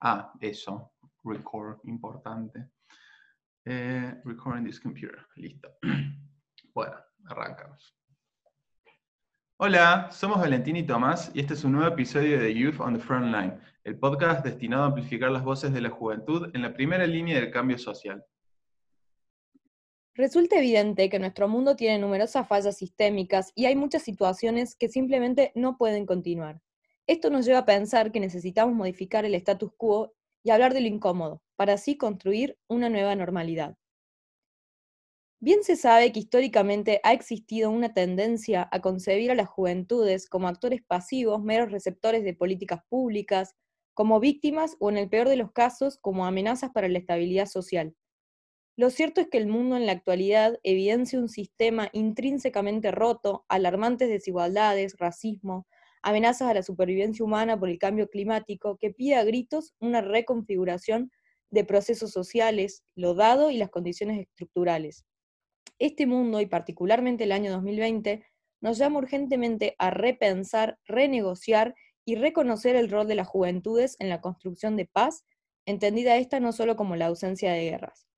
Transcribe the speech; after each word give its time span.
Ah, 0.00 0.32
eso, 0.40 0.92
record, 1.24 1.80
importante. 1.84 2.70
Eh, 3.64 4.14
recording 4.24 4.64
this 4.64 4.80
computer, 4.80 5.26
listo. 5.36 5.68
Bueno, 6.74 6.94
arrancamos. 7.26 7.98
Hola, 9.56 10.08
somos 10.12 10.38
Valentín 10.38 10.76
y 10.76 10.84
Tomás 10.84 11.32
y 11.34 11.40
este 11.40 11.54
es 11.54 11.64
un 11.64 11.72
nuevo 11.72 11.88
episodio 11.88 12.38
de 12.38 12.54
Youth 12.54 12.78
on 12.78 12.94
the 12.94 13.00
Front 13.00 13.34
Line, 13.34 13.58
el 13.82 13.98
podcast 13.98 14.44
destinado 14.44 14.84
a 14.84 14.86
amplificar 14.86 15.32
las 15.32 15.42
voces 15.42 15.72
de 15.72 15.80
la 15.80 15.90
juventud 15.90 16.50
en 16.54 16.62
la 16.62 16.72
primera 16.72 17.04
línea 17.04 17.40
del 17.40 17.50
cambio 17.50 17.76
social. 17.76 18.24
Resulta 20.14 20.58
evidente 20.58 21.08
que 21.08 21.18
nuestro 21.18 21.48
mundo 21.48 21.74
tiene 21.74 21.98
numerosas 21.98 22.46
fallas 22.46 22.76
sistémicas 22.76 23.50
y 23.56 23.66
hay 23.66 23.74
muchas 23.74 24.02
situaciones 24.02 24.76
que 24.76 24.88
simplemente 24.88 25.50
no 25.56 25.76
pueden 25.76 26.06
continuar. 26.06 26.60
Esto 27.08 27.30
nos 27.30 27.46
lleva 27.46 27.60
a 27.60 27.64
pensar 27.64 28.12
que 28.12 28.20
necesitamos 28.20 28.74
modificar 28.74 29.24
el 29.24 29.34
status 29.34 29.72
quo 29.78 30.12
y 30.44 30.50
hablar 30.50 30.74
de 30.74 30.82
lo 30.82 30.88
incómodo, 30.88 31.42
para 31.56 31.72
así 31.72 31.96
construir 31.96 32.58
una 32.68 32.90
nueva 32.90 33.16
normalidad. 33.16 33.78
Bien 35.40 35.62
se 35.62 35.76
sabe 35.76 36.12
que 36.12 36.20
históricamente 36.20 37.00
ha 37.04 37.14
existido 37.14 37.70
una 37.70 37.94
tendencia 37.94 38.68
a 38.70 38.80
concebir 38.82 39.30
a 39.30 39.34
las 39.34 39.48
juventudes 39.48 40.28
como 40.28 40.48
actores 40.48 40.82
pasivos, 40.82 41.42
meros 41.42 41.72
receptores 41.72 42.24
de 42.24 42.34
políticas 42.34 42.80
públicas, 42.90 43.54
como 43.94 44.20
víctimas 44.20 44.76
o 44.78 44.90
en 44.90 44.98
el 44.98 45.08
peor 45.08 45.30
de 45.30 45.36
los 45.36 45.52
casos 45.52 45.96
como 45.96 46.26
amenazas 46.26 46.72
para 46.72 46.88
la 46.88 46.98
estabilidad 46.98 47.46
social. 47.46 47.96
Lo 48.76 48.90
cierto 48.90 49.22
es 49.22 49.28
que 49.28 49.38
el 49.38 49.46
mundo 49.46 49.78
en 49.78 49.86
la 49.86 49.92
actualidad 49.92 50.58
evidencia 50.62 51.18
un 51.18 51.30
sistema 51.30 51.88
intrínsecamente 51.94 52.90
roto, 52.90 53.46
alarmantes 53.48 54.10
desigualdades, 54.10 54.98
racismo, 54.98 55.66
amenazas 56.02 56.48
a 56.48 56.54
la 56.54 56.62
supervivencia 56.62 57.24
humana 57.24 57.58
por 57.58 57.68
el 57.68 57.78
cambio 57.78 58.08
climático, 58.08 58.76
que 58.76 58.90
pide 58.90 59.16
a 59.16 59.24
gritos 59.24 59.74
una 59.80 60.00
reconfiguración 60.00 61.10
de 61.50 61.64
procesos 61.64 62.10
sociales, 62.10 62.82
lo 62.94 63.14
dado 63.14 63.50
y 63.50 63.56
las 63.56 63.70
condiciones 63.70 64.20
estructurales. 64.20 65.04
Este 65.78 66.06
mundo, 66.06 66.40
y 66.40 66.46
particularmente 66.46 67.24
el 67.24 67.32
año 67.32 67.52
2020, 67.52 68.24
nos 68.60 68.78
llama 68.78 68.98
urgentemente 68.98 69.74
a 69.78 69.90
repensar, 69.90 70.78
renegociar 70.84 71.74
y 72.04 72.16
reconocer 72.16 72.74
el 72.76 72.90
rol 72.90 73.06
de 73.06 73.14
las 73.14 73.28
juventudes 73.28 73.96
en 73.98 74.08
la 74.08 74.20
construcción 74.20 74.76
de 74.76 74.86
paz, 74.86 75.24
entendida 75.66 76.16
esta 76.16 76.40
no 76.40 76.52
solo 76.52 76.76
como 76.76 76.96
la 76.96 77.06
ausencia 77.06 77.52
de 77.52 77.64
guerras. 77.64 78.08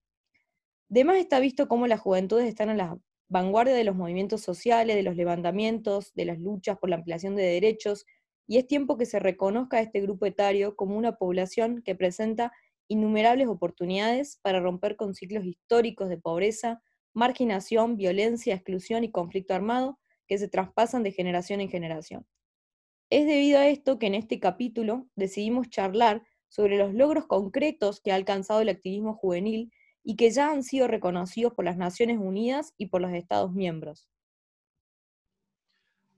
Además 0.91 1.17
está 1.17 1.39
visto 1.41 1.69
cómo 1.69 1.87
las 1.87 2.01
juventudes 2.01 2.49
están 2.49 2.69
a 2.69 2.75
la 2.75 2.99
vanguardia 3.31 3.75
de 3.75 3.85
los 3.85 3.97
movimientos 3.97 4.43
sociales, 4.43 4.97
de 4.97 5.05
los 5.05 5.17
levantamientos, 5.17 6.13
de 6.15 6.27
las 6.27 6.39
luchas 6.39 6.77
por 6.79 6.91
la 6.91 6.97
ampliación 6.97 7.37
de 7.37 7.45
derechos, 7.45 8.05
y 8.47 8.59
es 8.59 8.67
tiempo 8.67 8.99
que 8.99 9.07
se 9.07 9.21
reconozca 9.21 9.79
a 9.79 9.81
este 9.81 10.01
grupo 10.01 10.27
etario 10.27 10.75
como 10.75 10.97
una 10.97 11.17
población 11.17 11.83
que 11.83 11.95
presenta 11.95 12.53
innumerables 12.89 13.47
oportunidades 13.47 14.41
para 14.43 14.59
romper 14.59 14.97
con 14.97 15.15
ciclos 15.15 15.45
históricos 15.45 16.09
de 16.09 16.19
pobreza, 16.19 16.83
marginación, 17.15 17.97
violencia, 17.97 18.55
exclusión 18.57 19.05
y 19.05 19.13
conflicto 19.13 19.55
armado 19.55 20.01
que 20.27 20.37
se 20.37 20.49
traspasan 20.49 21.05
de 21.05 21.13
generación 21.13 21.61
en 21.61 21.71
generación. 21.71 22.27
Es 23.11 23.27
debido 23.27 23.61
a 23.61 23.69
esto 23.69 24.01
que 24.01 24.07
en 24.07 24.17
este 24.17 24.41
capítulo 24.41 25.07
decidimos 25.15 25.71
charlar 25.71 26.25
sobre 26.49 26.79
los 26.79 26.93
logros 26.95 27.27
concretos 27.27 28.01
que 28.01 28.11
ha 28.11 28.17
alcanzado 28.17 28.61
el 28.61 28.69
activismo 28.69 29.15
juvenil 29.15 29.71
y 30.03 30.17
que 30.17 30.31
ya 30.31 30.51
han 30.51 30.63
sido 30.63 30.89
reconocidos 30.89 31.55
por 31.55 31.65
las 31.65 31.77
Naciones 31.77 32.19
Unidas 32.19 32.75
y 32.79 32.87
por 32.87 33.01
los 33.01 33.13
Estados 33.13 33.53
miembros. 33.53 34.09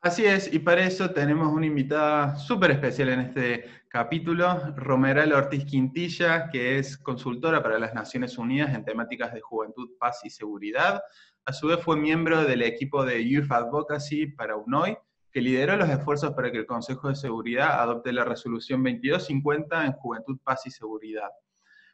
Así 0.04 0.24
es, 0.24 0.52
y 0.52 0.58
para 0.58 0.84
eso 0.84 1.10
tenemos 1.12 1.52
una 1.52 1.66
invitada 1.66 2.34
súper 2.34 2.72
especial 2.72 3.10
en 3.10 3.20
este 3.20 3.66
capítulo, 3.88 4.74
Romeral 4.74 5.32
Ortiz 5.32 5.64
Quintilla, 5.64 6.50
que 6.50 6.76
es 6.78 6.98
consultora 6.98 7.62
para 7.62 7.78
las 7.78 7.94
Naciones 7.94 8.36
Unidas 8.36 8.74
en 8.74 8.84
temáticas 8.84 9.32
de 9.32 9.40
juventud, 9.40 9.90
paz 10.00 10.22
y 10.24 10.30
seguridad. 10.30 11.00
A 11.44 11.52
su 11.52 11.68
vez 11.68 11.80
fue 11.84 11.96
miembro 11.96 12.42
del 12.42 12.62
equipo 12.62 13.04
de 13.04 13.24
Youth 13.28 13.52
Advocacy 13.52 14.26
para 14.26 14.56
UNOI, 14.56 14.98
que 15.30 15.40
lideró 15.40 15.76
los 15.76 15.88
esfuerzos 15.88 16.32
para 16.32 16.50
que 16.50 16.58
el 16.58 16.66
Consejo 16.66 17.08
de 17.08 17.14
Seguridad 17.14 17.80
adopte 17.80 18.12
la 18.12 18.24
resolución 18.24 18.82
2250 18.82 19.86
en 19.86 19.92
Juventud, 19.92 20.40
Paz 20.42 20.66
y 20.66 20.72
Seguridad. 20.72 21.30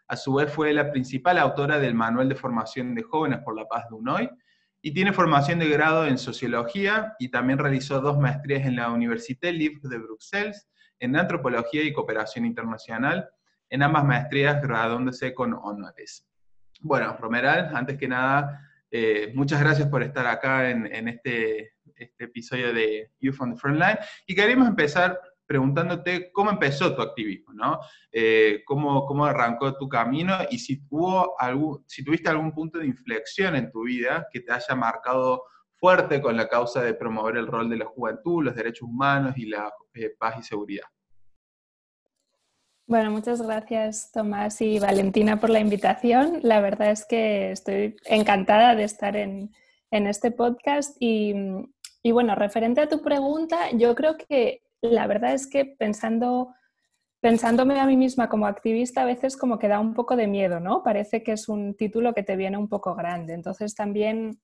A 0.08 0.16
su 0.16 0.34
vez 0.34 0.50
fue 0.50 0.72
la 0.72 0.90
principal 0.90 1.38
autora 1.38 1.78
del 1.78 1.94
Manual 1.94 2.28
de 2.28 2.34
Formación 2.34 2.94
de 2.94 3.02
Jóvenes 3.02 3.40
por 3.44 3.54
la 3.54 3.66
Paz 3.66 3.84
de 3.88 3.96
UNOI 3.96 4.30
y 4.80 4.92
tiene 4.92 5.12
formación 5.12 5.58
de 5.58 5.68
grado 5.68 6.06
en 6.06 6.18
Sociología 6.18 7.14
y 7.18 7.28
también 7.28 7.58
realizó 7.58 8.00
dos 8.00 8.18
maestrías 8.18 8.66
en 8.66 8.76
la 8.76 8.90
Université 8.90 9.52
Libre 9.52 9.80
de 9.82 9.98
Bruselas 9.98 10.68
en 10.98 11.16
Antropología 11.16 11.82
y 11.82 11.92
Cooperación 11.92 12.44
Internacional, 12.44 13.28
en 13.70 13.82
ambas 13.82 14.04
maestrías 14.04 14.60
graduándose 14.62 15.34
con 15.34 15.54
honores. 15.54 16.26
Bueno, 16.80 17.16
Romeral, 17.18 17.70
antes 17.74 17.98
que 17.98 18.08
nada, 18.08 18.68
eh, 18.90 19.32
muchas 19.34 19.60
gracias 19.60 19.88
por 19.88 20.02
estar 20.02 20.26
acá 20.26 20.70
en, 20.70 21.08
este, 21.08 21.74
este, 21.94 22.24
episodio 22.24 22.72
de 22.72 23.10
Youth 23.20 23.40
on 23.40 23.54
the 23.54 23.60
Frontline. 23.60 23.98
Y 24.26 24.34
queremos 24.34 24.68
empezar 24.68 25.20
preguntándote 25.48 26.30
cómo 26.30 26.50
empezó 26.50 26.94
tu 26.94 27.00
activismo, 27.00 27.54
¿no? 27.54 27.80
Eh, 28.12 28.62
cómo, 28.66 29.06
cómo, 29.06 29.24
arrancó 29.24 29.74
tu 29.78 29.88
camino 29.88 30.36
y 30.50 30.58
si, 30.58 30.86
tuvo 30.86 31.40
algún, 31.40 31.82
si 31.88 32.04
tuviste 32.04 32.28
algún 32.28 32.52
punto 32.52 32.78
de 32.78 32.86
inflexión 32.86 33.56
en 33.56 33.70
tu 33.72 33.84
vida 33.84 34.28
que 34.30 34.40
te 34.40 34.52
haya 34.52 34.74
marcado 34.76 35.44
fuerte 35.74 36.20
con 36.20 36.36
la 36.36 36.48
causa 36.48 36.82
de 36.82 36.92
promover 36.92 37.38
el 37.38 37.46
rol 37.46 37.70
de 37.70 37.78
la 37.78 37.86
juventud, 37.86 38.44
los 38.44 38.54
derechos 38.54 38.86
humanos 38.86 39.38
y 39.38 39.46
la 39.46 39.72
eh, 39.94 40.10
paz 40.18 40.36
y 40.38 40.42
seguridad. 40.42 40.84
Bueno, 42.86 43.10
muchas 43.10 43.40
gracias 43.40 44.12
Tomás 44.12 44.60
y 44.60 44.78
Valentina 44.78 45.40
por 45.40 45.48
la 45.48 45.60
invitación. 45.60 46.40
La 46.42 46.60
verdad 46.60 46.90
es 46.90 47.06
que 47.06 47.52
estoy 47.52 47.96
encantada 48.04 48.74
de 48.74 48.84
estar 48.84 49.16
en, 49.16 49.50
en 49.90 50.06
este 50.06 50.30
podcast 50.30 50.94
y, 51.00 51.34
y 52.02 52.12
bueno, 52.12 52.34
referente 52.34 52.82
a 52.82 52.88
tu 52.88 53.00
pregunta, 53.00 53.70
yo 53.72 53.94
creo 53.94 54.18
que 54.18 54.62
la 54.82 55.06
verdad 55.06 55.34
es 55.34 55.46
que 55.46 55.64
pensando, 55.64 56.54
pensándome 57.20 57.80
a 57.80 57.86
mí 57.86 57.96
misma 57.96 58.28
como 58.28 58.46
activista, 58.46 59.02
a 59.02 59.06
veces 59.06 59.36
como 59.36 59.58
que 59.58 59.68
da 59.68 59.80
un 59.80 59.94
poco 59.94 60.16
de 60.16 60.26
miedo, 60.26 60.60
¿no? 60.60 60.82
Parece 60.82 61.22
que 61.22 61.32
es 61.32 61.48
un 61.48 61.76
título 61.76 62.14
que 62.14 62.22
te 62.22 62.36
viene 62.36 62.56
un 62.56 62.68
poco 62.68 62.94
grande. 62.94 63.34
Entonces 63.34 63.74
también 63.74 64.40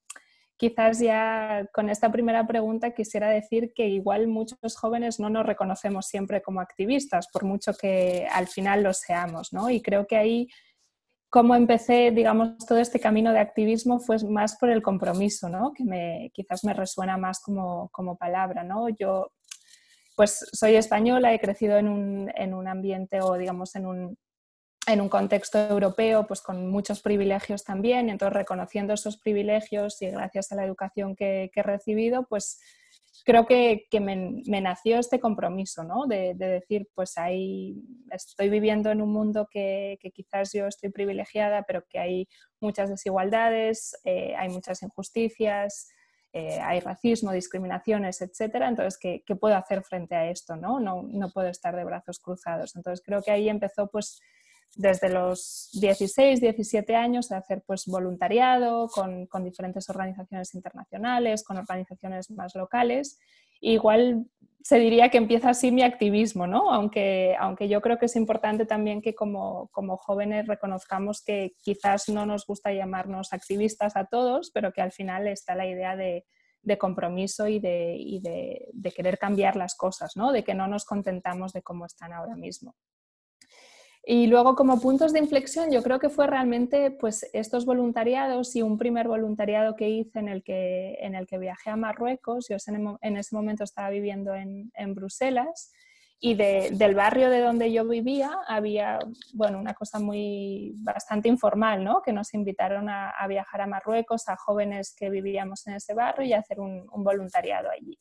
quizás 0.57 1.01
ya 1.01 1.69
con 1.73 1.91
esta 1.91 2.11
primera 2.13 2.47
pregunta 2.47 2.93
quisiera 2.93 3.29
decir 3.29 3.73
que 3.75 3.89
igual 3.89 4.29
muchos 4.29 4.77
jóvenes 4.77 5.19
no 5.19 5.29
nos 5.29 5.47
reconocemos 5.47 6.07
siempre 6.07 6.43
como 6.43 6.61
activistas, 6.61 7.29
por 7.33 7.45
mucho 7.45 7.73
que 7.75 8.27
al 8.33 8.47
final 8.47 8.83
lo 8.83 8.93
seamos, 8.93 9.53
¿no? 9.53 9.71
Y 9.71 9.83
creo 9.83 10.07
que 10.07 10.17
ahí 10.17 10.49
cómo 11.35 11.57
empecé, 11.57 12.13
digamos, 12.13 12.59
todo 12.59 12.79
este 12.79 13.01
camino 13.01 13.33
de 13.33 13.41
activismo 13.41 13.99
fue 13.99 14.19
más 14.29 14.57
por 14.57 14.71
el 14.71 14.83
compromiso, 14.83 15.49
¿no? 15.49 15.73
Que 15.73 15.83
me, 15.83 16.31
quizás 16.33 16.63
me 16.63 16.73
resuena 16.73 17.17
más 17.17 17.41
como, 17.41 17.89
como 17.91 18.17
palabra, 18.17 18.63
¿no? 18.63 18.89
Yo 18.89 19.33
pues 20.17 20.47
soy 20.53 20.77
española, 20.77 21.33
he 21.33 21.41
crecido 21.41 21.79
en 21.79 21.89
un, 21.89 22.69
ambiente 22.69 23.21
o 23.21 23.35
digamos 23.35 23.75
en 23.77 23.87
un, 23.87 25.09
contexto 25.09 25.59
europeo, 25.59 26.27
pues 26.27 26.41
con 26.41 26.71
muchos 26.71 27.01
privilegios 27.01 27.65
también, 27.65 28.11
entonces 28.11 28.35
reconociendo 28.35 28.95
esos 28.95 29.17
privilegios 29.17 30.01
y 30.03 30.09
gracias 30.09 30.53
a 30.53 30.57
la 30.57 30.65
educación 30.65 31.17
que, 31.17 31.51
he 31.55 31.63
recibido, 31.63 32.27
pues 32.29 32.61
creo 33.25 33.47
que, 33.47 33.87
me, 34.01 34.61
nació 34.61 34.99
este 34.99 35.19
compromiso, 35.19 35.85
¿no? 35.85 36.07
De, 36.07 36.35
decir, 36.35 36.89
pues 36.95 37.17
ahí 37.19 37.77
estoy 38.11 38.51
viviendo 38.51 38.91
en 38.91 39.01
un 39.01 39.13
mundo 39.13 39.49
que, 39.51 39.99
quizás 40.15 40.53
yo 40.53 40.67
estoy 40.67 40.91
privilegiada, 40.91 41.63
pero 41.63 41.85
que 41.89 41.99
hay 41.99 42.29
muchas 42.61 42.91
desigualdades, 42.91 43.99
eh, 44.05 44.35
hay 44.37 44.49
muchas 44.51 44.83
injusticias, 44.83 45.89
eh, 46.37 46.59
hay 46.61 46.81
racismo, 46.81 47.31
discriminaciones, 47.31 48.21
etcétera. 48.21 48.69
Entonces, 48.69 48.99
¿qué, 48.99 49.37
puedo 49.37 49.55
hacer 49.55 49.85
frente 49.85 50.17
a 50.17 50.29
esto? 50.29 50.57
¿no? 50.57 50.81
¿no? 50.81 51.05
No, 51.05 51.31
puedo 51.31 51.47
estar 51.47 51.77
de 51.77 51.85
brazos 51.85 52.19
cruzados. 52.19 52.75
Entonces, 52.75 53.05
creo 53.07 53.23
que 53.23 53.31
ahí 53.31 53.49
empezó 53.49 53.87
pues 53.87 54.21
desde 54.77 55.09
los 55.09 55.71
16, 55.81 56.41
17 56.41 56.97
años 56.97 57.31
a 57.31 57.39
hacer 57.39 57.63
pues 57.67 57.87
voluntariado 57.87 58.89
con, 58.89 59.29
diferentes 59.45 59.89
organizaciones 59.89 60.55
internacionales, 60.55 61.45
con 61.45 61.59
organizaciones 61.59 62.31
más 62.31 62.55
locales. 62.55 63.19
Igual 63.61 64.27
se 64.63 64.79
diría 64.79 65.11
que 65.11 65.19
empieza 65.19 65.51
así 65.51 65.71
mi 65.71 65.83
activismo, 65.83 66.47
¿no? 66.47 66.73
Aunque, 66.73 67.37
aunque 67.39 67.69
yo 67.69 67.81
creo 67.81 67.99
que 67.99 68.07
es 68.07 68.17
importante 68.17 68.67
también 68.67 69.03
que 69.03 69.15
como, 69.15 69.69
como, 69.69 69.97
jóvenes 69.97 70.47
reconozcamos 70.47 71.23
que 71.23 71.55
quizás 71.61 72.09
no 72.09 72.25
nos 72.27 72.47
gusta 72.47 72.73
llamarnos 72.73 73.33
activistas 73.33 73.97
a 73.97 74.07
todos, 74.07 74.51
pero 74.53 74.73
que 74.73 74.81
al 74.81 74.93
final 74.93 75.29
está 75.29 75.55
la 75.55 75.67
idea 75.67 75.97
de, 75.97 76.25
de 76.63 76.79
compromiso 76.79 77.47
y, 77.47 77.61
de, 77.61 77.95
y 77.99 78.21
de, 78.21 78.69
de, 78.73 78.91
querer 78.91 79.19
cambiar 79.19 79.55
las 79.57 79.77
cosas, 79.77 80.17
¿no? 80.17 80.33
De 80.33 80.43
que 80.43 80.55
no 80.55 80.67
nos 80.67 80.85
contentamos 80.87 81.53
de 81.53 81.63
cómo 81.63 81.85
están 81.85 82.13
ahora 82.13 82.35
mismo. 82.35 82.75
Y 84.07 84.27
luego 84.27 84.55
como 84.55 84.81
puntos 84.81 85.13
de 85.13 85.19
inflexión 85.19 85.71
yo 85.71 85.83
creo 85.83 85.99
que 85.99 86.11
fue 86.11 86.27
realmente 86.27 86.91
pues 86.91 87.27
estos 87.33 87.65
voluntariados 87.65 88.55
y 88.55 88.63
un 88.63 88.77
primer 88.77 89.09
voluntariado 89.09 89.77
que 89.77 89.89
hice 89.89 90.19
en 90.19 90.29
el 90.29 90.43
que, 90.43 90.99
en 91.01 91.15
el 91.15 91.27
que 91.27 91.39
viajé 91.39 91.71
a 91.71 91.77
Marruecos, 91.77 92.47
yo 92.49 92.57
en 93.01 93.17
ese 93.17 93.35
momento 93.35 93.65
estaba 93.65 93.89
viviendo 93.89 94.35
en, 94.35 94.71
en 94.75 94.95
Bruselas 94.95 95.73
y 96.27 96.35
del 96.37 96.95
barrio 96.95 97.29
de 97.29 97.41
donde 97.41 97.71
yo 97.71 97.87
vivía 97.87 98.31
había, 98.47 98.99
bueno, 99.35 99.59
una 99.59 99.75
cosa 99.75 99.99
muy 99.99 100.73
bastante 100.77 101.29
informal, 101.29 101.85
¿no? 101.85 102.01
Que 102.01 102.15
nos 102.15 102.33
invitaron 102.33 102.89
a, 102.89 103.13
viajar 103.29 103.61
a 103.61 103.67
Marruecos, 103.67 104.27
a 104.31 104.37
jóvenes 104.37 104.95
que 104.97 105.11
vivíamos 105.11 105.67
en 105.67 105.75
ese 105.75 105.93
barrio 105.93 106.27
y 106.27 106.33
a 106.33 106.39
hacer 106.39 106.61
un, 106.61 106.87
voluntariado 106.97 107.69
allí. 107.71 107.99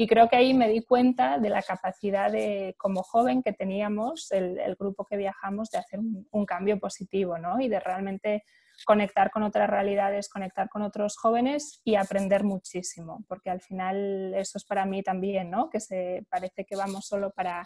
Y 0.00 0.06
creo 0.06 0.28
que 0.28 0.36
ahí 0.36 0.54
me 0.54 0.68
di 0.68 0.80
cuenta 0.80 1.40
de 1.40 1.50
la 1.50 1.60
capacidad 1.60 2.30
de, 2.30 2.76
como 2.78 3.02
joven 3.02 3.42
que 3.42 3.52
teníamos, 3.52 4.30
el, 4.30 4.76
grupo 4.78 5.04
que 5.04 5.16
viajamos, 5.16 5.70
de 5.70 5.78
hacer 5.78 5.98
un, 5.98 6.24
un, 6.30 6.46
cambio 6.46 6.78
positivo, 6.78 7.36
¿no? 7.36 7.60
Y 7.60 7.68
de 7.68 7.80
realmente 7.80 8.44
conectar 8.86 9.32
con 9.32 9.42
otras 9.42 9.68
realidades, 9.68 10.28
conectar 10.28 10.68
con 10.68 10.82
otros 10.82 11.16
jóvenes 11.16 11.80
y 11.82 11.96
aprender 11.96 12.44
muchísimo, 12.44 13.24
porque 13.26 13.50
al 13.50 13.60
final 13.60 14.34
eso 14.36 14.56
es 14.58 14.64
para 14.64 14.86
mí 14.86 15.02
también, 15.02 15.50
¿no? 15.50 15.68
Que 15.68 15.80
se 15.80 16.24
parece 16.30 16.64
que 16.64 16.76
vamos 16.76 17.04
solo 17.04 17.32
para 17.32 17.64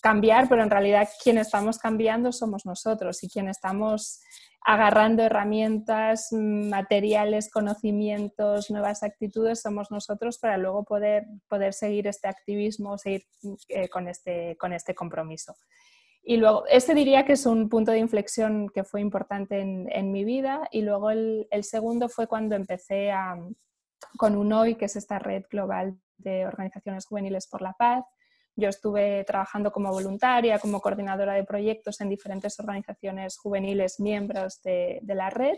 cambiar, 0.00 0.48
pero 0.48 0.62
en 0.62 0.70
realidad 0.70 1.08
quien 1.22 1.38
estamos 1.38 1.78
cambiando 1.78 2.32
somos 2.32 2.66
nosotros 2.66 3.22
y 3.22 3.28
quien 3.28 3.48
estamos 3.48 4.20
agarrando 4.62 5.22
herramientas, 5.22 6.28
materiales, 6.32 7.50
conocimientos, 7.50 8.70
nuevas 8.70 9.02
actitudes, 9.02 9.62
somos 9.62 9.90
nosotros 9.90 10.38
para 10.38 10.58
luego 10.58 10.84
poder, 10.84 11.26
poder 11.48 11.72
seguir 11.72 12.06
este 12.06 12.28
activismo, 12.28 12.98
seguir 12.98 13.24
eh, 13.68 13.88
con, 13.88 14.06
este, 14.08 14.56
con 14.58 14.72
este 14.72 14.94
compromiso. 14.94 15.54
Y 16.22 16.36
luego, 16.36 16.64
este 16.66 16.94
diría 16.94 17.24
que 17.24 17.32
es 17.32 17.46
un 17.46 17.68
punto 17.68 17.92
de 17.92 17.98
inflexión 17.98 18.68
que 18.68 18.84
fue 18.84 19.00
importante 19.00 19.60
en, 19.60 20.12
mi 20.12 20.24
vida. 20.24 20.68
Y 20.70 20.82
luego 20.82 21.10
el, 21.10 21.46
segundo 21.62 22.08
fue 22.08 22.26
cuando 22.26 22.54
empecé 22.56 23.10
a, 23.10 23.38
con 24.18 24.36
UNOI, 24.36 24.74
que 24.74 24.84
es 24.84 24.96
esta 24.96 25.18
red 25.18 25.44
global 25.50 25.98
de 26.18 26.46
organizaciones 26.46 27.06
juveniles 27.06 27.46
por 27.46 27.62
la 27.62 27.72
paz. 27.72 28.04
Yo 28.60 28.68
estuve 28.68 29.24
trabajando 29.24 29.72
como 29.72 29.90
voluntaria, 29.90 30.58
como 30.58 30.80
coordinadora 30.80 31.34
de 31.34 31.44
proyectos 31.44 32.00
en 32.00 32.08
diferentes 32.08 32.60
organizaciones 32.60 33.38
juveniles 33.38 33.98
miembros 33.98 34.62
de, 34.62 35.00
la 35.06 35.30
red. 35.30 35.56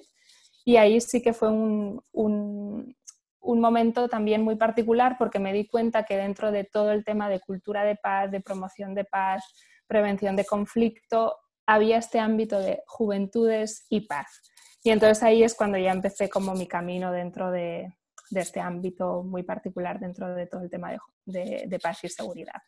Y 0.64 0.76
ahí 0.76 1.00
sí 1.00 1.20
que 1.20 1.32
fue 1.32 1.50
un, 1.50 2.00
un, 2.12 2.96
un 3.40 3.60
momento 3.60 4.08
también 4.08 4.42
muy 4.42 4.56
particular 4.56 5.16
porque 5.18 5.38
me 5.38 5.52
di 5.52 5.66
cuenta 5.66 6.04
que 6.04 6.16
dentro 6.16 6.52
de 6.52 6.64
todo 6.64 6.92
el 6.92 7.04
tema 7.04 7.28
de 7.28 7.40
cultura 7.40 7.84
de 7.84 7.96
paz, 7.96 8.30
de 8.30 8.40
promoción 8.40 8.94
de 8.94 9.04
paz, 9.04 9.44
prevención 9.86 10.36
de 10.36 10.44
conflicto, 10.44 11.36
había 11.66 11.98
este 11.98 12.18
ámbito 12.18 12.58
de 12.60 12.82
juventudes 12.86 13.86
y 13.88 14.02
paz. 14.02 14.42
Y 14.84 14.90
entonces 14.90 15.22
ahí 15.22 15.42
es 15.42 15.54
cuando 15.54 15.78
ya 15.78 15.92
empecé 15.92 16.28
como 16.28 16.54
mi 16.54 16.66
camino 16.66 17.12
dentro 17.12 17.50
de, 17.50 17.92
este 18.30 18.60
ámbito 18.60 19.22
muy 19.22 19.42
particular, 19.42 20.00
dentro 20.00 20.34
de 20.34 20.46
todo 20.46 20.62
el 20.62 20.70
tema 20.70 20.96
de 21.26 21.80
paz 21.82 22.02
y 22.04 22.08
seguridad. 22.08 22.62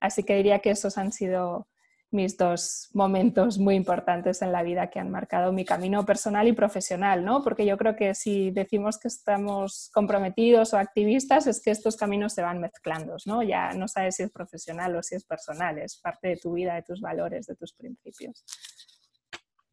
Así 0.00 0.22
que 0.22 0.36
diría 0.36 0.60
que 0.60 0.70
esos 0.70 0.98
han 0.98 1.12
sido 1.12 1.68
mis 2.12 2.36
dos 2.36 2.88
momentos 2.92 3.58
muy 3.58 3.76
importantes 3.76 4.42
en 4.42 4.50
la 4.50 4.64
vida 4.64 4.90
que 4.90 4.98
han 4.98 5.10
marcado 5.10 5.52
mi 5.52 5.64
camino 5.64 6.04
personal 6.04 6.48
y 6.48 6.52
profesional, 6.52 7.24
¿no? 7.24 7.44
Porque 7.44 7.64
yo 7.64 7.76
creo 7.76 7.94
que 7.94 8.14
si 8.14 8.50
decimos 8.50 8.98
que 8.98 9.08
estamos 9.08 9.90
comprometidos 9.94 10.74
o 10.74 10.78
activistas 10.78 11.46
es 11.46 11.62
que 11.62 11.70
estos 11.70 11.96
caminos 11.96 12.32
se 12.32 12.42
van 12.42 12.60
mezclando, 12.60 13.16
¿no? 13.26 13.42
Ya 13.44 13.72
no 13.74 13.86
sabes 13.86 14.16
si 14.16 14.24
es 14.24 14.30
profesional 14.32 14.96
o 14.96 15.02
si 15.02 15.14
es 15.14 15.24
personal, 15.24 15.78
es 15.78 15.98
parte 15.98 16.28
de 16.28 16.36
tu 16.36 16.54
vida, 16.54 16.74
de 16.74 16.82
tus 16.82 17.00
valores, 17.00 17.46
de 17.46 17.54
tus 17.54 17.72
principios. 17.74 18.44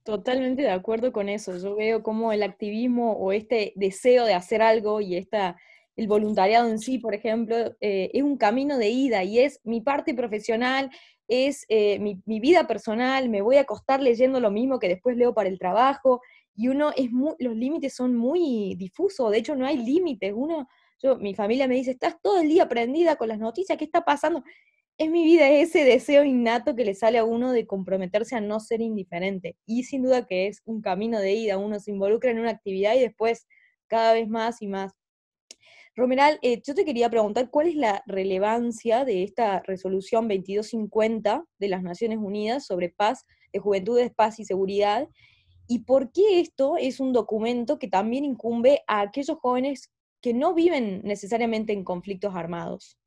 Totalmente 0.03 0.61
de 0.61 0.71
acuerdo 0.71 1.11
con 1.11 1.29
eso. 1.29 1.57
Yo 1.57 1.75
veo 1.75 2.03
como 2.03 2.31
el 2.31 2.43
activismo 2.43 3.13
o 3.13 3.31
este 3.31 3.73
deseo 3.75 4.25
de 4.25 4.35
hacer 4.35 4.61
algo 4.61 5.01
y 5.01 5.17
esta, 5.17 5.57
el 5.97 6.07
voluntariado 6.07 6.69
en 6.69 6.79
sí, 6.79 6.99
por 6.99 7.15
ejemplo, 7.15 7.75
eh, 7.81 8.11
es 8.13 8.21
un 8.21 8.37
camino 8.37 8.77
de 8.77 8.89
ida 8.89 9.23
y 9.23 9.39
es 9.39 9.59
mi 9.63 9.81
parte 9.81 10.13
profesional, 10.13 10.91
es 11.27 11.65
eh, 11.69 11.99
mi, 11.99 12.21
vida 12.39 12.67
personal, 12.67 13.29
me 13.29 13.41
voy 13.41 13.57
a 13.57 13.61
acostar 13.61 14.01
leyendo 14.01 14.39
lo 14.39 14.51
mismo 14.51 14.79
que 14.79 14.87
después 14.87 15.17
leo 15.17 15.33
para 15.33 15.49
el 15.49 15.57
trabajo, 15.57 16.21
y 16.55 16.69
uno 16.69 16.91
es 16.95 17.11
muy, 17.11 17.33
los 17.39 17.55
límites 17.55 17.95
son 17.95 18.15
muy 18.15 18.75
difusos, 18.75 19.31
de 19.31 19.39
hecho 19.39 19.55
no 19.55 19.65
hay 19.65 19.77
límites, 19.77 20.33
uno, 20.35 20.69
yo, 21.01 21.17
mi 21.17 21.33
familia 21.33 21.67
me 21.67 21.75
dice, 21.75 21.91
estás 21.91 22.21
todo 22.21 22.41
el 22.41 22.47
día 22.47 22.69
prendida 22.69 23.15
con 23.15 23.27
las 23.27 23.39
noticias, 23.39 23.77
¿qué 23.77 23.85
está 23.85 24.05
pasando? 24.05 24.43
Es 24.99 25.09
mi 25.09 25.25
vida 25.25 25.49
ese 25.49 25.83
deseo 25.83 26.23
innato 26.23 26.75
que 26.75 26.85
le 26.85 26.95
sale 26.95 27.17
a 27.17 27.23
uno 27.23 27.51
de 27.51 27.67
comprometerse 27.67 28.35
a 28.35 28.41
no 28.41 28.59
ser 28.59 28.81
indiferente, 28.81 29.57
y 29.65 29.83
sin 29.83 30.03
duda 30.03 30.27
que 30.27 30.45
es 30.45 30.61
un 30.65 30.81
camino 30.81 31.19
de 31.19 31.33
ida, 31.33 31.57
uno 31.57 31.79
se 31.79 31.89
involucra 31.89 32.29
en 32.29 32.39
una 32.39 32.51
actividad 32.51 32.95
y 32.95 32.99
después 32.99 33.47
cada 33.87 34.13
vez 34.13 34.27
más 34.27 34.61
y 34.61 34.67
más 34.67 34.93
Romeral, 35.97 36.37
eh, 36.43 36.61
yo 36.63 36.75
te 36.75 36.85
quería 36.85 37.09
preguntar 37.09 37.49
cuál 37.49 37.69
es 37.69 37.75
la 37.75 38.03
relevancia 38.05 39.03
de 39.03 39.23
esta 39.23 39.61
resolución 39.61 40.27
2250 40.27 41.43
de 41.57 41.67
las 41.67 41.81
Naciones 41.81 42.19
Unidas 42.21 42.67
sobre 42.67 42.89
paz, 42.89 43.25
de 43.51 44.13
paz 44.15 44.39
y 44.39 44.45
seguridad, 44.45 45.07
y 45.67 45.79
por 45.79 46.11
qué 46.11 46.39
esto 46.39 46.77
es 46.77 46.99
un 46.99 47.13
documento 47.13 47.79
que 47.79 47.87
también 47.87 48.25
incumbe 48.25 48.83
a 48.85 49.01
aquellos 49.01 49.39
jóvenes 49.39 49.91
que 50.21 50.35
no 50.35 50.53
viven 50.53 51.01
necesariamente 51.03 51.73
en 51.73 51.83
conflictos 51.83 52.35
armados. 52.35 52.99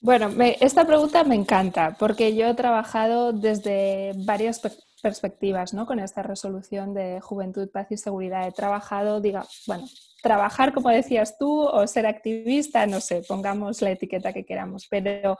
Bueno, 0.00 0.30
esta 0.60 0.86
pregunta 0.86 1.24
me 1.24 1.34
encanta 1.34 1.94
porque 1.98 2.34
yo 2.34 2.46
he 2.46 2.54
trabajado 2.54 3.34
desde 3.34 4.14
varias 4.24 4.62
perspectivas 5.02 5.74
¿no? 5.74 5.84
con 5.84 5.98
esta 5.98 6.22
resolución 6.22 6.94
de 6.94 7.20
juventud, 7.20 7.68
paz 7.70 7.88
y 7.90 7.98
seguridad. 7.98 8.48
He 8.48 8.52
trabajado, 8.52 9.20
diga, 9.20 9.46
bueno, 9.66 9.84
trabajar, 10.22 10.72
como 10.72 10.90
decías 10.90 11.36
tú, 11.38 11.62
o 11.62 11.86
ser 11.86 12.06
activista, 12.06 12.86
no 12.86 13.00
sé, 13.00 13.22
pongamos 13.26 13.82
la 13.82 13.90
etiqueta 13.90 14.32
que 14.32 14.44
queramos, 14.44 14.86
pero 14.88 15.38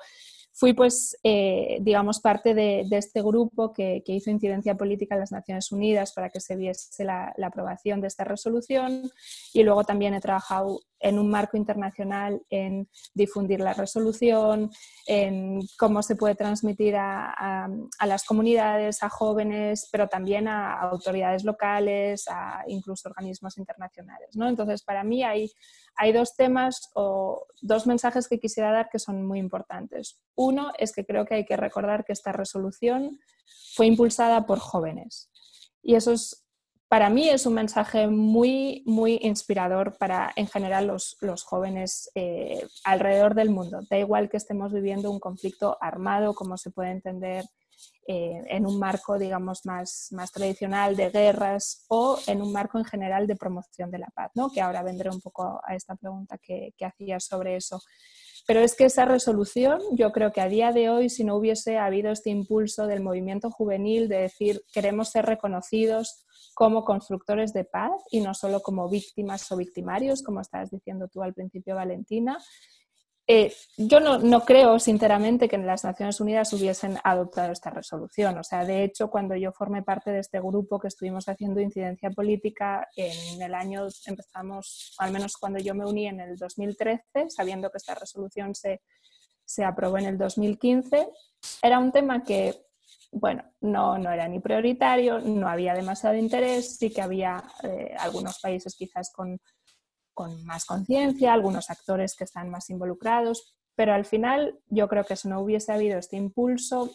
fui 0.53 0.75
pues, 0.75 1.17
eh, 1.23 1.79
digamos, 1.81 2.21
parte 2.21 2.55
de, 2.55 2.87
este 2.91 3.23
grupo 3.23 3.73
que, 3.73 4.03
hizo 4.07 4.31
incidencia 4.31 4.75
política 4.77 5.15
en 5.15 5.21
las 5.21 5.33
Naciones 5.33 5.73
Unidas 5.73 6.13
para 6.13 6.29
que 6.31 6.41
se 6.41 6.57
viese 6.57 7.05
la, 7.05 7.35
aprobación 7.43 8.01
de 8.01 8.09
esta 8.09 8.25
resolución. 8.25 9.11
Y 9.55 9.63
luego 9.63 9.85
también 9.85 10.15
he 10.15 10.21
trabajado 10.21 10.81
en 11.01 11.19
un 11.19 11.29
marco 11.29 11.57
internacional 11.57 12.43
en 12.51 12.89
difundir 13.15 13.61
la 13.61 13.73
resolución, 13.73 14.71
en 15.07 15.61
cómo 15.79 16.03
se 16.03 16.17
puede 16.17 16.35
transmitir 16.35 16.95
a, 16.97 17.69
las 18.05 18.25
comunidades, 18.25 19.03
a 19.03 19.09
jóvenes, 19.09 19.89
pero 19.91 20.09
también 20.09 20.47
a 20.47 20.81
autoridades 20.81 21.45
locales, 21.45 22.25
a 22.29 22.63
incluso 22.69 23.09
organismos 23.09 23.57
internacionales. 23.59 24.29
¿no? 24.35 24.49
Entonces, 24.49 24.83
para 24.83 25.03
mí 25.03 25.25
hay, 25.25 25.51
hay 25.97 26.13
dos 26.13 26.35
temas 26.37 26.91
o 26.95 27.47
dos 27.63 27.87
mensajes 27.87 28.29
que 28.29 28.39
quisiera 28.39 28.71
dar 28.71 28.89
que 28.91 28.99
son 28.99 29.27
muy 29.27 29.39
importantes. 29.39 30.21
Uno 30.35 30.73
es 30.79 30.93
que 30.93 31.07
creo 31.07 31.25
que 31.25 31.35
hay 31.35 31.45
que 31.45 31.57
recordar 31.57 32.05
que 32.05 32.13
esta 32.13 32.33
resolución 32.33 33.19
fue 33.75 33.87
impulsada 33.87 34.47
por 34.47 34.59
jóvenes. 34.59 35.31
Y 35.83 35.95
eso 35.95 36.13
es 36.13 36.40
para 36.91 37.09
mí 37.09 37.29
es 37.29 37.47
un 37.47 37.55
mensaje 37.55 38.09
muy, 38.09 38.83
muy 38.85 39.21
inspirador 39.23 39.97
para, 39.97 40.33
en 40.35 40.49
general, 40.49 40.89
los, 40.89 41.45
jóvenes 41.45 42.11
eh, 42.17 42.67
alrededor 42.83 43.37
del 43.37 43.51
mundo. 43.51 43.83
Da 43.89 43.97
igual 43.97 44.29
que 44.29 44.37
estemos 44.37 44.73
viviendo 44.73 45.09
un 45.09 45.21
conflicto 45.21 45.79
armado, 45.81 46.35
como 46.35 46.57
se 46.59 46.73
puede 46.73 46.91
entender 46.91 47.45
eh, 48.09 48.43
en 48.49 48.67
un 48.67 48.81
marco, 48.81 49.21
digamos, 49.21 49.65
más, 49.67 50.09
más 50.11 50.33
tradicional 50.33 50.97
de 50.97 51.11
guerras 51.11 51.85
o 51.87 52.19
en 52.27 52.43
un 52.43 52.53
marco 52.53 52.77
en 52.77 52.85
general 52.85 53.29
de 53.29 53.37
promoción 53.37 53.93
de 53.93 53.99
la 53.99 54.09
paz, 54.13 54.33
¿no? 54.35 54.51
que 54.51 54.61
ahora 54.61 54.83
vendré 54.83 55.11
un 55.11 55.21
poco 55.21 55.61
a 55.65 55.77
esta 55.77 55.95
pregunta 55.95 56.39
que, 56.39 56.75
que 56.77 56.87
hacías 56.87 57.25
sobre 57.25 57.55
eso. 57.55 57.81
Pero 58.49 58.59
es 58.59 58.75
que 58.75 58.87
esa 58.87 59.05
resolución, 59.05 59.81
yo 59.93 60.11
creo 60.11 60.33
que 60.33 60.41
a 60.41 60.49
día 60.49 60.73
de 60.73 60.91
hoy, 60.91 61.09
si 61.09 61.23
no 61.23 61.37
hubiese 61.37 61.79
habido 61.79 62.11
este 62.11 62.31
impulso 62.31 62.89
del 62.89 63.01
movimiento 63.01 63.49
juvenil 63.49 64.09
de 64.09 64.23
decir 64.23 64.65
queremos 64.73 65.11
ser 65.11 65.27
reconocidos 65.27 66.27
como 66.61 66.85
constructores 66.85 67.55
de 67.55 67.65
paz 67.65 68.03
y 68.11 68.21
no 68.21 68.35
solo 68.35 68.61
como 68.61 68.87
víctimas 68.87 69.51
o 69.51 69.57
victimarios, 69.57 70.23
como 70.23 70.43
estabas 70.43 70.71
diciendo 70.71 71.09
tú 71.09 71.23
al 71.23 71.33
principio, 71.33 71.75
Valentina. 71.75 72.37
Eh, 73.27 73.51
yo 73.79 73.99
no, 73.99 74.19
no, 74.19 74.45
creo, 74.45 74.79
sinceramente, 74.79 75.49
que 75.49 75.57
en 75.57 75.67
las 75.67 75.85
Naciones 75.85 76.21
Unidas 76.21 76.53
hubiesen 76.53 76.99
adoptado 77.03 77.51
esta 77.51 77.71
resolución. 77.71 78.37
O 78.37 78.45
sea, 78.45 78.67
de 78.67 78.85
hecho, 78.85 79.09
cuando 79.09 79.35
yo 79.37 79.53
formé 79.53 79.83
parte 79.83 80.11
de 80.11 80.19
este 80.19 80.39
grupo 80.39 80.79
que 80.79 80.89
estuvimos 80.89 81.31
haciendo 81.31 81.63
incidencia 81.63 82.11
política, 82.11 82.87
en 82.95 83.41
el 83.41 83.55
año 83.55 83.87
empezamos, 84.05 84.95
al 84.99 85.13
menos 85.13 85.39
cuando 85.39 85.61
yo 85.61 85.75
me 85.75 85.87
uní 85.87 86.09
en 86.09 86.21
el 86.21 86.37
2013, 86.37 87.31
sabiendo 87.31 87.71
que 87.71 87.79
esta 87.79 87.95
resolución 87.95 88.55
se, 88.55 88.83
se 89.47 89.65
aprobó 89.65 89.97
en 89.97 90.05
el 90.05 90.19
2015, 90.19 91.09
era 91.63 91.79
un 91.79 91.91
tema 91.91 92.23
que 92.23 92.55
bueno, 93.13 93.45
no, 93.61 93.99
no 93.99 94.11
era 94.11 94.29
ni 94.29 94.41
prioritario, 94.41 95.19
no 95.21 95.49
había 95.49 95.75
demasiado 95.75 96.17
interés, 96.17 96.77
sí 96.77 96.91
que 96.91 97.03
había 97.03 97.43
eh, 97.63 97.95
algunos 97.99 98.39
países 98.41 98.75
quizás 98.77 99.13
con, 99.13 99.41
con 100.15 100.45
más 100.45 100.65
conciencia, 100.65 101.33
algunos 101.33 101.71
actores 101.71 102.15
que 102.15 102.25
están 102.25 102.51
más 102.51 102.71
involucrados, 102.71 103.57
pero 103.75 103.95
al 103.95 104.05
final 104.05 104.59
yo 104.69 104.89
creo 104.89 105.05
que 105.05 105.17
si 105.17 105.29
no 105.29 105.41
hubiese 105.41 105.73
habido 105.73 105.99
este 105.99 106.17
impulso 106.17 106.91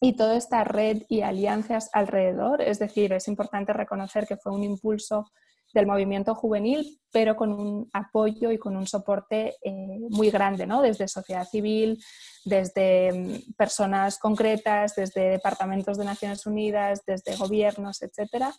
y 0.00 0.16
toda 0.16 0.36
esta 0.36 0.64
red 0.64 1.02
y 1.08 1.22
alianzas 1.22 1.88
alrededor, 1.92 2.60
es 2.60 2.78
decir, 2.78 3.12
es 3.12 3.28
importante 3.28 3.72
reconocer 3.72 4.26
que 4.26 4.36
fue 4.36 4.52
un 4.52 4.64
impulso 4.64 5.30
del 5.74 5.86
movimiento 5.88 6.36
juvenil, 6.36 7.00
pero 7.10 7.34
con 7.34 7.52
un 7.52 7.90
apoyo 7.92 8.52
y 8.52 8.58
con 8.58 8.76
un 8.76 8.86
soporte 8.86 9.56
eh, 9.62 9.98
muy 10.08 10.30
grande, 10.30 10.66
¿no? 10.66 10.80
Desde 10.80 11.08
sociedad 11.08 11.46
civil, 11.46 12.02
desde 12.44 13.12
mm, 13.12 13.54
personas 13.56 14.18
concretas, 14.18 14.94
desde 14.94 15.30
departamentos 15.30 15.98
de 15.98 16.04
Naciones 16.04 16.46
Unidas, 16.46 17.02
desde 17.04 17.36
gobiernos, 17.36 18.02
etcétera, 18.02 18.54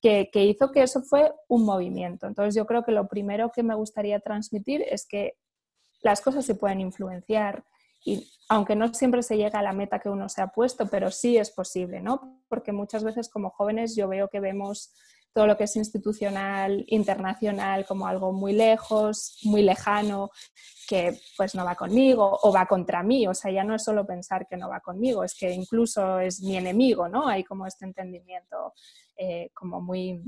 que, 0.00 0.30
que 0.32 0.46
hizo 0.46 0.72
que 0.72 0.82
eso 0.82 1.02
fue 1.02 1.30
un 1.48 1.66
movimiento. 1.66 2.26
Entonces 2.26 2.54
yo 2.54 2.64
creo 2.64 2.82
que 2.82 2.92
lo 2.92 3.06
primero 3.08 3.52
que 3.54 3.62
me 3.62 3.74
gustaría 3.74 4.18
transmitir 4.20 4.82
es 4.88 5.06
que 5.06 5.34
las 6.00 6.22
cosas 6.22 6.46
se 6.46 6.54
pueden 6.54 6.80
influenciar 6.80 7.62
y 8.06 8.30
aunque 8.48 8.76
no 8.76 8.92
siempre 8.92 9.22
se 9.22 9.36
llega 9.36 9.58
a 9.58 9.62
la 9.62 9.72
meta 9.72 9.98
que 9.98 10.10
uno 10.10 10.28
se 10.28 10.42
ha 10.42 10.48
puesto, 10.48 10.86
pero 10.86 11.10
sí 11.10 11.36
es 11.36 11.50
posible, 11.50 12.00
¿no? 12.00 12.42
Porque 12.48 12.72
muchas 12.72 13.04
veces 13.04 13.30
como 13.30 13.50
jóvenes 13.50 13.96
yo 13.96 14.08
veo 14.08 14.28
que 14.28 14.40
vemos 14.40 14.94
todo 15.34 15.48
lo 15.48 15.56
que 15.56 15.64
es 15.64 15.74
institucional, 15.74 16.84
internacional, 16.88 17.84
como 17.84 18.06
algo 18.06 18.32
muy 18.32 18.52
lejos, 18.52 19.40
muy 19.42 19.62
lejano, 19.62 20.30
que 20.88 21.18
pues 21.36 21.56
no 21.56 21.64
va 21.64 21.74
conmigo 21.74 22.38
o 22.42 22.52
va 22.52 22.66
contra 22.66 23.02
mí. 23.02 23.26
O 23.26 23.34
sea, 23.34 23.50
ya 23.50 23.64
no 23.64 23.74
es 23.74 23.82
solo 23.82 24.06
pensar 24.06 24.46
que 24.48 24.56
no 24.56 24.68
va 24.68 24.80
conmigo, 24.80 25.24
es 25.24 25.34
que 25.34 25.52
incluso 25.52 26.20
es 26.20 26.40
mi 26.40 26.56
enemigo, 26.56 27.08
¿no? 27.08 27.26
Hay 27.26 27.42
como 27.42 27.66
este 27.66 27.84
entendimiento 27.84 28.74
eh, 29.16 29.50
como 29.52 29.80
muy, 29.80 30.22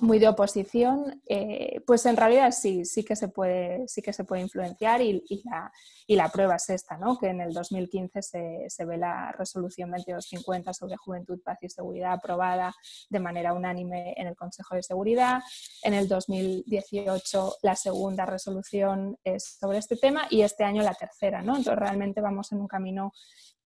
muy 0.00 0.18
de 0.18 0.28
oposición, 0.28 1.22
eh, 1.26 1.80
pues 1.86 2.06
en 2.06 2.16
realidad 2.16 2.50
sí, 2.50 2.84
sí 2.84 3.04
que 3.04 3.16
se 3.16 3.28
puede, 3.28 3.88
sí 3.88 4.02
que 4.02 4.12
se 4.12 4.24
puede 4.24 4.42
influenciar 4.42 5.00
y, 5.00 5.22
la, 5.44 5.72
y 6.06 6.16
la, 6.16 6.28
prueba 6.28 6.56
es 6.56 6.68
esta, 6.70 6.96
¿no? 6.96 7.18
que 7.18 7.28
en 7.28 7.40
el 7.40 7.52
2015 7.52 8.22
se, 8.22 8.64
se, 8.68 8.84
ve 8.84 8.98
la 8.98 9.32
resolución 9.32 9.90
2250 9.90 10.74
sobre 10.74 10.96
juventud, 10.96 11.40
paz 11.42 11.58
y 11.62 11.68
seguridad 11.68 12.12
aprobada 12.12 12.74
de 13.08 13.20
manera 13.20 13.54
unánime 13.54 14.14
en 14.16 14.26
el 14.26 14.36
Consejo 14.36 14.74
de 14.74 14.82
Seguridad. 14.82 15.42
En 15.82 15.94
el 15.94 16.08
2018 16.08 17.56
la 17.62 17.76
segunda 17.76 18.26
resolución 18.26 19.18
es 19.24 19.56
sobre 19.58 19.78
este 19.78 19.96
tema 19.96 20.26
y 20.30 20.42
este 20.42 20.64
año 20.64 20.82
la 20.82 20.94
tercera. 20.94 21.42
¿no? 21.42 21.56
Entonces 21.56 21.78
realmente 21.78 22.20
vamos 22.20 22.52
en 22.52 22.60
un 22.60 22.68
camino 22.68 23.12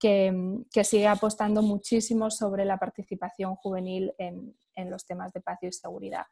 que, 0.01 0.83
sigue 0.83 1.07
apostando 1.07 1.61
muchísimo 1.61 2.31
sobre 2.31 2.65
la 2.65 2.77
participación 2.77 3.55
juvenil 3.55 4.13
en, 4.17 4.55
los 4.89 5.05
temas 5.05 5.31
de 5.33 5.41
paz 5.41 5.59
y 5.61 5.71
seguridad. 5.71 6.25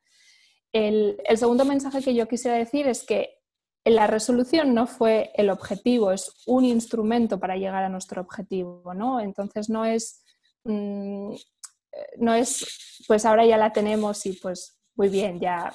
El, 0.72 1.20
segundo 1.36 1.66
mensaje 1.66 2.02
que 2.02 2.14
yo 2.14 2.28
quisiera 2.28 2.58
decir 2.58 2.88
es 2.88 3.04
que 3.04 3.36
la 3.86 4.08
resolución 4.08 4.74
no 4.74 4.88
fue 4.88 5.32
el 5.36 5.50
objetivo, 5.50 6.12
es 6.12 6.32
un 6.46 6.66
instrumento 6.66 7.40
para 7.40 7.56
llegar 7.56 7.84
a 7.84 7.90
nuestro 7.90 8.22
objetivo, 8.22 8.94
¿no? 8.94 9.20
Entonces 9.20 9.70
no 9.70 9.86
es, 9.86 10.24
mm, 10.64 11.34
no 12.18 12.34
es, 12.34 13.04
pues 13.08 13.26
ahora 13.26 13.46
ya 13.46 13.58
la 13.58 13.74
tenemos 13.74 14.26
y 14.26 14.34
pues 14.34 14.78
muy 14.96 15.10
bien, 15.10 15.40
ya 15.40 15.74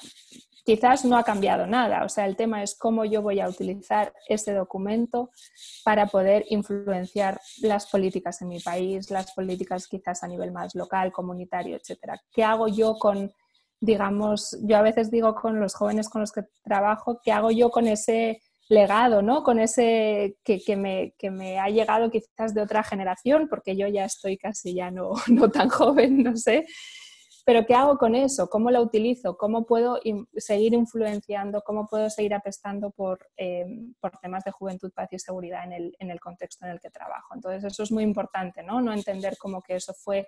quizás 0.65 1.05
no 1.05 1.15
ha 1.15 1.23
cambiado 1.23 1.67
nada. 1.67 2.03
O 2.03 2.09
sea, 2.09 2.25
el 2.25 2.35
tema 2.35 2.63
es 2.63 2.75
cómo 2.75 3.05
yo 3.05 3.21
voy 3.21 3.39
a 3.39 3.47
utilizar 3.47 4.11
ese 4.27 4.53
documento 4.53 5.29
para 5.83 6.07
poder 6.07 6.45
influenciar 6.49 7.39
las 7.61 7.85
políticas 7.87 8.41
en 8.41 8.49
mi 8.49 8.59
país, 8.59 9.11
las 9.11 9.31
políticas 9.33 9.87
quizás 9.87 10.23
a 10.23 10.27
nivel 10.27 10.51
más 10.51 10.73
local, 10.75 11.11
comunitario, 11.11 11.77
etcétera. 11.77 12.19
¿Qué 12.31 12.43
hago 12.43 12.67
yo 12.67 12.95
con, 12.95 13.31
digamos, 13.79 14.57
yo 14.63 14.77
a 14.77 14.81
veces 14.81 15.11
digo 15.11 15.35
con 15.35 15.59
los 15.59 15.75
jóvenes 15.75 16.09
con 16.09 16.21
los 16.21 16.31
que 16.31 16.43
trabajo, 16.63 17.21
¿qué 17.23 17.31
hago 17.31 17.51
yo 17.51 17.69
con 17.69 17.87
ese 17.87 18.41
legado, 18.67 19.21
¿no? 19.21 19.43
Con 19.43 19.59
ese 19.59 20.37
que, 20.43 20.75
me, 20.75 21.13
que, 21.19 21.29
me, 21.29 21.59
ha 21.59 21.69
llegado 21.69 22.09
quizás 22.09 22.55
de 22.55 22.61
otra 22.61 22.83
generación, 22.83 23.47
porque 23.47 23.77
yo 23.77 23.87
ya 23.87 24.05
estoy 24.05 24.37
casi 24.37 24.73
ya 24.73 24.89
no, 24.89 25.13
no 25.27 25.51
tan 25.51 25.69
joven, 25.69 26.23
no 26.23 26.35
sé. 26.35 26.65
Pero 27.45 27.63
¿qué 27.67 27.75
hago 27.75 27.99
con 27.99 28.15
eso? 28.15 28.49
¿Cómo 28.49 28.71
lo 28.71 28.81
utilizo? 28.81 29.37
¿Cómo 29.37 29.67
puedo 29.67 29.99
seguir 30.35 30.73
influenciando? 30.73 31.61
¿Cómo 31.61 31.87
puedo 31.87 32.09
seguir 32.09 32.33
apestando 32.33 32.89
por, 32.89 33.29
em, 33.37 33.93
por 33.99 34.17
temas 34.17 34.43
de 34.43 34.51
juventud, 34.51 34.91
paz 34.91 35.09
y 35.11 35.19
seguridad 35.19 35.63
en 35.63 35.73
el, 35.73 35.95
en 35.99 36.09
el, 36.09 36.19
contexto 36.19 36.65
en 36.65 36.71
el 36.71 36.79
que 36.79 36.89
trabajo? 36.89 37.35
Entonces 37.35 37.63
eso 37.63 37.83
es 37.83 37.91
muy 37.91 38.03
importante, 38.03 38.63
¿no? 38.63 38.81
No 38.81 38.91
entender 38.91 39.37
como 39.37 39.61
que 39.61 39.75
eso 39.75 39.93
fue 39.93 40.27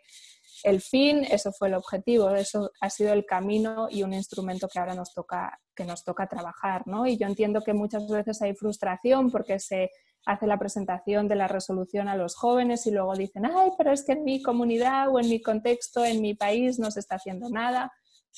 el 0.64 0.80
fin, 0.80 1.24
eso 1.24 1.52
fue 1.52 1.70
el 1.70 1.74
objetivo, 1.74 2.30
eso 2.30 2.72
ha 2.82 2.90
sido 2.92 3.14
el 3.14 3.26
camino 3.26 3.88
y 3.90 4.04
un 4.04 4.14
instrumento 4.14 4.68
que 4.68 4.78
ahora 4.78 4.94
nos 4.94 5.12
toca, 5.14 5.60
que 5.76 5.86
nos 5.86 6.04
toca 6.04 6.28
trabajar, 6.28 6.86
¿no? 6.86 7.08
Y 7.08 7.18
yo 7.18 7.26
entiendo 7.26 7.62
que 7.62 7.74
muchas 7.74 8.08
veces 8.08 8.40
hay 8.44 8.54
frustración 8.54 9.32
porque 9.32 9.60
se 9.60 9.90
hace 10.28 10.46
la 10.46 10.60
presentación 10.60 11.30
de 11.30 11.36
la 11.36 11.48
resolución 11.48 12.10
a 12.10 12.18
los 12.18 12.36
jóvenes 12.36 12.86
y 12.86 12.92
luego 12.92 13.16
dicen, 13.16 13.46
ay, 13.46 13.72
pero 13.78 13.94
es 13.94 14.04
que 14.04 14.12
en 14.12 14.26
mi 14.26 14.42
comunidad 14.42 15.08
o 15.10 15.20
en 15.20 15.30
mi 15.30 15.42
contexto, 15.42 16.04
en 16.04 16.22
mi 16.22 16.36
país 16.36 16.80
no 16.80 16.92
se 16.92 17.00
está 17.00 17.16
haciendo 17.16 17.50
nada. 17.50 17.94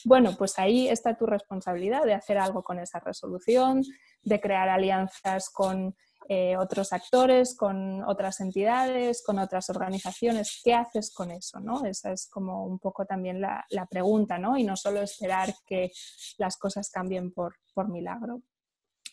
Bueno, 0.06 0.36
pues 0.38 0.60
ahí 0.60 0.88
está 0.88 1.18
tu 1.18 1.26
responsabilidad 1.26 2.04
de 2.04 2.14
hacer 2.14 2.38
algo 2.38 2.64
con 2.64 2.80
esa 2.80 3.00
resolución, 3.00 3.84
de 4.22 4.40
crear 4.40 4.70
alianzas 4.70 5.50
con 5.50 5.96
eh, 6.28 6.56
otros 6.58 6.94
actores, 6.94 7.58
con 7.58 8.04
otras 8.04 8.40
entidades, 8.40 9.24
con 9.26 9.40
otras 9.40 9.68
organizaciones. 9.72 10.62
¿Qué 10.64 10.76
haces 10.76 11.12
con 11.12 11.32
eso? 11.32 11.60
¿no? 11.60 11.84
Esa 11.86 12.12
es 12.12 12.30
como 12.30 12.66
un 12.66 12.78
poco 12.78 13.04
también 13.06 13.42
la, 13.42 13.66
pregunta, 13.90 14.38
¿no? 14.38 14.56
Y 14.56 14.64
no 14.64 14.76
solo 14.76 15.02
esperar 15.02 15.56
que 15.66 15.92
las 16.38 16.56
cosas 16.56 16.92
cambien 16.92 17.32
por, 17.34 17.56
por 17.74 17.90
milagro. 17.90 18.44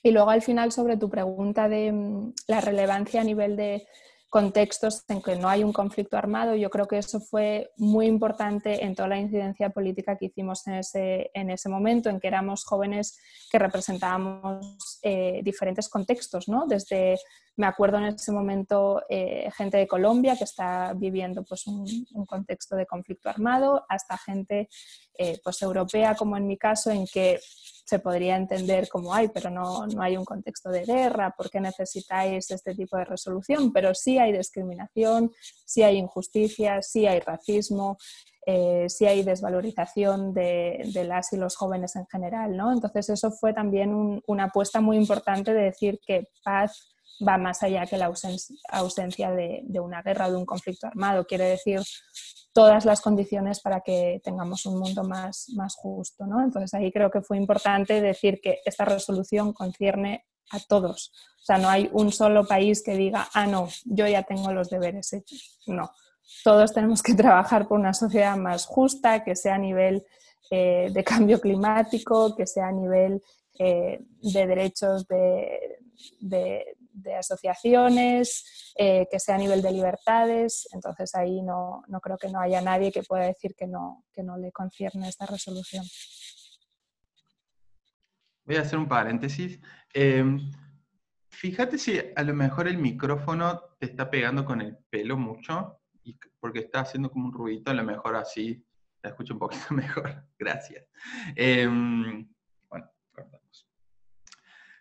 Y 0.06 0.12
luego 0.12 0.30
al 0.30 0.40
final 0.40 0.70
sobre 0.70 0.96
tu 0.96 1.10
pregunta 1.10 1.68
de 1.68 1.90
mm, 1.90 2.34
la 2.46 2.60
relevancia 2.60 3.20
a 3.20 3.24
nivel 3.24 3.56
de 3.56 3.88
contextos 4.30 5.02
en 5.08 5.20
que 5.20 5.34
no 5.34 5.48
hay 5.48 5.64
un 5.64 5.72
conflicto 5.72 6.16
armado, 6.16 6.54
yo 6.54 6.70
creo 6.70 6.86
que 6.86 6.98
eso 6.98 7.18
fue 7.18 7.72
muy 7.76 8.06
importante 8.06 8.84
en 8.84 8.94
toda 8.94 9.08
la 9.08 9.18
incidencia 9.18 9.70
política 9.70 10.16
que 10.16 10.26
hicimos 10.26 10.64
en 10.68 10.74
ese, 10.74 11.32
en 11.34 11.50
ese 11.50 11.68
momento, 11.68 12.08
en 12.08 12.20
que 12.20 12.28
éramos 12.28 12.64
jóvenes 12.64 13.18
que 13.50 13.58
representábamos 13.58 15.00
eh, 15.02 15.40
diferentes 15.42 15.88
contextos, 15.88 16.48
¿no? 16.48 16.66
Desde, 16.68 17.18
me 17.56 17.66
acuerdo 17.66 17.98
en 17.98 18.04
ese 18.04 18.32
momento, 18.32 19.02
eh, 19.08 19.50
gente 19.56 19.78
de 19.78 19.86
Colombia 19.86 20.36
que 20.36 20.44
está 20.44 20.92
viviendo 20.94 21.42
pues, 21.44 21.66
un, 21.66 21.86
contexto 22.26 22.76
de 22.76 22.86
conflicto 22.86 23.28
armado, 23.28 23.84
hasta 23.88 24.18
gente 24.18 24.68
eh, 25.18 25.40
pues, 25.42 25.62
europea, 25.62 26.14
como 26.14 26.36
en 26.36 26.46
mi 26.46 26.58
caso, 26.58 26.90
en 26.90 27.06
que 27.06 27.40
se 27.84 27.98
podría 27.98 28.36
entender 28.36 28.88
como, 28.88 29.14
hay, 29.14 29.28
pero 29.28 29.48
no, 29.48 29.86
no 29.86 30.02
hay 30.02 30.16
un 30.16 30.24
contexto 30.24 30.70
de 30.70 30.84
guerra, 30.84 31.34
¿por 31.36 31.48
qué 31.50 31.60
necesitáis 31.60 32.50
este 32.50 32.74
tipo 32.74 32.96
de 32.96 33.04
resolución? 33.04 33.72
Pero 33.72 33.94
sí 33.94 34.18
hay 34.18 34.32
discriminación, 34.32 35.32
sí 35.64 35.82
hay 35.82 35.96
injusticia, 35.96 36.82
sí 36.82 37.06
hay 37.06 37.20
racismo, 37.20 37.96
eh, 38.48 38.86
sí 38.88 39.06
hay 39.06 39.24
desvalorización 39.24 40.32
de, 40.32 40.88
las 41.04 41.32
y 41.32 41.36
los 41.36 41.56
jóvenes 41.56 41.96
en 41.96 42.06
general, 42.06 42.56
¿no? 42.56 42.72
Entonces 42.72 43.08
eso 43.08 43.32
fue 43.32 43.52
también 43.52 44.22
una 44.26 44.44
apuesta 44.44 44.80
muy 44.80 44.96
importante 44.96 45.52
de 45.52 45.64
decir 45.64 45.98
que 46.06 46.28
paz 46.44 46.95
va 47.26 47.38
más 47.38 47.62
allá 47.62 47.86
que 47.86 47.96
la 47.96 48.06
ausencia, 48.06 49.30
de, 49.30 49.80
una 49.80 50.02
guerra 50.02 50.28
o 50.28 50.30
de 50.32 50.36
un 50.36 50.46
conflicto 50.46 50.86
armado. 50.86 51.26
Quiere 51.26 51.44
decir 51.44 51.80
todas 52.52 52.84
las 52.84 53.00
condiciones 53.00 53.60
para 53.60 53.80
que 53.80 54.20
tengamos 54.24 54.66
un 54.66 54.78
mundo 54.78 55.04
más, 55.04 55.46
justo. 55.76 56.26
¿no? 56.26 56.42
Entonces 56.42 56.72
ahí 56.74 56.90
creo 56.92 57.10
que 57.10 57.22
fue 57.22 57.36
importante 57.36 58.00
decir 58.00 58.40
que 58.42 58.60
esta 58.64 58.84
resolución 58.84 59.52
concierne 59.52 60.24
a 60.50 60.60
todos. 60.60 61.12
O 61.40 61.44
sea, 61.44 61.58
no 61.58 61.68
hay 61.68 61.90
un 61.92 62.12
solo 62.12 62.46
país 62.46 62.82
que 62.82 62.96
diga, 62.96 63.28
ah, 63.34 63.46
no, 63.46 63.68
yo 63.84 64.06
ya 64.06 64.22
tengo 64.22 64.52
los 64.52 64.70
deberes 64.70 65.12
hechos. 65.12 65.60
No, 65.66 65.90
todos 66.44 66.72
tenemos 66.72 67.02
que 67.02 67.14
trabajar 67.14 67.66
por 67.68 67.78
una 67.78 67.94
sociedad 67.94 68.36
más 68.36 68.66
justa, 68.66 69.24
que 69.24 69.36
sea 69.36 69.56
a 69.56 69.58
nivel 69.58 70.04
eh, 70.50 70.90
de 70.92 71.04
cambio 71.04 71.40
climático, 71.40 72.34
que 72.36 72.46
sea 72.46 72.68
a 72.68 72.72
nivel 72.72 73.22
eh, 73.58 74.00
de 74.20 74.46
derechos 74.46 75.06
de, 75.08 75.78
de 76.20 76.76
asociaciones, 77.16 78.72
eh, 78.76 79.06
que 79.10 79.18
sea 79.18 79.36
a 79.36 79.38
nivel 79.38 79.62
de 79.62 79.72
libertades. 79.72 80.68
Entonces 80.72 81.14
ahí 81.14 81.42
no, 81.42 81.82
no, 81.88 82.00
creo 82.00 82.16
que 82.18 82.28
no 82.28 82.40
haya 82.40 82.60
nadie 82.60 82.92
que 82.92 83.02
pueda 83.02 83.24
decir 83.24 83.54
que 83.54 83.66
no, 83.66 84.04
que 84.12 84.22
no 84.22 84.36
le 84.36 84.52
concierne 84.52 85.08
esta 85.08 85.26
resolución. 85.26 85.84
Voy 88.44 88.56
a 88.56 88.60
hacer 88.62 88.78
un 88.78 88.88
paréntesis. 88.88 89.58
Em, 89.92 90.50
fíjate 91.30 91.78
si 91.78 92.00
a 92.14 92.22
lo 92.22 92.34
mejor 92.34 92.68
el 92.68 92.78
micrófono 92.78 93.60
te 93.80 93.86
está 93.86 94.08
pegando 94.08 94.44
con 94.44 94.60
el 94.60 94.76
pelo 94.88 95.16
mucho, 95.16 95.80
y 96.04 96.16
porque 96.38 96.60
está 96.60 96.80
haciendo 96.80 97.10
como 97.10 97.26
un 97.26 97.32
ruidito, 97.32 97.72
a 97.72 97.74
lo 97.74 97.82
mejor 97.82 98.14
así 98.14 98.64
te 99.00 99.08
escucho 99.08 99.34
un 99.34 99.40
poquito 99.40 99.66
mejor. 99.74 100.24
Gracias. 100.38 100.86
Em, 101.34 102.28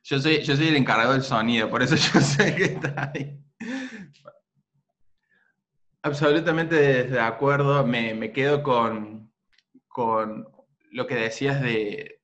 yo 0.06 0.20
soy, 0.20 0.44
yo 0.44 0.56
soy 0.56 0.68
el 0.68 0.76
encargado 0.76 1.14
del 1.14 1.24
sonido, 1.24 1.70
por 1.70 1.82
eso 1.82 1.96
yo 2.14 2.20
sé 2.22 2.56
que 2.56 2.64
está 2.66 3.12
ahí. 3.14 3.42
Absolutamente 6.04 7.06
de 7.06 7.20
acuerdo, 7.20 7.86
me, 7.86 8.14
me 8.14 8.32
quedo 8.32 8.62
con, 8.62 9.32
con, 9.88 10.48
lo 10.92 11.08
que 11.08 11.16
decías 11.16 11.62
de 11.62 12.22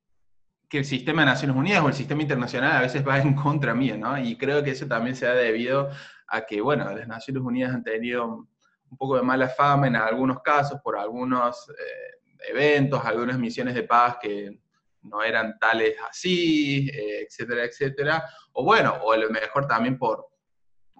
que 0.69 0.77
el 0.77 0.85
sistema 0.85 1.23
de 1.23 1.25
Naciones 1.25 1.57
Unidas 1.57 1.83
o 1.83 1.87
el 1.87 1.95
sistema 1.95 2.21
internacional 2.21 2.71
a 2.73 2.81
veces 2.81 3.05
va 3.05 3.17
en 3.17 3.33
contra 3.33 3.73
mío, 3.73 3.97
¿no? 3.97 4.17
Y 4.17 4.37
creo 4.37 4.63
que 4.63 4.71
eso 4.71 4.87
también 4.87 5.15
se 5.15 5.27
ha 5.27 5.33
debido 5.33 5.89
a 6.27 6.45
que, 6.45 6.61
bueno, 6.61 6.85
las 6.95 7.07
Naciones 7.07 7.43
Unidas 7.43 7.73
han 7.73 7.83
tenido 7.83 8.47
un 8.89 8.97
poco 8.97 9.17
de 9.17 9.23
mala 9.23 9.49
fama 9.49 9.87
en 9.87 9.95
algunos 9.95 10.41
casos 10.41 10.79
por 10.81 10.97
algunos 10.97 11.67
eh, 11.69 12.47
eventos, 12.49 13.03
algunas 13.03 13.39
misiones 13.39 13.73
de 13.73 13.83
paz 13.83 14.17
que 14.21 14.61
no 15.03 15.23
eran 15.23 15.57
tales 15.59 15.95
así, 16.09 16.89
eh, 16.89 17.25
etcétera, 17.27 17.65
etcétera. 17.65 18.23
O 18.53 18.63
bueno, 18.63 18.97
o 19.03 19.15
lo 19.15 19.29
mejor 19.29 19.67
también 19.67 19.97
por, 19.97 20.27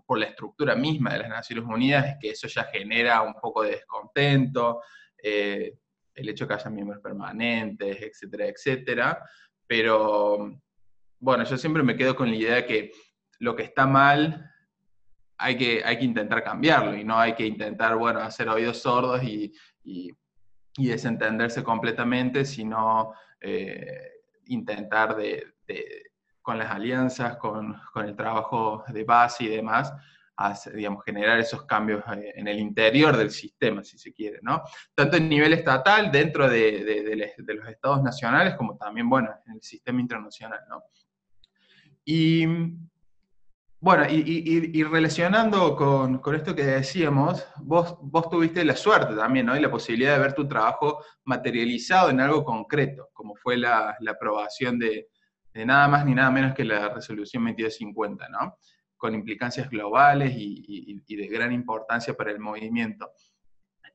por 0.06 0.18
la 0.18 0.26
estructura 0.26 0.76
misma 0.76 1.14
de 1.14 1.20
las 1.20 1.30
Naciones 1.30 1.66
Unidas, 1.66 2.06
es 2.06 2.16
que 2.20 2.30
eso 2.32 2.48
ya 2.48 2.64
genera 2.66 3.22
un 3.22 3.34
poco 3.36 3.64
de 3.64 3.72
descontento, 3.72 4.82
eh, 5.22 5.78
el 6.14 6.30
hecho 6.30 6.48
que 6.48 6.54
haya 6.54 6.70
miembros 6.70 7.02
permanentes, 7.02 8.02
etcétera, 8.02 8.48
etcétera. 8.48 9.24
Pero 9.66 10.52
bueno, 11.20 11.44
yo 11.44 11.58
siempre 11.58 11.84
me 11.84 11.96
quedo 11.96 12.16
con 12.16 12.30
la 12.30 12.36
idea 12.36 12.56
de 12.56 12.66
que 12.66 12.92
lo 13.40 13.56
que 13.56 13.64
está 13.64 13.88
mal 13.88 14.52
hay 15.38 15.58
que, 15.58 15.82
hay 15.84 15.98
que 15.98 16.06
intentar 16.06 16.44
cambiarlo 16.44 16.96
y 16.96 17.04
no 17.04 17.18
hay 17.18 17.34
que 17.34 17.46
intentar, 17.46 17.96
bueno, 17.96 18.20
hacer 18.20 18.48
oídos 18.48 18.80
sordos 18.80 19.24
y, 19.24 19.52
y, 19.84 20.12
desentenderse 20.78 21.64
completamente, 21.64 22.46
sino 22.46 23.14
eh, 23.42 24.12
intentar 24.46 25.16
de, 25.16 25.54
con 26.42 26.58
las 26.58 26.72
alianzas, 26.72 27.38
con, 27.38 27.76
con, 27.94 28.06
el 28.06 28.16
trabajo 28.16 28.84
de 28.88 29.04
base 29.04 29.46
y 29.46 29.48
demás, 29.48 29.94
digamos, 30.74 31.04
generar 31.04 31.40
esos 31.40 31.66
cambios 31.66 32.04
eh, 32.16 32.34
en 32.36 32.48
el 32.48 32.60
interior 32.60 33.16
del 33.16 33.32
sistema, 33.32 33.84
si 33.84 33.98
se 33.98 34.14
quiere, 34.14 34.40
¿no? 34.42 34.64
Tanto 34.96 35.18
en 35.18 35.30
nivel 35.30 35.54
estatal, 35.54 36.12
dentro 36.12 36.50
de, 36.50 36.84
de 37.38 37.54
los 37.54 37.68
estados 37.68 38.02
nacionales, 38.02 38.56
como 38.56 38.78
también, 38.78 39.10
bueno, 39.10 39.30
en 39.46 39.54
el 39.54 39.62
sistema 39.62 40.02
internacional, 40.02 40.62
¿no? 40.70 40.84
Y 42.04 42.46
bueno, 43.82 44.06
y, 44.08 44.84
relacionando 44.84 45.76
con, 45.76 46.22
esto 46.36 46.54
que 46.54 46.64
decíamos, 46.64 47.48
vos, 47.58 47.98
tuviste 48.30 48.64
la 48.64 48.76
suerte 48.76 49.16
también, 49.16 49.48
¿no? 49.48 49.58
Y 49.58 49.60
la 49.60 49.72
posibilidad 49.72 50.14
de 50.14 50.22
ver 50.22 50.34
tu 50.34 50.48
trabajo 50.48 51.04
materializado 51.24 52.12
en 52.12 52.22
algo 52.22 52.46
concreto, 52.46 53.10
como 53.12 53.36
fue 53.36 53.58
la, 53.58 53.98
aprobación 54.08 54.78
de, 54.78 55.08
nada 55.56 55.88
más 55.88 56.06
ni 56.06 56.14
nada 56.14 56.30
menos 56.30 56.54
que 56.54 56.64
la 56.64 56.90
resolución 56.90 57.44
2250, 57.44 58.30
¿no? 58.30 58.56
Con 58.96 59.16
implicancias 59.16 59.68
globales 59.68 60.32
y, 60.38 61.04
y 61.08 61.16
de 61.16 61.28
gran 61.28 61.52
importancia 61.52 62.14
para 62.14 62.30
el 62.30 62.40
movimiento. 62.40 63.12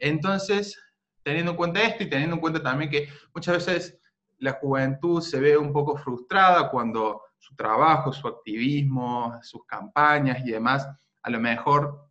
Entonces, 0.00 0.76
teniendo 1.23 1.52
en 1.52 1.57
cuenta 1.57 1.81
esto 1.85 2.02
y 2.02 2.11
teniendo 2.11 2.35
en 2.35 2.40
cuenta 2.40 2.61
también 2.61 2.90
que 2.90 3.09
muchas 3.33 3.64
veces 3.64 4.00
la 4.38 4.55
juventud 4.55 5.21
se 5.23 5.38
ve 5.38 5.57
un 5.57 5.73
poco 5.73 5.97
frustrada 5.97 6.71
cuando 6.73 7.23
su 7.47 7.55
trabajo, 7.55 8.12
su 8.12 8.26
activismo, 8.26 9.38
sus 9.43 9.65
campañas 9.67 10.38
y 10.45 10.50
demás, 10.50 10.88
a 11.23 11.31
lo 11.31 11.38
mejor 11.38 12.11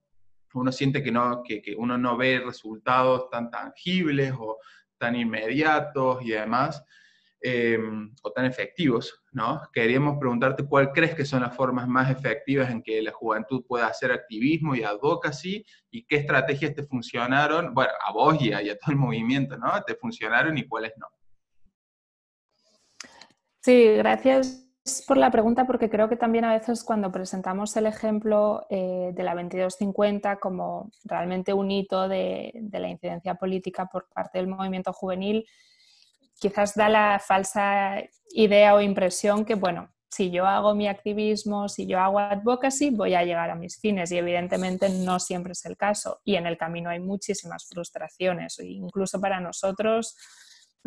uno 0.54 0.72
siente 0.72 1.04
que, 1.04 1.12
no, 1.12 1.44
que, 1.44 1.75
uno 1.77 1.98
no 1.98 2.15
ve 2.15 2.39
resultados 2.39 3.30
tan 3.30 3.51
tangibles 3.51 4.34
o 4.39 4.60
tan 4.98 5.18
inmediatos 5.18 6.24
y 6.24 6.30
demás, 6.30 6.82
eh, 7.42 7.77
o 8.24 8.32
tan 8.32 8.46
efectivos, 8.46 9.24
¿no? 9.34 9.62
Queríamos 9.74 10.18
preguntarte 10.18 10.65
cuál 10.65 10.94
crees 10.94 11.13
que 11.13 11.25
son 11.25 11.42
las 11.42 11.54
formas 11.54 11.86
más 11.86 12.10
efectivas 12.10 12.72
en 12.72 12.82
que 12.82 13.01
la 13.01 13.12
juventud 13.12 13.65
pueda 13.68 13.88
hacer 13.88 14.13
activismo 14.13 14.74
y 14.74 14.84
advocacy, 14.84 15.65
y 15.92 16.06
qué 16.06 16.15
estrategias 16.15 16.74
te 16.74 16.84
funcionaron, 16.84 17.74
bueno, 17.74 17.92
a 18.08 18.13
vos 18.13 18.42
y 18.42 18.54
a 18.54 18.77
todo 18.77 18.92
el 18.92 18.96
movimiento, 18.96 19.58
¿no? 19.58 19.84
Te 19.86 19.96
funcionaron 19.96 20.58
y 20.58 20.65
cuáles 20.65 20.94
no. 20.98 21.08
Sí, 23.62 23.96
gracias 23.98 24.64
por 25.08 25.18
la 25.18 25.32
pregunta 25.32 25.65
porque 25.65 25.89
creo 25.89 26.08
que 26.08 26.15
también 26.15 26.46
a 26.46 26.54
veces 26.54 26.84
cuando 26.84 27.12
presentamos 27.12 27.75
el 27.75 27.88
ejemplo 27.88 28.68
eh, 28.70 29.12
de 29.13 29.24
la 29.24 29.34
2250 29.34 30.36
como 30.38 30.92
realmente 31.04 31.54
un 31.54 31.72
hito 31.72 32.08
de, 32.08 32.54
la 32.72 32.88
incidencia 32.88 33.34
política 33.36 33.88
por 33.88 34.08
parte 34.10 34.38
del 34.38 34.48
movimiento 34.48 34.94
juvenil, 34.94 35.48
quizás 36.39 36.75
da 36.75 36.88
la 36.88 37.20
falsa 37.20 38.04
idea 38.30 38.75
o 38.75 38.82
impresión 38.82 39.44
que, 39.44 39.56
bueno, 39.56 39.89
si 40.08 40.30
yo 40.30 40.46
hago 40.46 40.75
mi 40.75 40.88
activismo, 40.88 41.68
si 41.68 41.88
yo 41.88 42.00
hago 42.00 42.20
advocacy, 42.20 42.92
voy 42.92 43.15
a 43.15 43.24
llegar 43.25 43.50
a 43.50 43.56
mis 43.56 43.80
fines 43.80 44.12
y 44.12 44.18
evidentemente 44.18 44.88
no 44.89 45.20
siempre 45.20 45.54
es 45.54 45.65
el 45.65 45.77
caso. 45.77 46.22
Y 46.24 46.36
en 46.36 46.46
el 46.46 46.58
camino 46.58 46.92
hay 46.92 47.00
muchísimas 47.00 47.65
frustraciones, 47.68 48.60
incluso 48.60 49.20
para 49.20 49.39
nosotros 49.39 50.15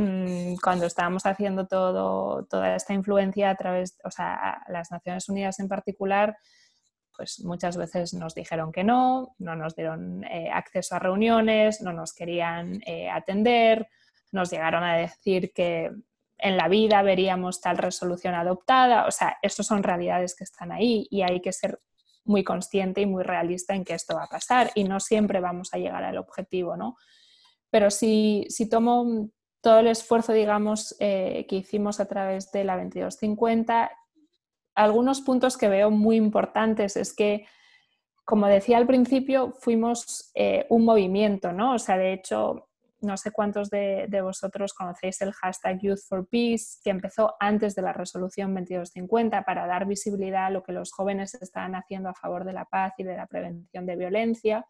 Mm, 0.00 0.54
cuando 0.62 0.86
estábamos 0.86 1.26
haciendo 1.26 1.66
todo, 1.66 2.44
toda 2.44 2.76
esta 2.76 2.94
influencia 2.94 3.50
a 3.50 3.56
través, 3.56 3.98
o 4.04 4.12
sea, 4.12 4.62
las 4.68 4.92
Naciones 4.92 5.28
Unidas 5.28 5.58
en 5.58 5.66
particular, 5.66 6.38
pues 7.16 7.40
muchas 7.44 7.76
veces 7.76 8.14
nos 8.14 8.32
dijeron 8.32 8.70
que 8.70 8.84
no, 8.84 9.34
no 9.38 9.56
nos 9.56 9.74
dieron 9.74 10.22
eh, 10.22 10.50
acceso 10.52 10.94
a 10.94 11.00
reuniones, 11.00 11.80
no 11.80 11.92
nos 11.92 12.12
querían 12.12 12.80
eh, 12.86 13.10
atender, 13.10 13.88
nos 14.30 14.52
llegaron 14.52 14.84
a 14.84 14.96
decir 14.96 15.52
que 15.52 15.90
en 16.38 16.56
la 16.56 16.68
vida 16.68 17.02
veríamos 17.02 17.60
tal 17.60 17.76
resolución 17.76 18.36
adoptada, 18.36 19.04
o 19.04 19.10
sea, 19.10 19.36
esas 19.42 19.66
son 19.66 19.82
realidades 19.82 20.36
que 20.36 20.44
están 20.44 20.70
ahí 20.70 21.08
y 21.10 21.22
hay 21.22 21.40
que 21.40 21.52
ser 21.52 21.80
muy 22.24 22.44
consciente 22.44 23.00
y 23.00 23.06
muy 23.06 23.24
realista 23.24 23.74
en 23.74 23.84
que 23.84 23.94
esto 23.94 24.14
va 24.14 24.24
a 24.24 24.28
pasar 24.28 24.70
y 24.76 24.84
no 24.84 25.00
siempre 25.00 25.40
vamos 25.40 25.70
a 25.74 25.78
llegar 25.78 26.04
al 26.04 26.18
objetivo, 26.18 26.76
¿no? 26.76 26.96
Pero 27.68 27.90
si, 27.90 28.46
si 28.48 28.68
tomo 28.68 29.28
todo 29.60 29.80
el 29.80 29.88
esfuerzo, 29.88 30.32
digamos, 30.32 30.96
eh, 31.00 31.46
que 31.48 31.56
hicimos 31.56 32.00
a 32.00 32.06
través 32.06 32.50
de 32.52 32.64
la 32.64 32.76
2250, 32.76 33.90
algunos 34.74 35.20
puntos 35.20 35.56
que 35.56 35.68
veo 35.68 35.90
muy 35.90 36.16
importantes 36.16 36.96
es 36.96 37.12
que, 37.14 37.46
como 38.24 38.46
decía 38.46 38.76
al 38.76 38.86
principio, 38.86 39.52
fuimos 39.58 40.30
eh, 40.34 40.66
un 40.68 40.84
movimiento, 40.84 41.52
¿no? 41.52 41.74
O 41.74 41.78
sea, 41.78 41.96
de 41.96 42.12
hecho, 42.12 42.68
no 43.00 43.16
sé 43.16 43.30
cuántos 43.30 43.70
de, 43.70 44.08
vosotros 44.22 44.74
conocéis 44.74 45.20
el 45.20 45.32
hashtag 45.32 45.80
Youth 45.80 46.00
for 46.08 46.28
Peace, 46.28 46.78
que 46.82 46.90
empezó 46.90 47.34
antes 47.40 47.74
de 47.74 47.82
la 47.82 47.92
resolución 47.92 48.54
2250 48.54 49.42
para 49.42 49.66
dar 49.66 49.86
visibilidad 49.86 50.46
a 50.46 50.50
lo 50.50 50.62
que 50.62 50.72
los 50.72 50.92
jóvenes 50.92 51.34
estaban 51.34 51.74
haciendo 51.74 52.08
a 52.08 52.14
favor 52.14 52.44
de 52.44 52.52
la 52.52 52.64
paz 52.64 52.94
y 52.98 53.04
de 53.04 53.16
la 53.16 53.26
prevención 53.26 53.86
de 53.86 53.96
violencia. 53.96 54.66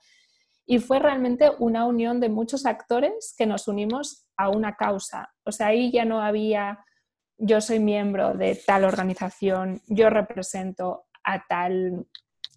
Y 0.71 0.81
fue 0.81 0.99
realmente 0.99 1.51
una 1.59 1.87
unión 1.87 2.21
de 2.21 2.29
muchos 2.29 2.67
actores 2.67 3.35
que 3.39 3.47
nos 3.47 3.69
unimos 3.69 4.29
a 4.37 4.51
una 4.51 4.77
causa. 4.77 5.33
O 5.45 5.51
sea, 5.51 5.69
ahí 5.69 5.91
ya 5.91 6.05
no 6.05 6.21
había 6.21 6.85
yo 7.39 7.61
soy 7.61 7.79
miembro 7.79 8.35
de 8.35 8.57
tal 8.67 8.85
organización, 8.85 9.81
yo 9.87 10.11
represento 10.11 11.07
a 11.23 11.47
tal 11.47 12.07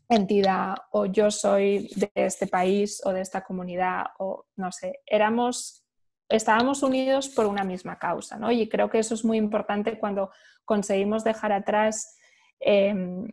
entidad 0.10 0.76
o 0.92 1.06
yo 1.06 1.32
soy 1.32 1.90
de 1.96 2.12
este 2.16 2.48
país 2.48 3.02
o 3.06 3.14
de 3.14 3.22
esta 3.22 3.44
comunidad 3.44 4.08
o 4.18 4.48
no 4.58 4.72
sé, 4.72 5.00
éramos, 5.06 5.86
estábamos 6.28 6.84
unidos 6.84 7.30
por 7.30 7.46
una 7.46 7.64
misma 7.64 7.98
causa, 7.98 8.38
¿no? 8.38 8.52
Y 8.52 8.68
creo 8.68 8.90
que 8.90 9.00
eso 9.00 9.14
es 9.14 9.24
muy 9.24 9.38
importante 9.38 10.00
cuando 10.00 10.32
conseguimos 10.66 11.24
dejar 11.24 11.54
atrás 11.54 12.18
em, 12.60 13.28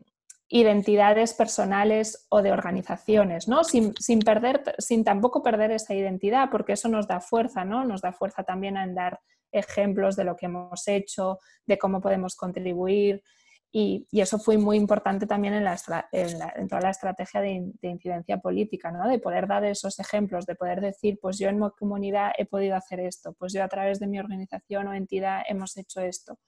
identidades 0.48 1.34
personales 1.34 2.26
o 2.30 2.40
de 2.42 2.52
organizaciones, 2.52 3.48
¿no? 3.48 3.64
Sin, 3.64 3.92
perder, 4.24 4.62
sin 4.78 5.04
tampoco 5.04 5.42
perder 5.42 5.72
esa 5.72 5.94
identidad, 5.94 6.48
porque 6.50 6.72
eso 6.72 6.88
nos 6.88 7.06
da 7.06 7.20
fuerza, 7.20 7.64
¿no? 7.64 7.84
Nos 7.84 8.00
da 8.00 8.12
fuerza 8.12 8.44
también 8.44 8.76
a 8.78 8.86
dar 8.86 9.20
ejemplos 9.52 10.16
de 10.16 10.24
lo 10.24 10.36
que 10.36 10.46
hemos 10.46 10.88
hecho, 10.88 11.38
de 11.66 11.76
cómo 11.76 12.00
podemos 12.00 12.34
contribuir. 12.34 13.22
Y, 13.70 14.06
eso 14.12 14.38
fue 14.38 14.56
muy 14.56 14.78
importante 14.78 15.26
también 15.26 15.52
en, 15.52 15.64
la, 15.64 15.76
en, 16.12 16.68
toda 16.68 16.80
la 16.80 16.90
estrategia 16.90 17.42
de, 17.42 17.70
de, 17.82 17.88
incidencia 17.88 18.38
política, 18.38 18.90
¿no? 18.90 19.06
de 19.06 19.18
poder 19.18 19.46
dar 19.46 19.66
esos 19.66 19.98
ejemplos, 19.98 20.46
de 20.46 20.54
poder 20.54 20.80
decir, 20.80 21.18
pues 21.20 21.38
yo 21.38 21.50
en 21.50 21.60
mi 21.60 21.68
comunidad 21.78 22.32
he 22.38 22.46
podido 22.46 22.74
hacer 22.76 23.00
esto, 23.00 23.34
pues 23.38 23.52
yo 23.52 23.62
a 23.62 23.68
través 23.68 24.00
de 24.00 24.06
mi 24.06 24.18
organización 24.18 24.88
o 24.88 24.94
entidad 24.94 25.42
hemos 25.46 25.76
hecho 25.76 26.00
esto 26.00 26.38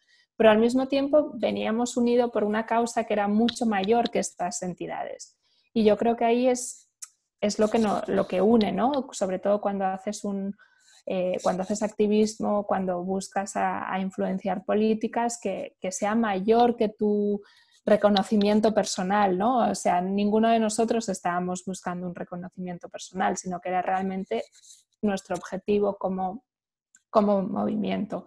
pero 0.41 0.53
al 0.53 0.59
mismo 0.59 0.89
tiempo 0.89 1.33
veníamos 1.35 1.99
unidos 1.99 2.31
por 2.31 2.45
una 2.45 2.65
causa 2.65 3.05
que 3.05 3.13
era 3.13 3.29
mucho 3.29 3.67
mayor 3.67 4.09
que 4.09 4.21
estas 4.21 4.63
entidades. 4.63 5.37
Y 5.75 5.85
yo 5.85 5.99
creo 5.99 6.17
que 6.17 6.25
ahí 6.25 6.49
es, 6.49 6.89
es 7.43 7.59
lo, 7.59 7.69
que 7.69 7.79
no, 7.79 8.01
lo 8.07 8.27
que 8.27 8.41
une, 8.41 8.73
¿no? 8.73 9.07
sobre 9.13 9.39
todo 9.39 9.61
cuando 9.61 9.85
haces, 9.85 10.25
un, 10.25 10.57
eh, 11.05 11.37
cuando 11.43 11.63
haces 11.63 11.83
activismo, 11.83 12.67
cuando 12.67 13.05
buscas 13.05 13.53
a, 13.55 13.95
influenciar 14.01 14.65
políticas, 14.65 15.39
que, 15.39 15.77
que, 15.79 15.93
sea 15.93 16.15
mayor 16.15 16.75
que 16.75 16.89
tu 16.89 17.43
reconocimiento 17.85 18.73
personal, 18.73 19.37
¿no? 19.37 19.71
O 19.71 19.75
sea, 19.75 20.01
ninguno 20.01 20.49
de 20.49 20.59
nosotros 20.59 21.07
estábamos 21.11 21.67
buscando 21.67 22.07
un 22.07 22.15
reconocimiento 22.15 22.89
personal, 22.89 23.37
sino 23.37 23.61
que 23.61 23.69
era 23.69 23.83
realmente 23.83 24.45
nuestro 25.03 25.37
objetivo 25.37 25.99
como, 25.99 26.45
como 27.11 27.43
movimiento. 27.43 28.25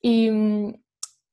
Y, 0.00 0.30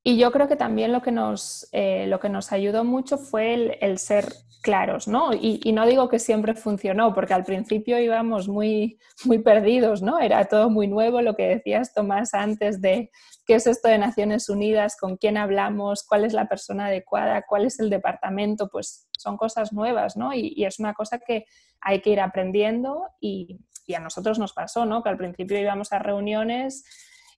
y 0.04 0.18
yo 0.18 0.32
creo 0.32 0.48
que 0.48 0.56
también 0.56 0.92
lo 0.92 1.02
que 1.02 1.12
nos, 1.12 1.68
eh, 1.72 2.08
lo 2.08 2.20
que 2.20 2.30
nos 2.30 2.52
ayudó 2.52 2.84
mucho 2.84 3.20
fue 3.20 3.78
el, 3.80 4.00
ser 4.00 4.34
claros, 4.64 5.08
¿no? 5.08 5.32
Y, 5.34 5.60
no 5.74 5.86
digo 5.86 6.10
que 6.10 6.18
siempre 6.18 6.56
funcionó, 6.56 7.14
porque 7.14 7.36
al 7.36 7.44
principio 7.44 8.00
íbamos 8.00 8.48
muy, 8.48 9.00
muy 9.26 9.40
perdidos, 9.40 10.02
¿no? 10.02 10.20
Era 10.20 10.46
todo 10.46 10.72
muy 10.72 10.88
nuevo, 10.88 11.22
lo 11.22 11.36
que 11.36 11.48
decías 11.48 11.94
Tomás 11.94 12.34
antes 12.34 12.82
de 12.82 13.12
qué 13.46 13.56
es 13.56 13.68
esto 13.68 13.90
de 13.90 14.00
Naciones 14.00 14.50
Unidas, 14.50 14.98
con 14.98 15.18
quién 15.18 15.38
hablamos, 15.38 16.04
cuál 16.04 16.26
es 16.26 16.34
la 16.34 16.48
persona 16.48 16.88
adecuada, 16.88 17.44
cuál 17.48 17.66
es 17.66 17.80
el 17.80 17.92
departamento, 17.92 18.70
pues 18.70 19.08
son 19.18 19.38
cosas 19.38 19.72
nuevas, 19.72 20.18
¿no? 20.18 20.34
Y, 20.34 20.66
es 20.66 20.80
una 20.80 20.96
cosa 20.96 21.20
que 21.20 21.46
hay 21.80 22.02
que 22.02 22.10
ir 22.10 22.22
aprendiendo 22.22 23.04
y 23.20 23.60
a 23.96 24.00
nosotros 24.00 24.40
nos 24.40 24.54
pasó, 24.54 24.86
¿no? 24.86 25.04
Que 25.04 25.10
al 25.10 25.18
principio 25.18 25.60
íbamos 25.60 25.92
a 25.92 26.00
reuniones 26.00 26.86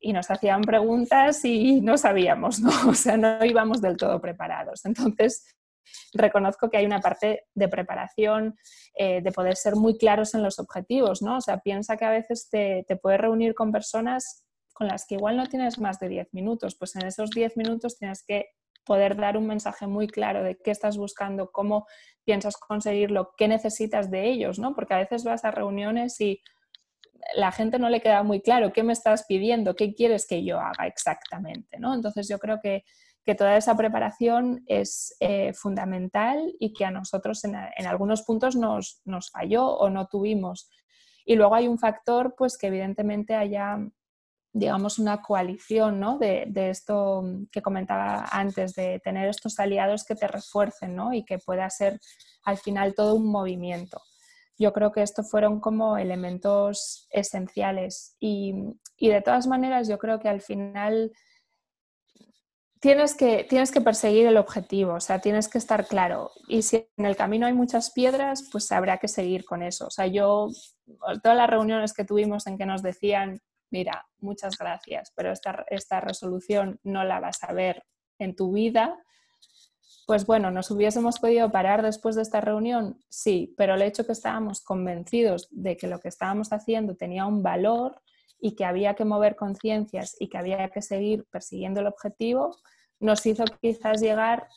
y 0.04 0.12
nos 0.12 0.30
hacían 0.30 0.62
preguntas 0.62 1.46
y 1.46 1.80
no 1.80 1.98
sabíamos, 1.98 2.60
¿no? 2.60 2.70
O 2.90 2.94
sea, 2.94 3.16
no 3.16 3.44
íbamos 3.44 3.82
del 3.82 3.96
todo 3.96 4.20
preparados. 4.20 4.84
Entonces, 4.86 5.46
reconozco 6.14 6.70
que 6.70 6.78
hay 6.78 6.86
una 6.86 7.00
parte 7.00 7.46
de 7.56 7.70
preparación, 7.70 8.58
eh, 8.96 9.22
de 9.22 9.32
poder 9.32 9.56
ser 9.56 9.78
muy 9.78 9.98
claros 9.98 10.36
en 10.36 10.44
los 10.44 10.60
objetivos, 10.60 11.22
¿no? 11.22 11.38
O 11.38 11.42
sea, 11.42 11.60
piensa 11.60 11.96
que 11.96 12.04
a 12.04 12.10
veces 12.10 12.50
te, 12.52 12.84
te 12.86 12.98
puedes 12.98 13.22
reunir 13.22 13.56
con 13.56 13.72
personas 13.72 14.44
con 14.74 14.88
las 14.88 15.06
que 15.06 15.16
igual 15.16 15.38
no 15.38 15.48
tienes 15.48 15.80
más 15.80 16.00
de 16.00 16.10
10 16.10 16.34
minutos, 16.34 16.76
pues 16.78 16.96
en 16.98 17.06
esos 17.06 17.30
10 17.30 17.56
minutos 17.56 17.98
tienes 17.98 18.24
que 18.28 18.48
poder 18.86 19.16
dar 19.16 19.38
un 19.38 19.48
mensaje 19.48 19.88
muy 19.88 20.08
claro 20.08 20.44
de 20.44 20.58
qué 20.58 20.72
estás 20.72 20.98
buscando, 20.98 21.52
cómo 21.52 21.88
piensas 22.26 22.58
conseguirlo, 22.58 23.32
qué 23.38 23.48
necesitas 23.48 24.12
de 24.12 24.28
ellos, 24.28 24.60
¿no? 24.60 24.76
Porque 24.76 24.96
a 24.96 24.98
veces 24.98 25.24
vas 25.24 25.46
a 25.46 25.52
reuniones 25.52 26.20
y 26.20 26.42
la 27.36 27.52
gente 27.52 27.80
no 27.80 27.90
le 27.90 28.02
queda 28.02 28.24
muy 28.24 28.42
claro 28.42 28.74
qué 28.74 28.84
me 28.84 28.94
estás 28.94 29.26
pidiendo, 29.28 29.76
qué 29.76 29.94
quieres 29.94 30.26
que 30.28 30.44
yo 30.44 30.60
haga 30.60 30.88
exactamente, 30.88 31.80
¿no? 31.80 31.94
Entonces 31.94 32.28
yo 32.28 32.40
creo 32.40 32.60
que, 32.62 32.84
toda 33.38 33.56
esa 33.56 33.78
preparación 33.78 34.66
es 34.68 35.16
eh, 35.22 35.54
fundamental 35.54 36.54
y 36.60 36.74
que 36.74 36.84
a 36.84 36.92
nosotros 36.92 37.42
en, 37.46 37.56
algunos 37.88 38.24
puntos 38.24 38.58
nos, 38.58 39.00
nos, 39.06 39.32
falló 39.32 39.66
o 39.66 39.90
no 39.90 40.08
tuvimos. 40.08 40.70
Y 41.26 41.36
luego 41.36 41.56
hay 41.56 41.70
un 41.70 41.80
factor, 41.80 42.36
pues 42.38 42.58
que 42.58 42.68
evidentemente 42.68 43.34
haya 43.34 43.80
digamos, 44.54 45.00
una 45.00 45.22
coalición 45.22 46.00
¿no? 46.00 46.20
de, 46.20 46.48
esto 46.70 47.24
que 47.52 47.62
comentaba 47.62 48.26
antes, 48.32 48.76
de 48.76 49.00
tener 49.04 49.28
estos 49.28 49.60
aliados 49.60 50.06
que 50.06 50.16
te 50.16 50.28
refuercen 50.28 50.96
¿no? 50.96 51.12
y 51.12 51.26
que 51.26 51.40
pueda 51.40 51.68
ser 51.72 52.00
al 52.46 52.58
final 52.58 52.94
todo 52.94 53.16
un 53.16 53.32
movimiento. 53.32 54.00
Yo 54.58 54.74
creo 54.74 54.92
que 54.92 55.02
estos 55.02 55.30
fueron 55.30 55.60
como 55.60 55.98
elementos 55.98 57.08
esenciales 57.12 58.16
y, 58.20 58.54
de 59.00 59.22
todas 59.22 59.48
maneras 59.48 59.88
yo 59.88 59.98
creo 59.98 60.20
que 60.20 60.30
al 60.30 60.42
final 60.42 61.12
tienes 62.80 63.16
que, 63.16 63.46
tienes 63.50 63.72
que 63.72 63.82
perseguir 63.82 64.28
el 64.28 64.38
objetivo, 64.38 64.94
o 64.94 65.00
sea, 65.00 65.20
tienes 65.20 65.48
que 65.48 65.58
estar 65.58 65.88
claro. 65.88 66.32
Y 66.48 66.62
si 66.62 66.88
en 66.98 67.06
el 67.06 67.16
camino 67.16 67.48
hay 67.48 67.54
muchas 67.54 67.92
piedras, 67.92 68.50
pues 68.52 68.72
habrá 68.72 68.98
que 68.98 69.08
seguir 69.08 69.46
con 69.46 69.64
eso. 69.64 69.88
O 69.88 69.92
sea, 69.92 70.08
yo, 70.08 70.50
todas 71.22 71.38
las 71.38 71.50
reuniones 71.50 71.94
que 71.94 72.06
tuvimos 72.06 72.46
en 72.48 72.58
que 72.58 72.66
nos 72.66 72.82
decían, 72.84 73.40
mira, 73.72 74.06
muchas 74.20 74.58
gracias, 74.58 75.12
pero 75.16 75.32
esta, 75.32 75.66
esta 75.70 76.00
resolución 76.00 76.80
no 76.84 77.04
la 77.04 77.20
vas 77.20 77.44
a 77.44 77.54
ver 77.54 77.84
en 78.20 78.36
tu 78.36 78.52
vida, 78.54 78.96
pues 80.06 80.26
bueno, 80.26 80.52
¿nos 80.52 80.70
hubiésemos 80.72 81.20
podido 81.20 81.52
parar 81.52 81.82
después 81.82 82.16
de 82.16 82.22
esta 82.22 82.42
reunión? 82.42 83.00
Sí, 83.10 83.54
pero 83.58 83.76
el 83.76 83.82
hecho 83.82 84.06
que 84.06 84.12
estábamos 84.12 84.62
convencidos 84.62 85.48
de 85.52 85.78
que 85.78 85.88
lo 85.88 86.00
que 86.00 86.10
estábamos 86.10 86.52
haciendo 86.52 86.96
tenía 86.96 87.26
un 87.26 87.42
valor 87.42 88.02
y 88.40 88.56
que 88.56 88.66
había 88.66 88.94
que 88.94 89.06
mover 89.06 89.36
conciencias 89.36 90.16
y 90.20 90.28
que 90.28 90.38
había 90.38 90.68
que 90.70 90.82
seguir 90.82 91.26
persiguiendo 91.32 91.80
el 91.80 91.88
objetivo, 91.88 92.58
nos 93.00 93.26
hizo 93.26 93.46
quizás 93.62 94.02
llegar 94.02 94.48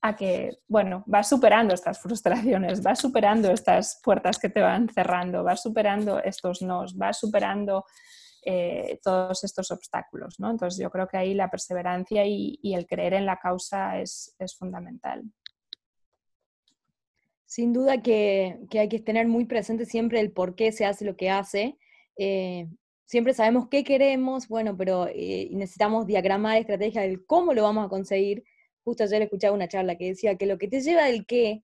a 0.00 0.16
que, 0.16 0.58
bueno, 0.68 1.02
vas 1.06 1.28
superando 1.28 1.74
estas 1.74 1.98
frustraciones, 2.02 2.82
vas 2.82 2.98
superando 2.98 3.50
estas 3.50 4.00
puertas 4.02 4.38
que 4.38 4.48
te 4.48 4.60
van 4.60 4.88
cerrando, 4.88 5.42
vas 5.44 5.62
superando 5.62 6.22
estos 6.22 6.62
nos, 6.62 6.96
vas 6.96 7.18
superando 7.18 7.84
eh, 8.46 9.00
todos 9.02 9.42
estos 9.44 9.70
obstáculos. 9.70 10.38
¿no? 10.38 10.50
Entonces 10.50 10.78
yo 10.82 10.90
creo 10.90 11.08
que 11.08 11.16
ahí 11.16 11.34
la 11.34 11.50
perseverancia 11.50 12.26
y, 12.26 12.58
el 12.74 12.86
creer 12.86 13.14
en 13.14 13.26
la 13.26 13.38
causa 13.38 14.00
es, 14.00 14.34
fundamental. 14.58 15.24
Sin 17.46 17.72
duda 17.72 18.02
que, 18.02 18.58
hay 18.72 18.88
que 18.88 18.98
tener 18.98 19.28
muy 19.28 19.46
presente 19.46 19.86
siempre 19.86 20.20
el 20.20 20.32
por 20.32 20.54
qué 20.56 20.72
se 20.72 20.84
hace 20.84 21.04
lo 21.04 21.16
que 21.16 21.30
hace. 21.30 21.78
Eh, 22.18 22.68
siempre 23.06 23.32
sabemos 23.32 23.68
qué 23.70 23.84
queremos, 23.84 24.48
bueno, 24.48 24.76
pero 24.76 25.06
eh, 25.08 25.48
necesitamos 25.52 26.06
diagramar 26.06 26.58
estrategia 26.58 27.02
del 27.02 27.24
cómo 27.24 27.54
lo 27.54 27.62
vamos 27.62 27.86
a 27.86 27.88
conseguir. 27.88 28.44
Justo 28.82 29.04
ayer 29.04 29.22
escuchaba 29.22 29.54
una 29.54 29.68
charla 29.68 29.96
que 29.96 30.08
decía 30.08 30.36
que 30.36 30.46
lo 30.46 30.58
que 30.58 30.68
te 30.68 30.80
lleva 30.80 31.06
del 31.06 31.24
qué 31.26 31.62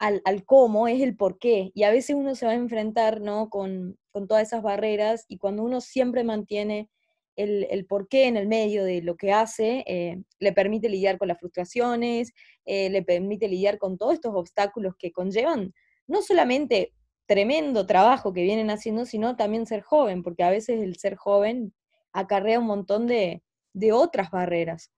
al, 0.00 0.22
al, 0.24 0.44
cómo 0.44 0.88
es 0.88 1.00
el 1.00 1.16
por 1.16 1.38
qué. 1.38 1.70
Y 1.74 1.84
a 1.84 1.90
veces 1.90 2.16
uno 2.16 2.34
se 2.34 2.46
va 2.46 2.52
a 2.52 2.56
enfrentar 2.56 3.20
¿no? 3.20 3.48
con, 3.50 3.98
con 4.10 4.26
todas 4.26 4.48
esas 4.48 4.62
barreras 4.62 5.26
y 5.28 5.38
cuando 5.38 5.62
uno 5.62 5.80
siempre 5.80 6.24
mantiene 6.24 6.88
el, 7.36 7.66
el 7.70 7.86
porqué 7.86 8.26
en 8.26 8.36
el 8.36 8.48
medio 8.48 8.82
de 8.84 9.02
lo 9.02 9.16
que 9.16 9.32
hace, 9.32 9.84
eh, 9.86 10.22
le 10.40 10.52
permite 10.52 10.88
lidiar 10.88 11.18
con 11.18 11.28
las 11.28 11.38
frustraciones, 11.38 12.32
eh, 12.64 12.90
le 12.90 13.02
permite 13.02 13.46
lidiar 13.46 13.78
con 13.78 13.98
todos 13.98 14.14
estos 14.14 14.34
obstáculos 14.34 14.94
que 14.98 15.12
conllevan 15.12 15.72
no 16.06 16.22
solamente 16.22 16.92
tremendo 17.26 17.86
trabajo 17.86 18.32
que 18.32 18.42
vienen 18.42 18.70
haciendo, 18.70 19.06
sino 19.06 19.36
también 19.36 19.66
ser 19.66 19.82
joven, 19.82 20.22
porque 20.22 20.42
a 20.42 20.50
veces 20.50 20.82
el 20.82 20.96
ser 20.96 21.14
joven 21.14 21.72
acarrea 22.12 22.58
un 22.58 22.66
montón 22.66 23.06
de, 23.06 23.42
de 23.72 23.92
otras 23.92 24.30
barreras. 24.30 24.90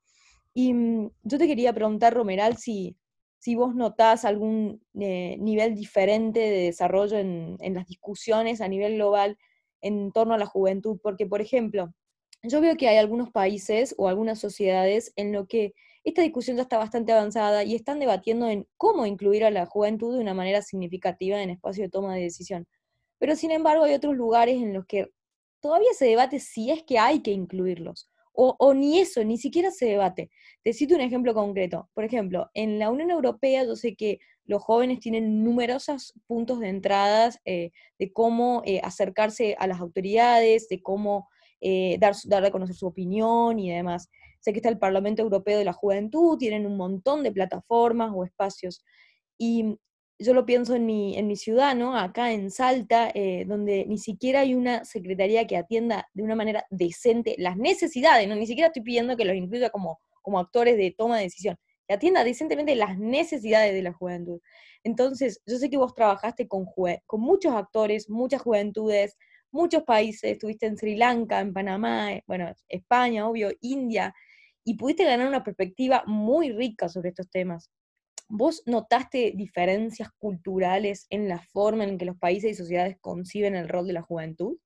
Y 0.54 0.72
mm, 0.72 1.10
yo 1.24 1.38
te 1.38 1.46
quería 1.46 1.72
preguntar, 1.72 2.14
Romeral, 2.14 2.56
si, 2.56 2.96
si 3.42 3.56
vos 3.56 3.74
notás 3.74 4.24
algún 4.24 4.80
eh, 4.94 5.36
nivel 5.40 5.74
diferente 5.74 6.38
de 6.38 6.66
desarrollo 6.66 7.18
en, 7.18 7.58
las 7.74 7.88
discusiones 7.88 8.60
a 8.60 8.68
nivel 8.68 8.94
global 8.94 9.36
en 9.80 10.12
torno 10.12 10.34
a 10.34 10.38
la 10.38 10.46
juventud, 10.46 11.00
porque, 11.02 11.26
por 11.26 11.40
ejemplo, 11.40 11.92
yo 12.44 12.60
veo 12.60 12.76
que 12.76 12.86
hay 12.86 12.98
algunos 12.98 13.32
países 13.32 13.96
o 13.98 14.06
algunas 14.06 14.38
sociedades 14.38 15.12
en 15.16 15.32
lo 15.32 15.48
que 15.48 15.74
esta 16.04 16.22
discusión 16.22 16.56
ya 16.56 16.62
está 16.62 16.78
bastante 16.78 17.10
avanzada 17.10 17.64
y 17.64 17.74
están 17.74 17.98
debatiendo 17.98 18.46
en 18.46 18.68
cómo 18.76 19.06
incluir 19.06 19.44
a 19.44 19.50
la 19.50 19.66
juventud 19.66 20.14
de 20.14 20.20
una 20.20 20.34
manera 20.34 20.62
significativa 20.62 21.42
en 21.42 21.50
espacio 21.50 21.82
de 21.82 21.90
toma 21.90 22.14
de 22.14 22.22
decisión. 22.22 22.68
Pero 23.18 23.34
sin 23.34 23.50
embargo 23.50 23.82
hay 23.82 23.94
otros 23.94 24.14
lugares 24.14 24.62
en 24.62 24.72
los 24.72 24.86
que 24.86 25.10
todavía 25.58 25.92
se 25.94 26.06
debate 26.06 26.38
si 26.38 26.70
es 26.70 26.84
que 26.84 27.00
hay 27.00 27.22
que 27.22 27.32
incluirlos. 27.32 28.08
O, 28.34 28.74
ni 28.74 28.98
eso, 28.98 29.22
ni 29.24 29.36
siquiera 29.36 29.70
se 29.70 29.86
debate. 29.86 30.30
Te 30.62 30.72
cito 30.72 30.94
un 30.94 31.02
ejemplo 31.02 31.34
concreto. 31.34 31.90
Por 31.92 32.04
ejemplo, 32.04 32.50
en 32.54 32.78
la 32.78 32.90
Unión 32.90 33.10
Europea 33.10 33.64
yo 33.64 33.76
sé 33.76 33.94
que 33.94 34.20
los 34.44 34.62
jóvenes 34.62 35.00
tienen 35.00 35.44
numerosos 35.44 36.14
puntos 36.26 36.60
de 36.60 36.68
entradas 36.68 37.38
eh, 37.44 37.70
de 37.98 38.12
cómo 38.12 38.62
eh, 38.64 38.80
acercarse 38.82 39.54
a 39.58 39.66
las 39.66 39.80
autoridades, 39.80 40.68
de 40.68 40.80
cómo 40.82 41.28
eh, 41.60 41.96
dar, 42.00 42.14
dar 42.24 42.44
a 42.44 42.50
conocer 42.50 42.74
su 42.74 42.86
opinión 42.86 43.58
y 43.58 43.70
demás. 43.70 44.08
Sé 44.40 44.52
que 44.52 44.58
está 44.58 44.68
el 44.68 44.78
Parlamento 44.78 45.22
Europeo 45.22 45.58
de 45.58 45.64
la 45.64 45.72
Juventud, 45.72 46.38
tienen 46.38 46.66
un 46.66 46.76
montón 46.76 47.22
de 47.22 47.32
plataformas 47.32 48.10
o 48.14 48.24
espacios. 48.24 48.82
Yo 50.22 50.34
lo 50.34 50.46
pienso 50.46 50.74
en 50.74 50.86
mi, 50.86 51.36
ciudad, 51.36 51.74
¿no? 51.74 51.96
Acá 51.96 52.32
en 52.32 52.50
Salta, 52.50 53.10
eh, 53.14 53.44
donde 53.46 53.84
ni 53.86 53.98
siquiera 53.98 54.40
hay 54.40 54.54
una 54.54 54.84
secretaría 54.84 55.46
que 55.46 55.56
atienda 55.56 56.08
de 56.14 56.22
una 56.22 56.34
manera 56.34 56.66
decente 56.70 57.34
las 57.38 57.56
necesidades, 57.56 58.28
¿no? 58.28 58.34
Ni 58.34 58.46
siquiera 58.46 58.68
estoy 58.68 58.82
pidiendo 58.82 59.16
que 59.16 59.24
los 59.24 59.36
incluya 59.36 59.70
como, 59.70 60.00
como 60.22 60.38
actores 60.38 60.76
de 60.76 60.94
toma 60.96 61.18
de 61.18 61.24
decisión, 61.24 61.56
que 61.86 61.94
atienda 61.94 62.24
decentemente 62.24 62.74
las 62.76 62.98
necesidades 62.98 63.72
de 63.72 63.82
la 63.82 63.92
juventud. 63.92 64.40
Entonces, 64.84 65.40
yo 65.46 65.58
sé 65.58 65.70
que 65.70 65.76
vos 65.76 65.94
trabajaste 65.94 66.48
con, 66.48 66.66
con 67.06 67.20
muchos 67.20 67.54
actores, 67.54 68.08
muchas 68.10 68.42
juventudes, 68.42 69.16
muchos 69.52 69.82
países, 69.84 70.32
estuviste 70.32 70.66
en 70.66 70.76
Sri 70.76 70.96
Lanka, 70.96 71.40
en 71.40 71.52
Panamá, 71.52 72.12
eh, 72.14 72.24
bueno, 72.26 72.52
España, 72.68 73.28
obvio, 73.28 73.50
India, 73.60 74.14
y 74.64 74.74
pudiste 74.76 75.04
ganar 75.04 75.28
una 75.28 75.44
perspectiva 75.44 76.02
muy 76.06 76.52
rica 76.52 76.88
sobre 76.88 77.10
estos 77.10 77.30
temas. 77.30 77.70
¿Vos 78.34 78.62
notaste 78.64 79.34
diferencias 79.36 80.08
culturales 80.18 81.06
en 81.10 81.28
la 81.28 81.38
forma 81.38 81.84
en 81.84 81.98
que 81.98 82.06
los 82.06 82.16
países 82.16 82.52
y 82.52 82.54
sociedades 82.54 82.96
conciben 82.98 83.54
el 83.54 83.68
rol 83.68 83.86
de 83.86 83.92
la 83.92 84.00
juventud? 84.00 84.56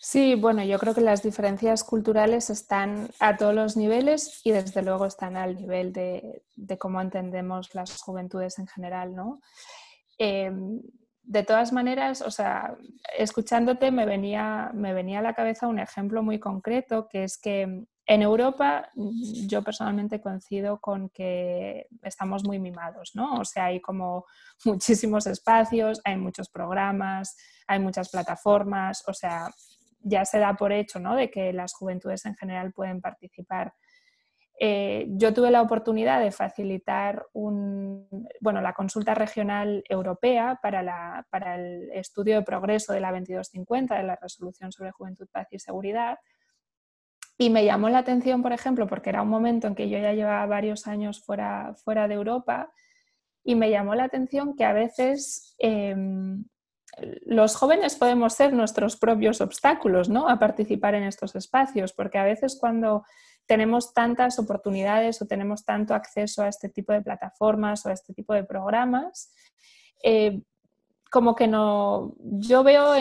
Sí, 0.00 0.34
bueno, 0.34 0.64
yo 0.64 0.76
creo 0.80 0.92
que 0.92 1.00
las 1.00 1.22
diferencias 1.22 1.84
culturales 1.84 2.50
están 2.50 3.10
a 3.20 3.36
todos 3.36 3.54
los 3.54 3.76
niveles 3.76 4.40
y 4.42 4.50
desde 4.50 4.82
luego 4.82 5.06
están 5.06 5.36
al 5.36 5.54
nivel 5.54 5.92
de, 5.92 6.42
cómo 6.80 7.00
entendemos 7.00 7.72
las 7.76 8.02
juventudes 8.02 8.58
en 8.58 8.66
general, 8.66 9.14
¿no? 9.14 9.38
Em, 10.18 10.82
de 11.22 11.44
todas 11.44 11.72
maneras, 11.72 12.22
o 12.22 12.32
sea, 12.32 12.76
escuchándote 13.16 13.92
me 13.92 14.04
venía, 14.04 14.72
me 14.74 14.92
venía 14.92 15.20
a 15.20 15.22
la 15.22 15.34
cabeza 15.34 15.68
un 15.68 15.78
ejemplo 15.78 16.24
muy 16.24 16.40
concreto, 16.40 17.06
que 17.08 17.22
es 17.22 17.38
que 17.38 17.86
en 18.06 18.22
Europa, 18.22 18.90
mm, 18.94 19.46
yo 19.46 19.62
personalmente 19.62 20.20
coincido 20.20 20.78
con 20.80 21.08
que 21.08 21.86
estamos 22.02 22.44
muy 22.44 22.58
mimados, 22.58 23.12
¿no? 23.14 23.36
O 23.36 23.44
sea, 23.44 23.66
hay 23.66 23.80
como 23.80 24.26
muchísimos 24.64 25.26
espacios, 25.26 26.00
hay 26.04 26.16
muchos 26.16 26.48
programas, 26.50 27.36
hay 27.66 27.78
muchas 27.78 28.10
plataformas, 28.10 29.02
o 29.08 29.14
sea, 29.14 29.50
ya 30.00 30.24
se 30.24 30.38
da 30.38 30.54
por 30.54 30.72
hecho, 30.72 31.00
¿no? 31.00 31.16
De 31.16 31.30
que 31.30 31.52
las 31.52 31.72
juventudes 31.72 32.26
en 32.26 32.34
general 32.36 32.72
pueden 32.72 33.00
participar. 33.00 33.72
Eh, 34.60 35.06
yo 35.08 35.34
tuve 35.34 35.50
la 35.50 35.62
oportunidad 35.62 36.20
de 36.20 36.30
facilitar 36.30 37.26
un, 37.32 38.06
bueno, 38.40 38.60
la 38.60 38.72
consulta 38.72 39.14
regional 39.14 39.82
europea 39.88 40.60
para, 40.62 41.26
para 41.30 41.56
el 41.56 41.90
estudio 41.92 42.36
de 42.36 42.42
progreso 42.42 42.92
de 42.92 43.00
la 43.00 43.10
2250, 43.10 43.96
de 43.96 44.04
la 44.04 44.16
resolución 44.16 44.70
sobre 44.70 44.92
juventud, 44.92 45.26
paz 45.32 45.48
y 45.50 45.58
seguridad, 45.58 46.18
y 47.36 47.50
me 47.50 47.64
llamó 47.64 47.88
la 47.88 47.98
atención, 47.98 48.42
por 48.42 48.52
ejemplo, 48.52 48.86
porque 48.86 49.10
era 49.10 49.22
un 49.22 49.28
momento 49.28 49.66
en 49.66 49.74
que 49.74 49.88
yo 49.88 49.98
ya 49.98 50.12
llevaba 50.12 50.46
varios 50.46 50.86
años 50.86 51.22
fuera, 51.24 51.74
fuera 51.84 52.06
de 52.06 52.14
Europa, 52.14 52.72
y 53.42 53.54
me 53.56 53.70
llamó 53.70 53.94
la 53.94 54.04
atención 54.04 54.56
que 54.56 54.64
a 54.64 54.72
veces 54.72 55.54
em, 55.58 56.44
los 57.26 57.56
jóvenes 57.56 57.96
podemos 57.96 58.34
ser 58.34 58.52
nuestros 58.52 58.96
propios 58.96 59.40
obstáculos 59.40 60.08
¿no? 60.08 60.28
a 60.28 60.38
participar 60.38 60.94
en 60.94 61.04
estos 61.04 61.34
espacios, 61.34 61.92
porque 61.92 62.18
a 62.18 62.24
veces 62.24 62.56
cuando 62.58 63.04
tenemos 63.46 63.92
tantas 63.92 64.38
oportunidades 64.38 65.20
o 65.20 65.26
tenemos 65.26 65.64
tanto 65.64 65.94
acceso 65.94 66.42
a 66.42 66.48
este 66.48 66.68
tipo 66.68 66.92
de 66.92 67.02
plataformas 67.02 67.84
o 67.84 67.90
a 67.90 67.92
este 67.92 68.14
tipo 68.14 68.32
de 68.32 68.44
programas, 68.44 69.32
eh, 70.02 70.40
como 71.14 71.36
que 71.36 71.46
no, 71.46 72.12
yo 72.18 72.64
veo 72.64 72.92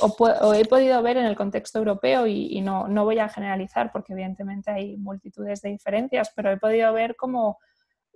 o, 0.00 0.54
he 0.54 0.64
podido 0.64 1.02
ver 1.02 1.16
en 1.16 1.24
el 1.24 1.34
contexto 1.34 1.80
europeo 1.80 2.24
y, 2.28 2.60
no, 2.60 2.86
no, 2.86 3.04
voy 3.04 3.18
a 3.18 3.28
generalizar 3.28 3.90
porque 3.90 4.12
evidentemente 4.12 4.70
hay 4.70 4.96
multitudes 4.96 5.60
de 5.62 5.70
diferencias, 5.70 6.30
pero 6.36 6.52
he 6.52 6.56
podido 6.56 6.92
ver 6.92 7.16
como 7.16 7.58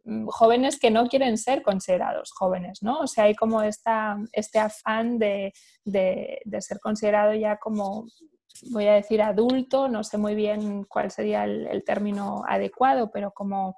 mm, 0.04 0.28
jóvenes 0.28 0.78
que 0.78 0.92
no 0.92 1.08
quieren 1.08 1.38
ser 1.38 1.62
considerados 1.62 2.30
jóvenes, 2.30 2.84
¿no? 2.84 3.00
O 3.00 3.08
sea, 3.08 3.24
hay 3.24 3.34
como 3.34 3.62
este 3.62 4.60
afán 4.60 5.18
de, 5.18 5.52
de 5.84 6.60
ser 6.60 6.78
considerado 6.78 7.34
ya 7.34 7.56
como 7.56 8.06
voy 8.70 8.86
a 8.86 8.94
decir 8.94 9.22
adulto, 9.22 9.88
no 9.88 10.04
sé 10.04 10.18
muy 10.18 10.36
bien 10.36 10.84
cuál 10.84 11.10
sería 11.10 11.42
el, 11.42 11.82
término 11.84 12.44
adecuado, 12.46 13.10
pero 13.10 13.32
como, 13.32 13.76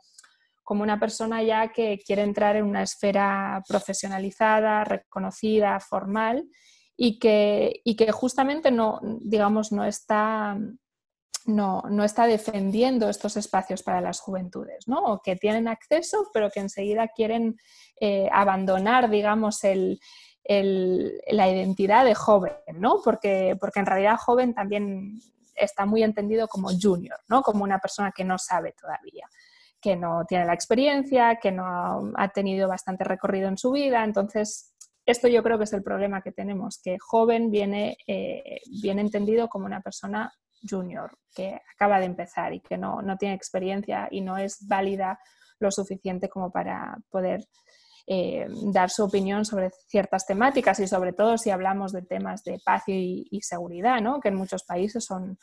como, 0.64 0.82
una 0.82 0.98
persona 0.98 1.42
ya 1.42 1.72
que 1.72 2.00
quiere 2.04 2.22
entrar 2.22 2.56
en 2.56 2.64
una 2.64 2.82
esfera 2.82 3.62
profesionalizada, 3.68 4.84
reconocida, 4.84 5.78
formal 5.80 6.44
y 6.96 7.18
que, 7.18 7.80
y 7.84 7.96
que 7.96 8.10
justamente 8.12 8.70
no, 8.70 9.00
digamos, 9.20 9.72
no 9.72 9.84
está, 9.84 10.58
no, 11.46 11.82
no, 11.90 12.04
está 12.04 12.26
defendiendo 12.26 13.08
estos 13.08 13.36
espacios 13.36 13.82
para 13.82 14.00
las 14.00 14.20
juventudes, 14.20 14.86
¿no? 14.86 14.98
O 15.04 15.20
que 15.22 15.36
tienen 15.36 15.68
acceso, 15.68 16.30
pero 16.32 16.50
que 16.50 16.60
enseguida 16.60 17.08
quieren 17.08 17.56
eh, 18.00 18.28
abandonar, 18.32 19.10
digamos, 19.10 19.64
el, 19.64 20.00
la 20.46 21.48
identidad 21.48 22.04
de 22.04 22.14
joven, 22.14 22.54
¿no? 22.74 23.00
Porque, 23.02 23.56
porque 23.58 23.80
en 23.80 23.86
realidad 23.86 24.18
joven 24.18 24.54
también 24.54 25.18
está 25.54 25.86
muy 25.86 26.02
entendido 26.02 26.48
como 26.48 26.68
junior, 26.70 27.18
¿no? 27.28 27.42
Como 27.42 27.64
una 27.64 27.78
persona 27.78 28.12
que 28.12 28.24
no 28.24 28.38
sabe 28.38 28.72
todavía, 28.72 29.28
que 29.84 29.96
no 29.96 30.24
tiene 30.26 30.46
la 30.46 30.54
experiencia, 30.54 31.36
que 31.36 31.52
no 31.52 32.10
ha 32.16 32.28
tenido 32.28 32.66
bastante 32.66 33.04
recorrido 33.04 33.48
en 33.48 33.58
su 33.58 33.70
vida. 33.70 34.02
Entonces, 34.02 34.74
esto 35.04 35.28
yo 35.28 35.42
creo 35.42 35.58
que 35.58 35.64
es 35.64 35.74
el 35.74 35.82
problema 35.82 36.22
que 36.22 36.32
tenemos, 36.32 36.80
que 36.82 36.96
joven 36.98 37.50
viene, 37.50 37.98
eh, 38.06 38.62
entendido 38.82 39.46
como 39.48 39.66
una 39.66 39.82
persona 39.82 40.32
junior, 40.66 41.18
que 41.34 41.60
acaba 41.74 42.00
de 42.00 42.06
empezar 42.06 42.54
y 42.54 42.60
que 42.60 42.78
no, 42.78 43.02
no 43.02 43.18
tiene 43.18 43.34
experiencia 43.34 44.08
y 44.10 44.22
no 44.22 44.38
es 44.38 44.66
válida 44.66 45.18
lo 45.58 45.70
suficiente 45.70 46.30
como 46.30 46.50
para 46.50 46.96
poder 47.10 47.44
eh, 48.06 48.46
dar 48.72 48.88
su 48.88 49.04
opinión 49.04 49.44
sobre 49.44 49.70
ciertas 49.86 50.24
temáticas 50.24 50.80
y 50.80 50.86
sobre 50.86 51.12
todo 51.12 51.36
si 51.36 51.50
hablamos 51.50 51.92
de 51.92 52.00
temas 52.00 52.42
de 52.42 52.58
paz 52.64 52.84
y, 52.86 53.38
seguridad, 53.42 54.00
¿no? 54.00 54.18
que 54.18 54.28
en 54.28 54.36
muchos 54.36 54.64
países 54.64 55.04
son, 55.04 55.38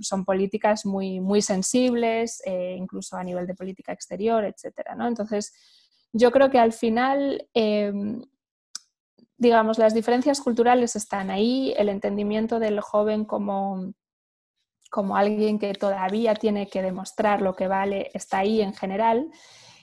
son 0.00 0.24
políticas 0.24 0.86
muy, 0.86 1.20
muy 1.20 1.42
sensibles, 1.42 2.42
eh, 2.44 2.76
incluso 2.78 3.16
a 3.16 3.24
nivel 3.24 3.46
de 3.46 3.54
política 3.54 3.92
exterior, 3.92 4.44
etc. 4.44 4.94
¿no? 4.96 5.06
Entonces, 5.06 5.52
yo 6.12 6.30
creo 6.30 6.50
que 6.50 6.58
al 6.58 6.72
final, 6.72 7.46
em, 7.54 8.22
digamos, 9.38 9.78
las 9.78 9.94
diferencias 9.94 10.40
culturales 10.40 10.96
están 10.96 11.30
ahí, 11.30 11.74
el 11.76 11.88
entendimiento 11.88 12.58
del 12.58 12.80
joven 12.80 13.24
como 13.24 13.92
como 14.90 15.16
alguien 15.16 15.58
que 15.58 15.74
todavía 15.74 16.34
tiene 16.34 16.68
que 16.68 16.80
demostrar 16.80 17.42
lo 17.42 17.54
que 17.54 17.68
vale 17.68 18.10
está 18.14 18.38
ahí 18.38 18.62
en 18.62 18.72
general 18.72 19.30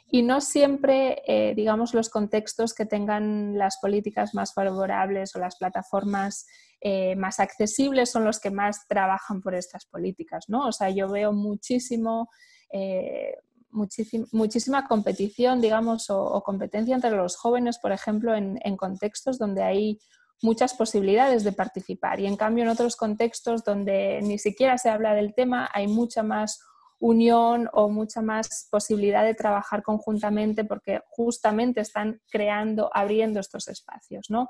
y 0.08 0.22
no 0.22 0.42
siempre, 0.42 1.24
eh, 1.26 1.54
digamos, 1.56 1.94
los 1.94 2.10
contextos 2.10 2.74
que 2.74 2.86
tengan 2.86 3.58
las 3.58 3.80
políticas 3.80 4.34
más 4.34 4.54
favorables 4.54 5.36
o 5.36 5.40
las 5.40 5.56
plataformas 5.56 6.46
eh, 6.86 7.16
más 7.16 7.40
accesibles 7.40 8.12
son 8.12 8.26
los 8.26 8.42
que 8.42 8.52
más 8.52 8.86
trabajan 8.90 9.42
por 9.42 9.56
estas 9.56 9.86
políticas, 9.86 10.50
¿no? 10.50 10.68
O 10.68 10.72
sea, 10.74 10.90
yo 10.90 11.08
veo 11.08 11.32
muchísimo, 11.32 12.30
eh, 12.74 13.38
muchísima 13.72 14.86
competición, 14.86 15.62
digamos, 15.62 16.10
o, 16.10 16.44
competencia 16.44 16.94
entre 16.94 17.12
los 17.12 17.38
jóvenes, 17.38 17.80
por 17.80 17.94
ejemplo, 17.94 18.36
en, 18.36 18.60
en 18.66 18.76
contextos 18.76 19.40
donde 19.40 19.64
hay 19.64 20.00
muchas 20.42 20.74
posibilidades 20.74 21.46
de 21.46 21.54
participar 21.54 22.20
y 22.20 22.28
en 22.28 22.36
cambio 22.36 22.66
en 22.66 22.70
otros 22.70 22.98
contextos 22.98 23.64
donde 23.64 24.20
ni 24.22 24.38
siquiera 24.38 24.78
se 24.78 24.90
habla 24.90 25.14
del 25.14 25.34
tema 25.34 25.70
hay 25.74 25.88
mucha 25.88 26.22
más 26.22 26.60
unión 27.00 27.70
o 27.72 27.88
mucha 27.88 28.22
más 28.22 28.68
posibilidad 28.70 29.24
de 29.24 29.36
trabajar 29.36 29.84
conjuntamente 29.84 30.66
porque 30.66 31.00
justamente 31.06 31.80
están 31.80 32.22
creando, 32.30 32.90
abriendo 32.94 33.40
estos 33.40 33.70
espacios, 33.70 34.30
¿no? 34.30 34.50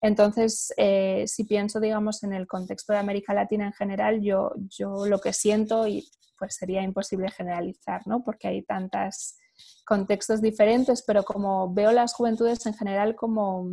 Entonces, 0.00 0.72
eh, 0.76 1.24
si 1.26 1.44
pienso, 1.44 1.80
digamos, 1.80 2.22
en 2.22 2.32
el 2.32 2.46
contexto 2.46 2.92
de 2.92 2.98
América 2.98 3.34
Latina 3.34 3.66
en 3.66 3.72
general, 3.72 4.20
yo, 4.20 4.52
yo 4.68 5.06
lo 5.06 5.20
que 5.20 5.32
siento, 5.32 5.86
y 5.86 6.08
pues 6.38 6.56
sería 6.56 6.82
imposible 6.82 7.30
generalizar, 7.30 8.06
¿no? 8.06 8.22
Porque 8.22 8.48
hay 8.48 8.62
tantos 8.62 9.36
contextos 9.84 10.42
diferentes, 10.42 11.02
pero 11.06 11.22
como 11.22 11.72
veo 11.72 11.92
las 11.92 12.12
juventudes 12.12 12.66
en 12.66 12.74
general 12.74 13.16
como 13.16 13.68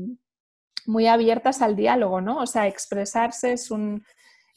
muy 0.86 1.08
abiertas 1.08 1.62
al 1.62 1.76
diálogo, 1.76 2.22
¿no? 2.22 2.40
O 2.40 2.48
sea, 2.48 2.68
expresarse 2.68 3.54
es 3.54 3.72
un, 3.72 4.04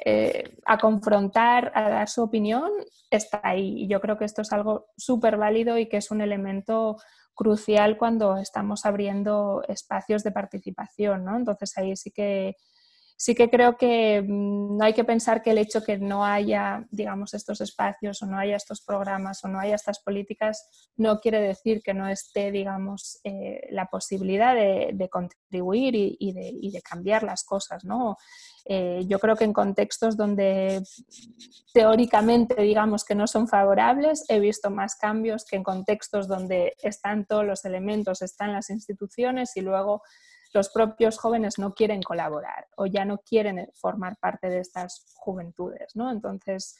eh, 0.04 0.56
a 0.66 0.78
confrontar, 0.78 1.72
a 1.74 1.88
dar 1.88 2.08
su 2.08 2.22
opinión, 2.22 2.70
está 3.10 3.40
ahí. 3.42 3.82
Y 3.82 3.88
yo 3.88 4.00
creo 4.00 4.18
que 4.18 4.24
esto 4.24 4.42
es 4.42 4.52
algo 4.52 4.86
súper 4.96 5.36
válido 5.36 5.78
y 5.78 5.88
que 5.88 5.98
es 5.98 6.10
un 6.10 6.20
elemento 6.20 6.96
crucial 7.36 7.98
cuando 7.98 8.38
estamos 8.38 8.84
abriendo 8.86 9.62
espacios 9.68 10.24
de 10.24 10.32
participación, 10.32 11.24
¿no? 11.24 11.36
Entonces 11.36 11.78
ahí 11.78 11.94
sí 11.96 12.10
que 12.10 12.56
sí 13.16 13.34
que 13.34 13.48
creo 13.48 13.76
que 13.76 14.22
mm, 14.22 14.76
no 14.76 14.84
hay 14.84 14.92
que 14.92 15.04
pensar 15.04 15.42
que 15.42 15.50
el 15.50 15.58
hecho 15.58 15.82
que 15.82 15.98
no 15.98 16.24
haya, 16.24 16.86
digamos, 16.90 17.32
estos 17.34 17.60
espacios 17.60 18.22
o 18.22 18.26
no 18.26 18.38
haya 18.38 18.56
estos 18.56 18.82
programas 18.82 19.42
o 19.44 19.48
no 19.48 19.58
haya 19.58 19.74
estas 19.74 20.00
políticas 20.00 20.90
no 20.96 21.20
quiere 21.20 21.40
decir 21.40 21.82
que 21.82 21.94
no 21.94 22.08
esté, 22.08 22.50
digamos, 22.50 23.18
eh, 23.24 23.66
la 23.70 23.86
posibilidad 23.86 24.54
de, 24.54 25.08
contribuir 25.10 25.94
y, 25.94 26.32
de, 26.32 26.82
cambiar 26.82 27.22
las 27.22 27.44
cosas, 27.44 27.84
¿no? 27.84 28.16
Eh, 28.66 29.04
yo 29.06 29.18
creo 29.18 29.36
que 29.36 29.44
en 29.44 29.52
contextos 29.52 30.16
donde 30.16 30.82
teóricamente 31.72 32.60
digamos 32.62 33.04
que 33.04 33.14
no 33.14 33.26
son 33.26 33.46
favorables, 33.46 34.24
he 34.28 34.40
visto 34.40 34.70
más 34.70 34.96
cambios 34.96 35.44
que 35.44 35.56
en 35.56 35.62
contextos 35.62 36.26
donde 36.26 36.74
están 36.82 37.26
todos 37.26 37.44
los 37.44 37.64
elementos, 37.64 38.22
están 38.22 38.52
las 38.52 38.68
instituciones 38.70 39.56
y 39.56 39.60
luego 39.60 40.02
los 40.52 40.68
propios 40.70 41.18
jóvenes 41.18 41.58
no 41.58 41.74
quieren 41.74 42.02
colaborar 42.02 42.68
o 42.76 42.86
ya 42.86 43.04
no 43.04 43.18
quieren 43.18 43.68
formar 43.74 44.16
parte 44.18 44.48
de 44.48 44.60
estas 44.60 45.04
juventudes, 45.14 45.94
¿no? 45.94 46.10
Entonces, 46.10 46.76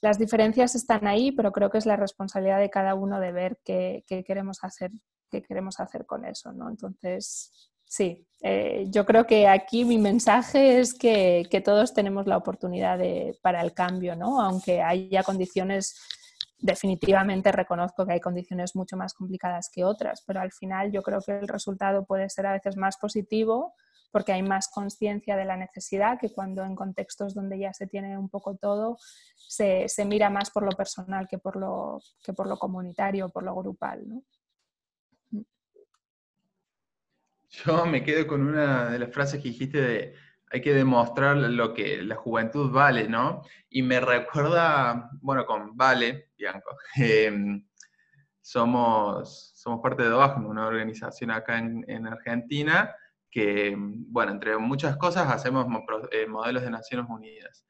las 0.00 0.18
diferencias 0.18 0.74
están 0.74 1.06
ahí, 1.06 1.32
pero 1.32 1.52
creo 1.52 1.70
que 1.70 1.78
es 1.78 1.86
la 1.86 1.96
responsabilidad 1.96 2.58
de 2.58 2.70
cada 2.70 2.94
uno 2.94 3.20
de 3.20 3.32
ver 3.32 3.58
qué, 3.64 4.04
queremos 4.26 4.62
hacer, 4.62 4.90
qué 5.30 5.42
queremos 5.42 5.78
hacer 5.78 6.06
con 6.06 6.24
eso, 6.24 6.52
¿no? 6.52 6.70
Entonces, 6.70 7.70
sí, 7.84 8.26
eh, 8.42 8.86
yo 8.88 9.04
creo 9.04 9.26
que 9.26 9.46
aquí 9.46 9.84
mi 9.84 9.98
mensaje 9.98 10.80
es 10.80 10.94
que, 10.94 11.46
todos 11.64 11.92
tenemos 11.92 12.26
la 12.26 12.38
oportunidad 12.38 12.98
para 13.42 13.60
el 13.60 13.74
cambio, 13.74 14.16
¿no? 14.16 14.40
Aunque 14.40 14.80
haya 14.80 15.22
condiciones 15.22 15.96
definitivamente 16.60 17.52
reconozco 17.52 18.06
que 18.06 18.12
hay 18.12 18.20
condiciones 18.20 18.76
mucho 18.76 18.96
más 18.96 19.14
complicadas 19.14 19.70
que 19.72 19.84
otras, 19.84 20.22
pero 20.26 20.40
al 20.40 20.52
final 20.52 20.92
yo 20.92 21.02
creo 21.02 21.20
que 21.20 21.32
el 21.32 21.48
resultado 21.48 22.04
puede 22.04 22.28
ser 22.28 22.46
a 22.46 22.52
veces 22.52 22.76
más 22.76 22.96
positivo 22.98 23.74
porque 24.10 24.32
hay 24.32 24.42
más 24.42 24.68
conciencia 24.68 25.36
de 25.36 25.44
la 25.44 25.56
necesidad 25.56 26.18
que 26.18 26.32
cuando 26.32 26.64
en 26.64 26.74
contextos 26.74 27.34
donde 27.34 27.58
ya 27.58 27.72
se 27.72 27.86
tiene 27.86 28.18
un 28.18 28.28
poco 28.28 28.56
todo 28.56 28.98
se, 29.36 29.86
mira 30.04 30.30
más 30.30 30.50
por 30.50 30.64
lo 30.64 30.72
personal 30.72 31.28
que 31.28 31.38
por 31.38 31.56
lo, 31.56 32.00
que 32.24 32.32
por 32.32 32.48
lo 32.48 32.58
comunitario, 32.58 33.28
por 33.28 33.42
lo 33.44 33.54
grupal. 33.54 34.04
Yo 37.50 37.84
me 37.86 38.04
quedo 38.04 38.26
con 38.26 38.42
una 38.42 38.90
de 38.90 38.98
las 38.98 39.12
frases 39.12 39.42
que 39.42 39.48
dijiste 39.48 39.80
de 39.80 40.14
hay 40.50 40.60
que 40.60 40.74
demostrar 40.74 41.36
lo 41.36 41.72
que 41.72 42.02
la 42.02 42.16
juventud 42.16 42.70
vale, 42.70 43.08
¿no? 43.08 43.42
Y 43.68 43.82
me 43.82 44.00
recuerda, 44.00 45.10
bueno, 45.22 45.46
con 45.46 45.76
Vale, 45.76 46.30
Bianco, 46.36 46.76
em, 46.96 47.64
somos, 48.40 49.52
somos 49.54 49.80
parte 49.80 50.02
de 50.02 50.08
DOAGM, 50.08 50.46
una 50.46 50.66
organización 50.66 51.30
acá 51.30 51.58
en, 51.58 52.06
Argentina, 52.06 52.92
que, 53.30 53.76
bueno, 53.78 54.32
entre 54.32 54.56
muchas 54.58 54.96
cosas 54.96 55.30
hacemos 55.30 55.66
eh, 56.10 56.26
modelos 56.26 56.64
de 56.64 56.70
Naciones 56.70 57.06
Unidas. 57.08 57.64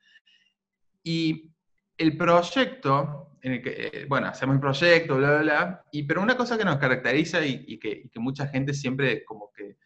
Y 1.03 1.53
el 1.99 2.17
proyecto, 2.17 3.37
eh, 3.43 4.07
bueno, 4.09 4.29
hacemos 4.29 4.55
el 4.55 4.61
proyecto, 4.61 5.17
bla, 5.19 5.33
bla, 5.33 5.43
bla, 5.43 5.85
y, 5.93 6.05
pero 6.05 6.23
una 6.23 6.37
cosa 6.37 6.57
que 6.57 6.65
nos 6.65 6.79
caracteriza 6.79 7.45
y 7.45 7.79
que 7.79 8.09
mucha 8.15 8.47
gente 8.47 8.73
siempre 8.73 9.23
como 9.27 9.53
que 9.53 9.77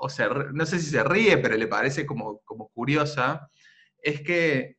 o 0.00 0.08
sea, 0.08 0.28
no 0.28 0.66
sé 0.66 0.78
si 0.78 0.90
se 0.90 1.04
ríe, 1.04 1.38
pero 1.38 1.56
le 1.56 1.66
parece 1.66 2.06
como, 2.06 2.40
como 2.44 2.68
curiosa, 2.68 3.48
es 4.02 4.22
que 4.22 4.76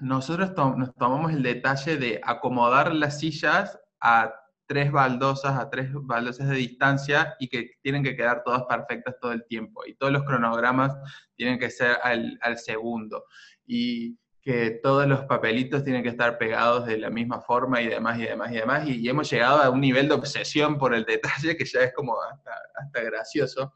nosotros 0.00 0.52
nos 0.76 0.94
tomamos 0.94 1.32
el 1.32 1.42
detalle 1.42 1.96
de 1.96 2.20
acomodar 2.22 2.94
las 2.94 3.18
sillas 3.18 3.78
a 4.00 4.32
tres 4.68 4.92
baldosas 4.92 5.58
a 5.58 5.70
tres 5.70 5.88
baldosas 5.92 6.48
de 6.48 6.56
distancia 6.56 7.34
y 7.40 7.48
que 7.48 7.70
tienen 7.82 8.04
que 8.04 8.14
quedar 8.14 8.42
todas 8.44 8.64
perfectas 8.64 9.16
todo 9.20 9.32
el 9.32 9.44
tiempo. 9.46 9.84
Y 9.86 9.94
todos 9.94 10.12
los 10.12 10.24
cronogramas 10.24 10.94
tienen 11.36 11.58
que 11.58 11.70
ser 11.70 11.96
al, 12.02 12.38
al 12.42 12.58
segundo. 12.58 13.24
Y 13.66 14.18
que 14.42 14.78
todos 14.82 15.06
los 15.06 15.24
papelitos 15.24 15.84
tienen 15.84 16.02
que 16.02 16.10
estar 16.10 16.38
pegados 16.38 16.86
de 16.86 16.98
la 16.98 17.10
misma 17.10 17.40
forma 17.40 17.80
y 17.80 17.88
demás 17.88 18.18
y 18.18 18.22
demás 18.22 18.52
y 18.52 18.54
demás. 18.54 18.86
Y, 18.86 19.08
hemos 19.08 19.30
llegado 19.30 19.62
a 19.62 19.70
un 19.70 19.80
nivel 19.80 20.08
de 20.08 20.14
obsesión 20.14 20.78
por 20.78 20.94
el 20.94 21.04
detalle 21.04 21.56
que 21.56 21.64
ya 21.64 21.80
es 21.80 21.92
como 21.94 22.14
hasta, 22.22 22.52
hasta 22.74 23.02
gracioso. 23.02 23.72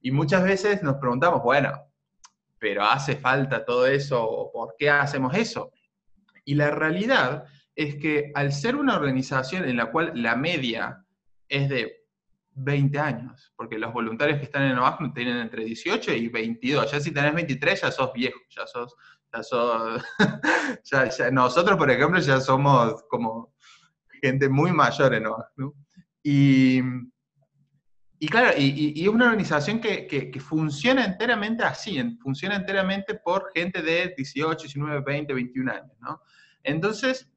Y 0.00 0.10
muchas 0.10 0.42
veces 0.44 0.82
nos 0.82 0.96
preguntamos, 0.96 1.42
bueno, 1.42 1.72
pero 2.58 2.84
¿hace 2.84 3.16
falta 3.16 3.64
todo 3.64 3.86
eso 3.86 4.22
o 4.22 4.52
por 4.52 4.74
qué 4.78 4.90
hacemos 4.90 5.34
eso? 5.34 5.72
Y 6.44 6.54
la 6.54 6.70
realidad 6.70 7.44
es 7.74 7.96
que 7.96 8.32
al 8.34 8.52
ser 8.52 8.76
una 8.76 8.96
organización 8.96 9.64
en 9.64 9.76
la 9.76 9.90
cual 9.90 10.12
la 10.14 10.34
media 10.34 11.04
es 11.48 11.68
de 11.68 11.98
20 12.58 12.98
años, 12.98 13.52
porque 13.56 13.78
los 13.78 13.92
voluntarios 13.92 14.38
que 14.38 14.44
están 14.44 14.64
en 14.64 14.78
OACNU 14.78 15.12
tienen 15.12 15.36
entre 15.36 15.64
18 15.64 16.12
y 16.12 16.28
22, 16.28 16.90
ya 16.90 17.00
si 17.00 17.12
tenés 17.12 17.34
23 17.34 17.80
ya 17.80 17.90
sos 17.92 18.12
viejo, 18.12 18.40
ya 18.48 18.66
sos, 18.66 18.96
ya 19.32 19.42
sos, 19.42 20.02
ya, 20.90 21.30
nosotros 21.30 21.76
por 21.76 21.90
ejemplo 21.90 22.18
ya 22.18 22.40
somos 22.40 23.04
como 23.08 23.54
gente 24.20 24.48
muy 24.48 24.72
mayor 24.72 25.14
en 25.14 25.26
OACNU. 25.26 25.74
Y, 26.22 26.80
y 28.20 28.28
claro, 28.28 28.50
y, 28.58 29.00
es 29.00 29.08
una 29.08 29.26
organización 29.26 29.80
que, 29.80 30.06
que, 30.06 30.40
funciona 30.40 31.04
enteramente 31.04 31.62
así, 31.62 32.02
funciona 32.20 32.56
enteramente 32.56 33.14
por 33.14 33.52
gente 33.54 33.80
de 33.80 34.12
18, 34.16 34.62
19, 34.62 35.00
20, 35.00 35.34
21 35.34 35.72
años, 35.72 35.92
¿no? 36.00 36.20
Entonces, 36.64 37.30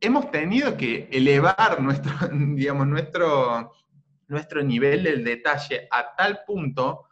hemos 0.00 0.30
tenido 0.30 0.76
que 0.76 1.08
elevar 1.10 1.80
nuestro, 1.80 2.12
digamos, 2.32 2.86
nuestro, 2.86 3.72
nuestro 4.28 4.62
nivel 4.62 5.02
del 5.02 5.24
detalle 5.24 5.88
a 5.90 6.14
tal 6.16 6.40
punto 6.46 7.08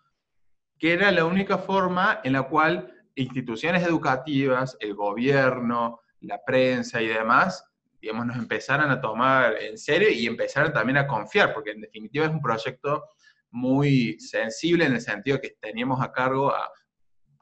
que 0.79 0.92
era 0.92 1.11
la 1.11 1.25
única 1.25 1.59
forma 1.59 2.20
en 2.22 2.35
la 2.35 2.42
cual 2.42 2.92
instituciones 3.14 3.83
educativas, 3.85 4.77
el 4.81 4.94
gobierno, 4.94 6.01
la 6.20 6.44
prensa 6.44 7.01
y 7.01 7.09
demás, 7.09 7.65
digamos, 8.00 8.26
nos 8.26 8.37
empezaran 8.37 8.90
a 8.90 9.00
tomar 9.00 9.61
en 9.61 9.78
serio 9.78 10.09
y 10.11 10.26
empezaran 10.26 10.72
también 10.72 10.98
a 10.98 11.06
confiar, 11.06 11.52
porque 11.52 11.72
en 11.72 11.80
definitiva 11.80 12.26
es 12.26 12.30
un 12.30 12.40
proyecto 12.40 13.04
muy 13.50 14.18
sensible 14.20 14.85
en 14.85 14.94
el 14.94 15.00
sentido 15.00 15.40
que 15.40 15.56
teníamos 15.61 16.02
a 16.02 16.12
cargo 16.12 16.50
a 16.50 16.70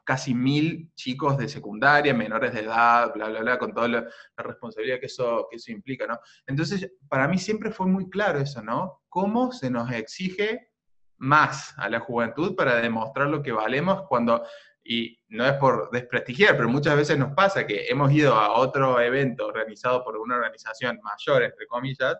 casi 0.05 0.33
mil 0.35 0.91
chicos 0.93 1.37
de 1.37 1.49
secundaria, 1.49 2.13
menores 2.13 2.53
de 2.53 2.61
edad, 2.61 3.11
bla, 3.13 3.27
bla, 3.27 3.41
bla, 3.41 3.57
con 3.57 3.73
toda 3.73 3.87
la, 3.87 4.07
responsabilidad 4.37 4.99
que 4.99 5.07
eso, 5.07 5.47
que 5.49 5.57
eso 5.57 5.71
implica, 5.71 6.05
¿no? 6.05 6.19
Entonces, 6.45 6.91
para 7.09 7.27
mí 7.27 7.39
siempre 7.39 7.71
fue 7.71 7.87
muy 7.87 8.09
claro 8.09 8.39
eso, 8.39 8.61
¿no? 8.61 9.01
Cómo 9.09 9.51
se 9.51 9.69
nos 9.69 9.91
exige 9.91 10.69
más 11.17 11.73
a 11.77 11.89
la 11.89 11.99
juventud 11.99 12.55
para 12.55 12.75
demostrar 12.75 13.27
lo 13.27 13.41
que 13.41 13.51
valemos 13.51 14.03
cuando, 14.07 14.45
y 14.87 15.19
no 15.29 15.45
es 15.45 15.53
por 15.53 15.89
desprestigiar, 15.89 16.55
pero 16.55 16.69
muchas 16.69 16.95
veces 16.95 17.17
nos 17.17 17.33
pasa 17.33 17.65
que 17.65 17.87
hemos 17.87 18.11
ido 18.11 18.35
a 18.35 18.55
otro 18.55 19.01
evento 19.01 19.47
organizado 19.47 20.03
por 20.03 20.15
una 20.17 20.35
organización 20.35 20.99
mayor, 21.01 21.41
entre 21.41 21.65
comillas, 21.65 22.15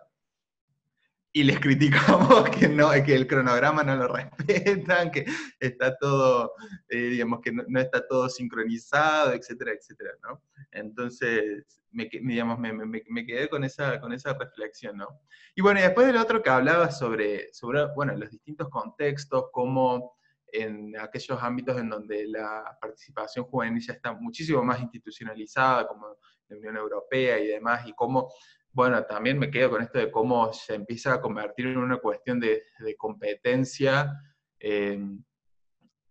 y 1.32 1.44
les 1.44 1.60
criticamos 1.60 2.50
que, 2.50 2.68
no, 2.68 2.90
que 3.04 3.14
el 3.14 3.28
cronograma 3.28 3.84
no 3.84 3.94
lo 3.94 4.08
respetan, 4.16 5.12
que 5.12 5.24
está 5.60 5.96
todo, 5.96 6.54
eh, 6.88 6.96
digamos, 6.96 7.40
que 7.40 7.52
no, 7.52 7.80
está 7.80 8.04
todo 8.04 8.28
sincronizado, 8.28 9.32
etcétera, 9.32 9.72
etcétera, 9.72 10.10
¿no? 10.24 10.42
Entonces, 10.72 11.80
me, 11.92 12.08
digamos, 12.10 12.58
me, 12.58 12.72
me, 12.72 13.02
me, 13.06 13.24
quedé 13.24 13.48
con 13.48 13.62
esa, 13.62 14.00
con 14.00 14.12
esa 14.12 14.34
reflexión, 14.34 14.96
¿no? 14.96 15.06
Y 15.54 15.62
bueno, 15.62 15.78
y 15.78 15.84
después 15.84 16.08
del 16.08 16.16
otro 16.16 16.42
que 16.42 16.50
hablaba 16.50 16.90
sobre, 16.90 17.52
sobre, 17.52 17.86
bueno, 17.94 18.16
los 18.16 18.30
distintos 18.30 18.68
contextos, 18.70 19.44
cómo 19.52 20.15
en 20.52 20.96
aquellos 20.98 21.42
ámbitos 21.42 21.78
en 21.78 21.90
donde 21.90 22.26
la 22.26 22.76
participación 22.80 23.44
juvenil 23.46 23.82
ya 23.84 23.94
está 23.94 24.12
muchísimo 24.12 24.62
más 24.62 24.80
institucionalizada, 24.80 25.86
como 25.86 26.16
la 26.48 26.56
Unión 26.56 26.76
Europea 26.76 27.38
y 27.38 27.46
demás, 27.48 27.86
y 27.86 27.92
cómo 27.92 28.30
bueno, 28.76 29.02
también 29.06 29.38
me 29.38 29.50
quedo 29.50 29.70
con 29.70 29.80
esto 29.80 29.98
de 29.98 30.10
cómo 30.10 30.52
se 30.52 30.74
empieza 30.74 31.14
a 31.14 31.20
convertir 31.22 31.68
en 31.68 31.78
una 31.78 31.96
cuestión 31.96 32.38
de, 32.38 32.62
competencia, 32.98 34.12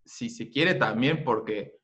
si 0.03 0.29
se 0.31 0.49
quiere 0.49 0.73
también 0.73 1.23
porque, 1.23 1.77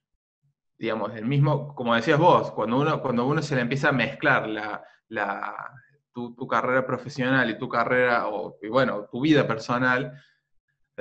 digamos, 0.79 1.15
el 1.15 1.27
mismo, 1.27 1.75
como 1.75 1.93
decías 1.93 2.17
vos, 2.17 2.51
cuando 2.53 2.79
uno, 2.79 2.99
cuando 2.99 3.27
uno 3.27 3.43
se 3.43 3.53
le 3.53 3.61
empieza 3.61 3.89
a 3.89 3.91
mezclar 3.91 4.49
la, 4.49 4.83
la 5.09 5.71
tu, 6.11 6.47
carrera 6.47 6.83
profesional 6.83 7.47
y 7.51 7.59
tu 7.59 7.69
carrera, 7.69 8.27
o, 8.29 8.57
y 8.59 8.67
bueno, 8.67 9.07
tu 9.11 9.21
vida 9.21 9.47
personal, 9.47 10.19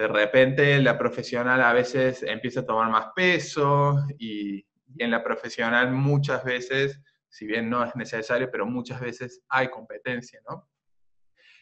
de 0.00 0.08
repente 0.08 0.80
la 0.80 0.96
profesional 0.96 1.60
a 1.60 1.74
veces 1.74 2.22
empieza 2.22 2.60
a 2.60 2.64
tomar 2.64 2.90
más 2.90 3.08
peso 3.14 4.02
y, 4.18 4.66
en 4.98 5.10
la 5.10 5.22
profesional 5.22 5.92
muchas 5.92 6.42
veces 6.42 7.00
si 7.28 7.46
bien 7.46 7.70
no 7.70 7.84
es 7.84 7.94
necesario, 7.94 8.50
pero 8.50 8.66
muchas 8.66 9.00
veces 9.00 9.42
hay 9.48 9.68
competencia, 9.68 10.40
¿no? 10.48 10.68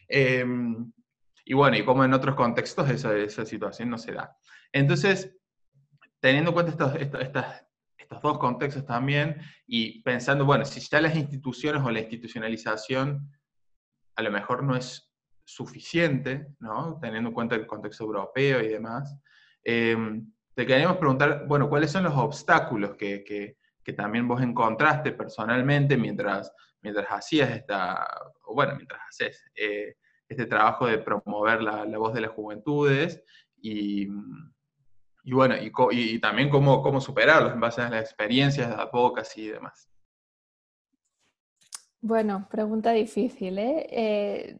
Em, 0.07 0.91
y 1.45 1.53
bueno, 1.53 1.77
y 1.77 1.85
como 1.85 2.03
en 2.03 2.13
otros 2.13 2.33
contextos 2.33 2.89
esa, 2.89 3.15
esa 3.15 3.45
situación 3.45 3.89
no 3.89 3.97
se 3.99 4.13
da. 4.13 4.35
Entonces, 4.71 5.37
teniendo 6.19 6.49
en 6.49 6.53
cuenta 6.55 6.71
estos, 6.71 7.21
estos 7.97 8.21
dos 8.21 8.39
contextos 8.39 8.85
también, 8.85 9.39
y 9.67 10.01
pensando, 10.01 10.45
bueno, 10.45 10.65
si 10.65 10.79
ya 10.79 11.01
las 11.01 11.15
instituciones 11.15 11.83
o 11.83 11.91
la 11.91 11.99
institucionalización 11.99 13.29
a 14.15 14.23
lo 14.23 14.31
mejor 14.31 14.63
no 14.63 14.75
es 14.75 15.08
suficiente, 15.49 16.47
¿no? 16.59 16.99
Teniendo 17.01 17.29
en 17.29 17.35
cuenta 17.35 17.55
el 17.55 17.67
contexto 17.67 18.03
europeo 18.03 18.61
y 18.61 18.67
demás, 18.67 19.17
em, 19.63 20.31
te 20.53 20.65
queríamos 20.65 20.97
preguntar, 20.97 21.45
bueno, 21.47 21.69
¿cuáles 21.69 21.91
son 21.91 22.03
los 22.03 22.15
obstáculos 22.15 22.95
que, 22.95 23.23
que, 23.23 23.57
que 23.83 23.93
también 23.93 24.27
vos 24.27 24.41
encontraste 24.41 25.11
personalmente 25.13 25.97
mientras, 25.97 26.53
mientras 26.81 27.07
hacías 27.09 27.49
esta, 27.51 28.07
bueno, 28.53 28.75
mientras 28.75 29.01
haces 29.09 29.43
eh, 29.55 29.95
este 30.27 30.45
trabajo 30.45 30.85
de 30.85 30.99
promover 30.99 31.61
la, 31.63 31.85
voz 31.97 32.13
de 32.13 32.21
las 32.21 32.31
juventudes 32.31 33.23
y, 33.57 34.07
y 35.23 35.33
bueno, 35.33 35.55
y, 35.57 35.71
y, 35.91 36.19
también 36.19 36.49
cómo, 36.49 36.81
cómo 36.83 37.01
superarlos 37.01 37.53
en 37.53 37.59
base 37.59 37.81
a 37.81 37.89
las 37.89 38.01
experiencias 38.01 38.69
de 38.69 38.87
pocas 38.87 39.35
y 39.37 39.47
demás. 39.47 39.89
Bueno, 42.01 42.47
pregunta 42.49 42.91
difícil, 42.91 43.59
¿eh? 43.59 43.87
¿eh? 43.89 44.57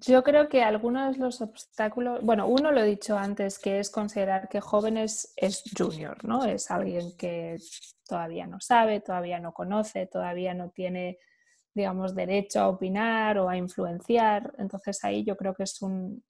Yo 0.00 0.22
creo 0.22 0.48
que 0.48 0.62
algunos 0.62 1.12
de 1.12 1.22
los 1.22 1.42
obstáculos, 1.42 2.22
bueno, 2.22 2.46
uno 2.46 2.72
lo 2.72 2.80
he 2.80 2.86
dicho 2.86 3.18
antes, 3.18 3.58
que 3.58 3.78
es 3.78 3.90
considerar 3.90 4.48
que 4.48 4.62
jóvenes 4.62 5.34
es 5.36 5.62
junior, 5.76 6.24
¿no? 6.24 6.46
Es 6.46 6.70
alguien 6.70 7.14
que 7.18 7.58
todavía 8.08 8.46
no 8.46 8.58
sabe, 8.58 9.00
todavía 9.00 9.38
no 9.38 9.52
conoce, 9.52 10.06
todavía 10.06 10.54
no 10.54 10.70
tiene, 10.70 11.18
digamos, 11.74 12.14
derecho 12.14 12.60
a 12.60 12.68
opinar 12.68 13.36
o 13.36 13.50
a 13.50 13.56
influenciar. 13.58 14.54
Entonces 14.56 15.04
ahí 15.04 15.24
yo 15.24 15.36
creo 15.36 15.52
que 15.54 15.64
es 15.64 15.82
un, 15.82 16.24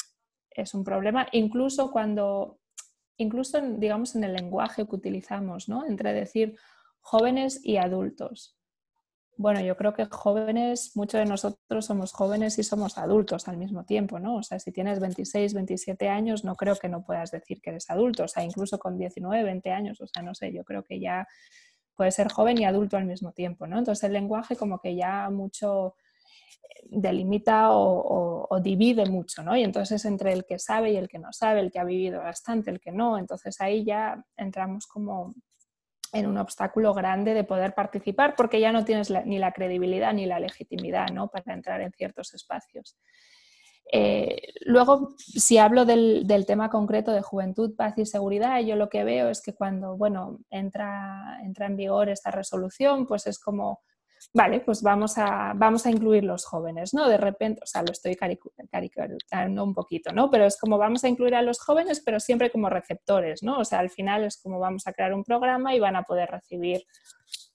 es 0.51 0.75
un 0.75 0.83
problema, 0.83 1.29
incluso 1.31 1.92
cuando, 1.92 2.59
incluso 3.16 3.61
digamos 3.61 4.16
en 4.16 4.25
el 4.25 4.33
lenguaje 4.33 4.88
que 4.88 4.96
utilizamos, 4.96 5.68
¿no? 5.68 5.87
Entre 5.87 6.12
decir 6.12 6.57
jóvenes 7.01 7.61
y 7.62 7.77
adultos. 7.77 8.57
Bueno, 9.42 9.61
yo 9.61 9.76
creo 9.76 9.92
que 9.92 10.05
jóvenes, 10.05 10.92
muchos 10.94 11.18
de 11.18 11.24
nosotros 11.26 11.85
somos 11.85 12.12
jóvenes 12.12 12.61
y 12.61 12.62
somos 12.62 12.96
adultos 12.96 13.48
al 13.48 13.57
mismo 13.57 13.85
tiempo, 13.85 14.20
¿no? 14.20 14.37
O 14.37 14.42
sea, 14.44 14.61
si 14.61 14.70
tienes 14.70 15.00
26, 15.00 15.52
27 15.52 16.09
años, 16.09 16.44
no 16.44 16.55
creo 16.55 16.76
que 16.76 16.88
no 16.88 17.05
puedas 17.05 17.33
decir 17.33 17.61
que 17.61 17.70
eres 17.70 17.90
adulto, 17.90 18.22
o 18.22 18.28
sea, 18.28 18.44
incluso 18.44 18.78
con 18.78 18.96
19, 18.96 19.42
20 19.42 19.72
años, 19.72 20.00
o 20.00 20.07
sea, 20.07 20.22
no 20.22 20.33
sé, 20.37 20.52
yo 20.52 20.62
creo 20.62 20.85
que 20.85 21.00
ya 21.00 21.26
puede 21.96 22.12
ser 22.12 22.31
joven 22.31 22.57
y 22.59 22.66
adulto 22.66 22.96
al 22.96 23.05
mismo 23.07 23.33
tiempo, 23.33 23.66
¿no? 23.66 23.81
Entonces 23.81 24.05
el 24.05 24.12
lenguaje 24.12 24.55
como 24.55 24.78
que 24.78 24.94
ya 24.94 25.28
mucho 25.28 25.96
delimita 26.85 27.70
o, 27.72 28.61
divide 28.62 29.07
mucho, 29.07 29.42
¿no? 29.42 29.57
Y 29.57 29.64
entonces 29.64 30.05
entre 30.05 30.35
el 30.35 30.44
que 30.44 30.61
sabe 30.61 30.92
y 30.92 30.96
el 30.96 31.09
que 31.09 31.18
no 31.18 31.33
sabe, 31.33 31.59
el 31.59 31.72
que 31.72 31.81
ha 31.81 31.85
vivido 31.85 32.20
bastante, 32.20 32.70
el 32.70 32.78
que 32.78 32.92
no, 32.92 33.18
entonces 33.18 33.61
ahí 33.61 33.85
ya 33.85 34.24
entramos 34.37 34.87
como 34.87 35.35
en 36.12 36.27
un 36.27 36.38
obstáculo 36.38 36.94
grande 36.94 37.35
de 37.35 37.44
poder 37.44 37.75
participar 37.75 38.35
porque 38.37 38.61
ya 38.61 38.70
no 38.70 38.85
tienes 38.85 39.11
ni 39.25 39.38
la 39.38 39.53
credibilidad 39.53 40.12
ni 40.12 40.27
la 40.27 40.38
legitimidad, 40.38 41.09
¿no? 41.09 41.29
Para 41.29 41.55
entrar 41.55 41.81
en 41.81 41.93
ciertos 41.93 42.34
espacios. 42.34 42.97
Eh, 43.91 44.53
luego, 44.64 45.14
si 45.18 45.59
hablo 45.59 45.84
del, 45.84 46.45
tema 46.47 46.70
concreto 46.70 47.12
de 47.12 47.20
juventud, 47.20 47.74
paz 47.76 47.95
y 47.99 48.07
seguridad, 48.07 48.61
yo 48.61 48.76
lo 48.76 48.89
que 48.89 49.05
veo 49.05 49.28
es 49.28 49.43
que 49.43 49.55
cuando 49.55 49.97
bueno, 49.97 50.39
entra, 50.51 51.41
entra 51.43 51.66
en 51.66 51.76
vigor 51.76 52.09
esta 52.09 52.30
resolución, 52.30 53.07
pues 53.07 53.26
es 53.26 53.39
como, 53.39 53.80
vale, 54.33 54.61
pues 54.61 54.83
vamos 54.83 55.18
a, 55.18 55.53
vamos 55.55 55.87
a 55.87 55.91
incluir 55.91 56.25
los 56.25 56.45
jóvenes, 56.45 56.95
¿no? 56.95 57.09
De 57.09 57.16
repente, 57.16 57.61
o 57.62 57.66
sea, 57.66 57.83
lo 57.83 57.93
estoy 57.93 58.16
caricaturando 58.16 59.64
un 59.64 59.75
poquito, 59.75 60.12
¿no? 60.12 60.31
Pero 60.31 60.47
es 60.47 60.59
como 60.59 60.79
vamos 60.79 61.05
a 61.05 61.09
incluir 61.09 61.35
a 61.35 61.43
los 61.43 61.61
jóvenes, 61.61 62.01
pero 62.05 62.20
siempre 62.20 62.51
como 62.51 62.68
receptores, 62.68 63.43
¿no? 63.43 63.59
O 63.59 63.64
sea, 63.64 63.79
al 63.81 63.91
final 63.91 64.25
es 64.25 64.41
como 64.41 64.59
vamos 64.59 64.87
a 64.87 64.93
crear 64.93 65.12
un 65.14 65.25
programa 65.25 65.75
y 65.75 65.81
van 65.81 65.97
a 65.97 66.03
poder 66.03 66.31
recibir, 66.31 66.85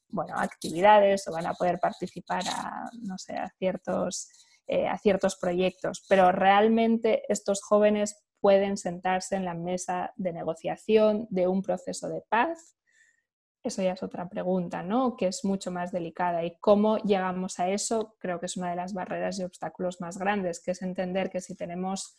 bueno, 0.10 0.34
actividades 0.38 1.28
o 1.28 1.32
van 1.32 1.48
a 1.48 1.54
poder 1.54 1.80
participar 1.80 2.44
a, 2.48 2.90
no 3.02 3.18
sé, 3.18 3.36
a 3.36 3.50
ciertos 3.58 4.30
eh, 4.70 4.86
a 4.86 4.98
ciertos 4.98 5.38
proyectos, 5.38 6.06
pero 6.10 6.34
realmente 6.34 7.24
estos 7.30 7.62
jóvenes 7.64 8.22
pueden 8.42 8.76
sentarse 8.76 9.38
en 9.38 9.46
la 9.46 9.54
mesa 9.54 10.12
de 10.18 10.34
negociación 10.34 11.26
de 11.30 11.48
un 11.48 11.62
proceso 11.62 12.10
de 12.10 12.22
paz. 12.28 12.76
Eso 13.68 13.82
ya 13.82 13.94
es 13.94 14.04
otra 14.04 14.28
pregunta, 14.28 14.84
¿no? 14.84 15.16
Que 15.16 15.28
es 15.28 15.46
mucho 15.46 15.72
más 15.72 15.92
delicada. 15.92 16.44
Y 16.44 16.58
cómo 16.60 16.98
llegamos 16.98 17.60
a 17.60 17.70
eso, 17.70 18.16
creo 18.20 18.40
que 18.40 18.48
es 18.48 18.58
una 18.58 18.70
de 18.70 18.76
las 18.76 18.94
barreras 18.94 19.40
y 19.40 19.44
obstáculos 19.44 20.02
más 20.02 20.18
grandes, 20.18 20.62
que 20.62 20.72
es 20.72 20.82
entender 20.82 21.30
que 21.30 21.42
si 21.42 21.56
tenemos 21.56 22.18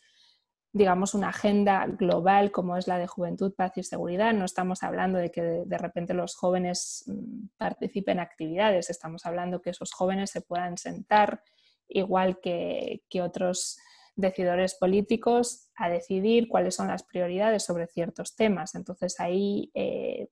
digamos, 0.71 1.15
una 1.15 1.29
agenda 1.29 1.87
global 1.87 2.51
como 2.51 2.77
es 2.77 2.87
la 2.87 2.99
de 2.99 3.07
juventud, 3.07 3.53
paz 3.55 3.73
y 3.77 3.83
seguridad. 3.83 4.33
No 4.33 4.45
estamos 4.45 4.83
hablando 4.83 5.17
de 5.17 5.31
que 5.31 5.41
de, 5.41 5.77
repente 5.77 6.13
los 6.13 6.35
jóvenes 6.35 7.03
mm, 7.07 7.47
participen 7.57 8.17
en 8.17 8.19
actividades, 8.19 8.89
estamos 8.89 9.25
hablando 9.25 9.61
que 9.61 9.71
esos 9.71 9.91
jóvenes 9.91 10.31
se 10.31 10.41
puedan 10.41 10.77
sentar 10.77 11.43
igual 11.87 12.39
que, 12.39 13.01
otros 13.21 13.79
decidores 14.15 14.75
políticos 14.75 15.69
a 15.75 15.89
decidir 15.89 16.49
cuáles 16.49 16.75
son 16.75 16.87
las 16.87 17.03
prioridades 17.03 17.63
sobre 17.63 17.87
ciertos 17.87 18.35
temas. 18.35 18.75
Entonces 18.75 19.19
ahí, 19.19 19.71
eh, 19.73 20.27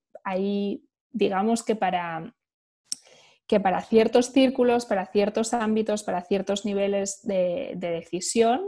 digamos 1.11 1.63
que 1.63 1.75
para, 1.75 2.35
que 3.47 3.59
para 3.59 3.81
ciertos 3.81 4.27
círculos, 4.27 4.85
para 4.85 5.05
ciertos 5.05 5.53
ámbitos, 5.53 6.03
para 6.03 6.21
ciertos 6.21 6.65
niveles 6.65 7.21
de 7.23 7.75
decisión, 7.77 8.61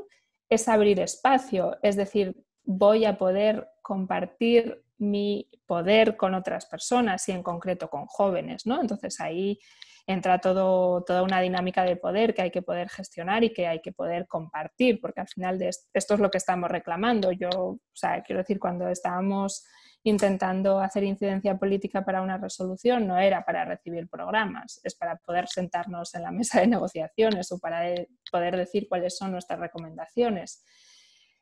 es 0.49 0.67
abrir 0.67 0.99
espacio, 0.99 1.77
es 1.83 1.95
decir, 1.95 2.35
voy 2.63 3.05
a 3.05 3.17
poder 3.17 3.67
compartir 3.81 4.83
mi 4.97 5.49
poder 5.65 6.17
con 6.17 6.33
otras 6.33 6.65
personas 6.65 7.27
y 7.29 7.31
en 7.31 7.43
concreto 7.43 7.89
con 7.89 8.05
jóvenes, 8.05 8.65
¿no? 8.65 8.81
Entonces 8.81 9.19
ahí 9.21 9.59
entra 10.05 10.39
todo, 10.39 11.03
toda 11.03 11.21
una 11.21 11.39
dinámica 11.39 11.83
de 11.83 11.95
poder 11.95 12.33
que 12.33 12.41
hay 12.41 12.51
que 12.51 12.63
poder 12.63 12.89
gestionar 12.89 13.43
y 13.43 13.53
que 13.53 13.67
hay 13.67 13.79
que 13.79 13.91
poder 13.91 14.27
compartir, 14.27 14.99
porque 14.99 15.21
al 15.21 15.27
final 15.27 15.59
de 15.59 15.69
esto 15.69 16.13
es 16.15 16.19
lo 16.19 16.31
que 16.31 16.39
estamos 16.39 16.69
reclamando. 16.69 17.31
Yo, 17.31 17.49
o 17.49 17.79
sea, 17.93 18.23
quiero 18.23 18.41
decir, 18.41 18.59
cuando 18.59 18.89
estábamos 18.89 19.63
intentando 20.03 20.79
hacer 20.79 21.03
incidencia 21.03 21.57
política 21.57 22.05
para 22.05 22.21
una 22.21 22.37
resolución 22.37 23.05
no 23.05 23.17
era 23.17 23.43
para 23.43 23.65
recibir 23.65 24.07
programas, 24.07 24.79
es 24.83 24.95
para 24.95 25.17
poder 25.17 25.47
sentarnos 25.47 26.15
en 26.15 26.23
la 26.23 26.31
mesa 26.31 26.61
de 26.61 26.67
negociaciones 26.67 27.51
o 27.51 27.59
para 27.59 27.83
poder 28.31 28.55
decir 28.55 28.87
cuáles 28.87 29.17
son 29.17 29.31
nuestras 29.31 29.59
recomendaciones. 29.59 30.63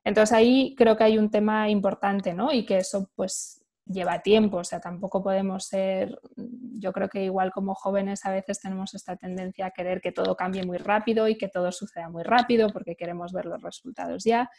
Entonces 0.03 0.35
ahí 0.35 0.73
creo 0.77 0.95
que 0.95 1.03
hay 1.03 1.17
un 1.17 1.29
tema 1.29 1.69
importante, 1.69 2.33
¿no? 2.33 2.51
Y 2.51 2.65
que 2.65 2.77
eso 2.77 3.11
pues 3.15 3.63
lleva 3.85 4.21
tiempo, 4.21 4.57
o 4.57 4.63
sea, 4.63 4.79
tampoco 4.79 5.23
podemos 5.23 5.65
ser, 5.65 6.19
yo 6.35 6.91
creo 6.91 7.09
que 7.09 7.23
igual 7.23 7.51
como 7.51 7.73
jóvenes 7.73 8.25
a 8.25 8.31
veces 8.31 8.59
tenemos 8.59 8.93
esta 8.93 9.15
tendencia 9.15 9.67
a 9.67 9.71
querer 9.71 10.01
que 10.01 10.11
todo 10.11 10.35
cambie 10.35 10.65
muy 10.65 10.77
rápido 10.77 11.27
y 11.27 11.37
que 11.37 11.47
todo 11.47 11.71
suceda 11.71 12.09
muy 12.09 12.23
rápido 12.23 12.69
porque 12.69 12.95
queremos 12.95 13.31
ver 13.31 13.45
los 13.45 13.61
resultados 13.61 14.23
ya. 14.23 14.49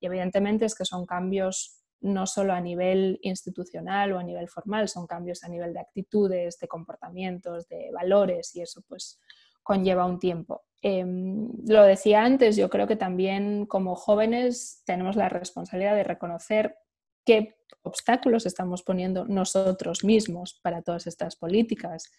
Y 0.00 0.06
evidentemente 0.06 0.64
es 0.64 0.74
que 0.74 0.84
son 0.84 1.04
cambios 1.06 1.82
no 2.00 2.26
solo 2.26 2.52
a 2.52 2.60
nivel 2.60 3.18
institucional 3.22 4.12
o 4.12 4.18
a 4.18 4.22
nivel 4.22 4.48
formal, 4.48 4.88
son 4.88 5.06
cambios 5.06 5.44
a 5.44 5.48
nivel 5.48 5.72
de 5.72 5.80
actitudes, 5.80 6.58
de 6.58 6.68
comportamientos, 6.68 7.68
de 7.68 7.90
valores 7.92 8.54
y 8.54 8.62
eso 8.62 8.82
pues 8.86 9.20
conlleva 9.62 10.06
un 10.06 10.18
tiempo. 10.18 10.62
Em, 10.80 11.48
lo 11.66 11.82
decía 11.82 12.24
antes, 12.24 12.56
yo 12.56 12.70
creo 12.70 12.86
que 12.86 12.96
también 12.96 13.66
como 13.66 13.96
jóvenes 13.96 14.82
tenemos 14.86 15.16
la 15.16 15.28
responsabilidad 15.28 15.94
de 15.94 16.04
reconocer 16.04 16.76
qué 17.24 17.56
obstáculos 17.82 18.46
estamos 18.46 18.82
poniendo 18.82 19.26
nosotros 19.26 20.04
mismos 20.04 20.58
para 20.62 20.82
todas 20.82 21.06
estas 21.06 21.36
políticas. 21.36 22.10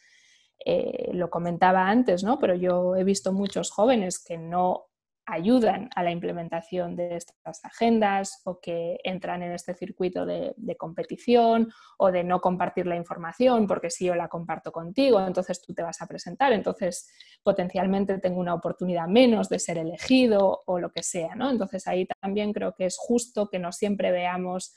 Eh, 0.65 1.11
lo 1.13 1.29
comentaba 1.29 1.87
antes, 1.87 2.23
¿no? 2.23 2.37
pero 2.37 2.53
yo 2.53 2.95
he 2.97 3.03
visto 3.05 3.31
muchos 3.31 3.71
jóvenes 3.71 4.21
que 4.21 4.37
no 4.37 4.88
ayudan 5.31 5.89
a 5.95 6.03
la 6.03 6.11
implementación 6.11 6.95
de 6.95 7.15
estas 7.15 7.63
agendas 7.63 8.41
o 8.45 8.59
que 8.59 8.99
entran 9.03 9.43
en 9.43 9.51
este 9.51 9.73
circuito 9.73 10.25
de, 10.25 10.55
competición 10.77 11.71
o 11.97 12.11
de 12.11 12.23
no 12.23 12.41
compartir 12.41 12.87
la 12.87 12.95
información 12.95 13.67
porque 13.67 13.89
si 13.89 14.05
yo 14.05 14.15
la 14.15 14.27
comparto 14.27 14.71
contigo, 14.71 15.19
entonces 15.25 15.61
tú 15.61 15.73
te 15.73 15.83
vas 15.83 16.01
a 16.01 16.07
presentar, 16.07 16.53
entonces 16.53 17.09
potencialmente 17.43 18.17
tengo 18.19 18.39
una 18.39 18.53
oportunidad 18.53 19.07
menos 19.07 19.49
de 19.49 19.59
ser 19.59 19.77
elegido 19.77 20.63
o 20.65 20.79
lo 20.79 20.91
que 20.91 21.03
sea, 21.03 21.35
¿no? 21.35 21.49
Entonces 21.49 21.87
ahí 21.87 22.07
también 22.21 22.53
creo 22.53 22.73
que 22.73 22.85
es 22.85 22.97
justo 22.97 23.49
que 23.49 23.59
no 23.59 23.71
siempre 23.71 24.11
veamos 24.11 24.75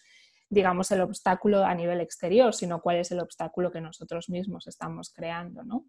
digamos, 0.49 0.91
el 0.91 1.01
obstáculo 1.01 1.65
a 1.65 1.75
nivel 1.75 2.03
exterior, 2.03 2.53
sino 2.53 2.83
cuál 2.83 2.97
es 2.97 3.11
el 3.11 3.21
obstáculo 3.21 3.73
que 3.73 3.81
nosotros 3.81 4.29
mismos 4.29 4.67
estamos 4.67 5.11
creando, 5.11 5.63
¿no? 5.65 5.87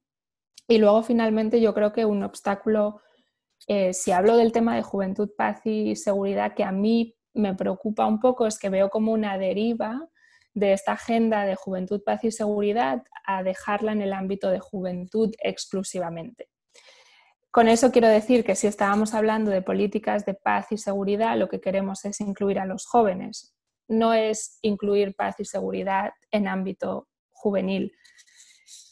Y 0.70 0.78
luego, 0.78 1.04
finalmente, 1.04 1.60
yo 1.60 1.74
creo 1.74 1.92
que 1.92 2.06
un 2.06 2.24
obstáculo 2.24 3.02
eh, 3.68 3.94
si 3.94 4.12
hablo 4.12 4.38
del 4.38 4.52
tema 4.52 4.76
de 4.76 4.84
juventud, 4.84 5.30
paz 5.38 5.62
y 5.66 5.96
seguridad, 5.96 6.54
que 6.54 6.64
a 6.64 6.72
mí 6.72 7.16
me 7.34 7.56
preocupa 7.56 8.06
un 8.06 8.20
poco, 8.20 8.46
es 8.46 8.60
que 8.60 8.70
veo 8.70 8.90
como 8.90 9.12
una 9.12 9.38
deriva 9.38 10.10
de 10.54 10.74
esta 10.74 10.94
agenda 10.94 11.46
de 11.46 11.56
juventud, 11.56 12.02
paz 12.04 12.24
y 12.24 12.32
seguridad 12.32 13.04
a 13.26 13.44
dejarla 13.44 13.92
en 13.92 14.02
el 14.02 14.14
ámbito 14.14 14.52
de 14.52 14.60
juventud 14.60 15.34
exclusivamente. 15.40 16.50
Con 17.50 17.68
eso 17.68 17.92
quiero 17.92 18.08
decir 18.08 18.44
que 18.44 18.56
si 18.56 18.68
estábamos 18.68 19.14
hablando 19.14 19.52
de 19.52 19.62
políticas 19.62 20.26
de 20.26 20.34
paz 20.34 20.72
y 20.72 20.78
seguridad, 20.78 21.38
lo 21.38 21.50
que 21.50 21.62
queremos 21.62 22.04
es 22.06 22.20
incluir 22.20 22.60
a 22.60 22.66
los 22.66 22.86
jóvenes, 22.86 23.56
no 23.88 24.14
es 24.14 24.58
incluir 24.62 25.16
paz 25.16 25.36
y 25.40 25.46
seguridad 25.46 26.14
en 26.32 26.48
ámbito 26.48 27.08
juvenil. 27.32 27.94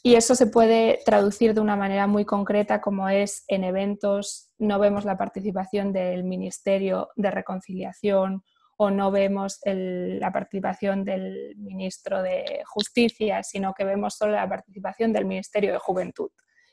Y 0.04 0.14
eso 0.14 0.34
se 0.34 0.46
puede 0.46 1.00
traducir 1.04 1.54
de 1.54 1.60
una 1.60 1.76
manera 1.76 2.06
muy 2.06 2.24
concreta 2.24 2.80
como 2.80 3.08
es 3.08 3.44
en 3.48 3.64
eventos 3.64 4.51
no 4.62 4.78
vemos 4.78 5.04
la 5.04 5.16
participación 5.16 5.92
del 5.92 6.24
Ministerio 6.24 7.10
de 7.16 7.30
Reconciliación 7.30 8.44
o 8.76 8.90
no 8.90 9.10
vemos 9.10 9.60
la 9.64 10.32
participación 10.32 11.04
del 11.04 11.54
Ministro 11.56 12.22
de 12.22 12.62
Justicia, 12.66 13.42
sino 13.42 13.74
que 13.74 13.84
vemos 13.84 14.14
solo 14.16 14.32
la 14.32 14.48
participación 14.48 15.12
del 15.12 15.26
Ministerio 15.26 15.72
de 15.72 15.78
Juventud. 15.78 16.30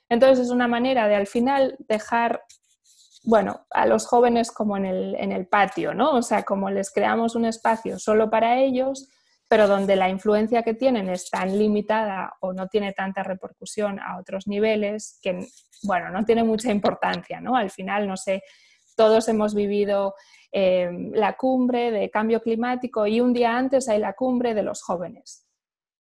Entonces 0.07 0.45
es 0.45 0.51
una 0.51 0.67
manera 0.67 1.07
de 1.07 1.15
al 1.15 1.27
final 1.27 1.75
dejar 1.87 2.41
bueno, 3.23 3.65
a 3.71 3.85
los 3.85 4.05
jóvenes 4.05 4.49
como 4.51 4.77
en 4.77 4.85
el, 4.85 5.15
en 5.15 5.31
el 5.31 5.47
patio, 5.47 5.93
¿no? 5.93 6.11
O 6.11 6.21
sea, 6.21 6.43
como 6.43 6.69
les 6.69 6.89
creamos 6.89 7.35
un 7.35 7.45
espacio 7.45 7.99
solo 7.99 8.29
para 8.29 8.59
ellos, 8.59 9.09
pero 9.49 9.67
donde 9.67 9.95
la 9.95 10.09
influencia 10.09 10.61
que 10.61 10.75
tienen 10.75 11.09
es 11.09 11.29
tan 11.29 11.57
limitada 11.57 12.37
o 12.39 12.53
no 12.53 12.67
tiene 12.67 12.93
tanta 12.93 13.23
repercusión 13.23 13.99
a 13.99 14.19
otros 14.19 14.47
niveles 14.47 15.19
que, 15.23 15.47
bueno, 15.81 16.11
no 16.11 16.23
tiene 16.23 16.43
mucha 16.43 16.71
importancia, 16.71 17.41
¿no? 17.41 17.55
Al 17.55 17.71
final, 17.71 18.07
no 18.07 18.15
sé, 18.15 18.43
todos 18.95 19.27
hemos 19.27 19.55
vivido 19.55 20.13
eh, 20.51 20.89
la 21.13 21.35
cumbre 21.35 21.89
de 21.89 22.11
cambio 22.11 22.41
climático 22.41 23.07
y 23.07 23.21
un 23.21 23.33
día 23.33 23.57
antes 23.57 23.89
hay 23.89 23.97
la 23.97 24.13
cumbre 24.13 24.53
de 24.53 24.61
los 24.61 24.83
jóvenes. 24.83 25.47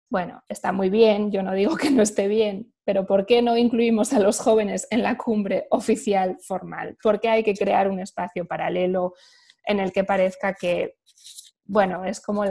Bueno, 0.09 0.41
está 0.47 0.71
muy 0.71 0.89
bien, 0.89 1.29
yo 1.29 1.43
no 1.43 1.53
digo 1.53 1.75
que 1.75 1.91
no 1.91 2.01
esté 2.01 2.29
bien, 2.29 2.73
pero 2.85 3.05
¿por 3.05 3.25
qué 3.25 3.41
no 3.41 3.57
incluimos 3.57 4.13
a 4.13 4.19
los 4.19 4.39
jóvenes 4.39 4.87
en 4.89 5.03
la 5.03 5.17
cumbre 5.17 5.67
oficial 5.69 6.37
formal? 6.47 6.95
¿Por 7.03 7.19
qué 7.19 7.27
hay 7.27 7.43
que 7.43 7.55
crear 7.55 7.89
un 7.89 7.99
espacio 7.99 8.45
paralelo 8.45 9.15
en 9.65 9.79
el 9.79 9.91
que 9.91 10.05
parezca 10.05 10.53
que 10.53 10.95
bueno, 11.73 12.05
es 12.05 12.21
como 12.21 12.43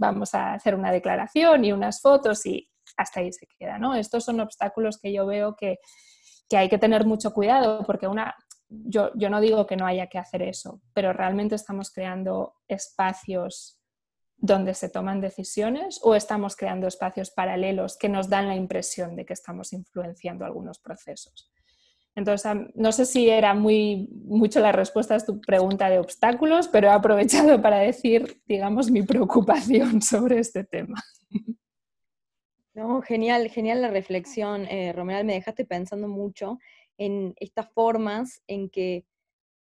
vamos 0.00 0.34
a 0.34 0.54
hacer 0.54 0.74
una 0.74 0.90
declaración 0.90 1.64
y 1.64 1.72
unas 1.72 2.00
fotos 2.00 2.44
y 2.46 2.68
hasta 2.96 3.20
ahí 3.20 3.32
se 3.32 3.46
queda, 3.46 3.78
¿no? 3.78 3.94
Estos 3.94 4.24
son 4.24 4.40
obstáculos 4.40 4.98
que 4.98 5.12
yo 5.12 5.24
veo 5.24 5.54
que, 5.54 5.78
hay 6.52 6.68
que 6.68 6.78
tener 6.78 7.06
mucho 7.06 7.32
cuidado 7.32 7.84
porque 7.86 8.08
una, 8.08 8.34
yo, 8.68 9.12
no 9.14 9.40
digo 9.40 9.68
que 9.68 9.76
no 9.76 9.86
haya 9.86 10.08
que 10.08 10.18
hacer 10.18 10.42
eso, 10.42 10.82
pero 10.92 11.12
realmente 11.12 11.54
estamos 11.54 11.92
creando 11.92 12.54
espacios 12.66 13.78
donde 14.36 14.74
se 14.74 14.88
toman 14.88 15.20
decisiones 15.20 16.00
o 16.02 16.16
estamos 16.16 16.56
creando 16.56 16.88
espacios 16.88 17.30
paralelos 17.30 17.96
que 17.96 18.08
nos 18.08 18.28
dan 18.28 18.48
la 18.48 18.56
impresión 18.56 19.14
de 19.14 19.24
que 19.24 19.34
estamos 19.34 19.72
influenciando 19.72 20.44
algunos 20.44 20.80
procesos. 20.80 21.52
Entonces, 22.16 22.52
no 22.74 22.92
sé 22.92 23.06
si 23.06 23.28
era 23.28 23.54
muy 23.54 24.08
mucho 24.24 24.60
la 24.60 24.72
respuesta 24.72 25.14
a 25.14 25.20
tu 25.20 25.40
pregunta 25.40 25.88
de 25.88 25.98
obstáculos, 25.98 26.68
pero 26.68 26.88
he 26.88 26.90
aprovechado 26.90 27.62
para 27.62 27.78
decir, 27.78 28.40
digamos, 28.46 28.90
mi 28.90 29.02
preocupación 29.02 30.02
sobre 30.02 30.38
este 30.38 30.64
tema. 30.64 31.00
No, 32.74 33.00
genial, 33.02 33.48
genial 33.50 33.82
la 33.82 33.90
reflexión, 33.90 34.66
eh, 34.66 34.92
Romeral, 34.92 35.24
me 35.24 35.34
dejaste 35.34 35.64
pensando 35.64 36.08
mucho 36.08 36.58
en 36.98 37.34
estas 37.36 37.70
formas 37.72 38.42
en 38.46 38.70
que 38.70 39.04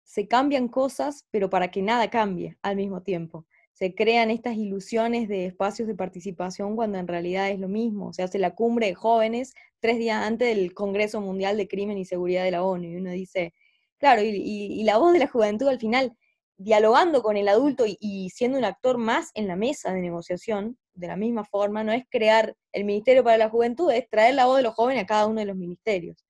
se 0.04 0.28
cambian 0.28 0.68
cosas, 0.68 1.26
pero 1.32 1.50
para 1.50 1.72
que 1.72 1.82
nada 1.82 2.10
cambie 2.10 2.58
al 2.62 2.76
mismo 2.76 3.02
tiempo 3.02 3.46
se 3.74 3.96
crean 3.96 4.30
estas 4.32 4.56
ilusiones 4.56 5.28
de 5.28 5.48
espacios 5.48 5.88
de 5.88 5.96
participación 5.96 6.76
cuando 6.76 7.00
en 7.00 7.08
realidad 7.08 7.50
es 7.50 7.60
lo 7.60 7.68
mismo. 7.68 8.14
Se 8.14 8.24
hace 8.24 8.38
la 8.40 8.56
cumbre 8.56 8.88
de 8.88 8.94
jóvenes 8.94 9.54
tres 9.80 9.98
días 9.98 10.24
antes 10.24 10.56
del 10.56 10.74
Congreso 10.74 11.20
Mundial 11.22 11.58
de 11.58 11.68
Crimen 11.68 11.98
y 11.98 12.06
Seguridad 12.06 12.44
de 12.44 12.52
la 12.52 12.64
ONU. 12.64 12.86
Y 12.86 12.96
uno 12.96 13.12
dice, 13.12 13.54
claro, 13.98 14.22
y, 14.24 14.84
la 14.84 14.98
voz 14.98 15.14
de 15.14 15.20
la 15.20 15.28
juventud 15.28 15.68
al 15.68 15.80
final, 15.80 16.16
dialogando 16.58 17.24
con 17.24 17.36
el 17.36 17.48
adulto 17.48 17.86
y, 17.88 18.30
siendo 18.30 18.58
un 18.58 18.66
actor 18.66 18.98
más 18.98 19.32
en 19.34 19.48
la 19.48 19.56
mesa 19.56 19.92
de 19.92 20.02
negociación, 20.02 20.78
de 20.94 21.08
la 21.08 21.16
misma 21.16 21.44
forma, 21.44 21.84
no 21.84 21.92
es 21.92 22.06
crear 22.10 22.56
el 22.72 22.86
Ministerio 22.86 23.24
para 23.24 23.38
la 23.38 23.50
Juventud, 23.50 23.92
es 23.92 24.08
traer 24.10 24.36
la 24.36 24.46
voz 24.46 24.58
de 24.58 24.64
los 24.64 24.76
jóvenes 24.76 25.04
a 25.04 25.08
cada 25.08 25.26
uno 25.26 25.40
de 25.40 25.48
los 25.48 25.56
ministerios. 25.58 26.24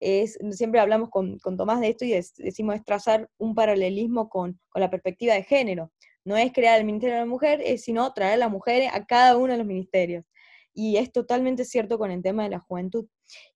es, 0.00 0.38
siempre 0.52 0.80
hablamos 0.80 1.10
con, 1.10 1.38
Tomás 1.38 1.80
de 1.80 1.88
esto 1.88 2.04
y 2.04 2.12
decimos 2.38 2.76
es 2.76 2.84
trazar 2.84 3.28
un 3.36 3.54
paralelismo 3.54 4.28
con, 4.28 4.58
la 4.74 4.88
perspectiva 4.90 5.34
de 5.34 5.42
género. 5.42 5.92
No 6.28 6.36
es 6.36 6.52
crear 6.52 6.78
el 6.78 6.84
Ministerio 6.84 7.14
de 7.14 7.22
la 7.22 7.26
Mujer, 7.26 7.78
sino 7.78 8.12
traer 8.12 8.34
a 8.34 8.36
las 8.36 8.50
mujeres 8.50 8.90
a 8.92 9.06
cada 9.06 9.34
uno 9.38 9.52
de 9.52 9.58
los 9.58 9.66
ministerios. 9.66 10.26
Y 10.74 10.98
es 10.98 11.10
totalmente 11.10 11.64
cierto 11.64 11.98
con 11.98 12.10
el 12.10 12.22
tema 12.22 12.42
de 12.42 12.50
la 12.50 12.58
juventud. 12.58 13.06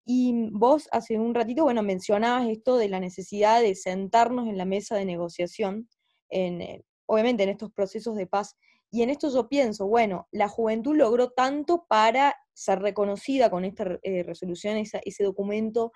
Y 0.06 0.48
vos 0.52 0.88
hace 0.90 1.18
un 1.18 1.34
ratito, 1.34 1.64
bueno, 1.64 1.82
mencionabas 1.82 2.48
esto 2.48 2.78
de 2.78 2.88
la 2.88 2.98
necesidad 2.98 3.60
de 3.60 3.74
sentarnos 3.74 4.48
en 4.48 4.56
la 4.56 4.64
mesa 4.64 4.96
de 4.96 5.04
negociación, 5.04 5.86
en, 6.30 6.62
eh, 6.62 6.82
obviamente 7.04 7.42
en 7.42 7.50
estos 7.50 7.70
procesos 7.72 8.16
de 8.16 8.26
paz. 8.26 8.56
Y 8.90 9.02
en 9.02 9.10
esto 9.10 9.30
yo 9.30 9.50
pienso, 9.50 9.86
bueno, 9.86 10.26
la 10.30 10.48
juventud 10.48 10.96
logró 10.96 11.28
tanto 11.28 11.84
para 11.86 12.34
ser 12.54 12.80
reconocida 12.80 13.50
con 13.50 13.66
esta 13.66 13.98
eh, 14.02 14.22
resolución, 14.22 14.78
ese 14.78 15.24
documento 15.24 15.92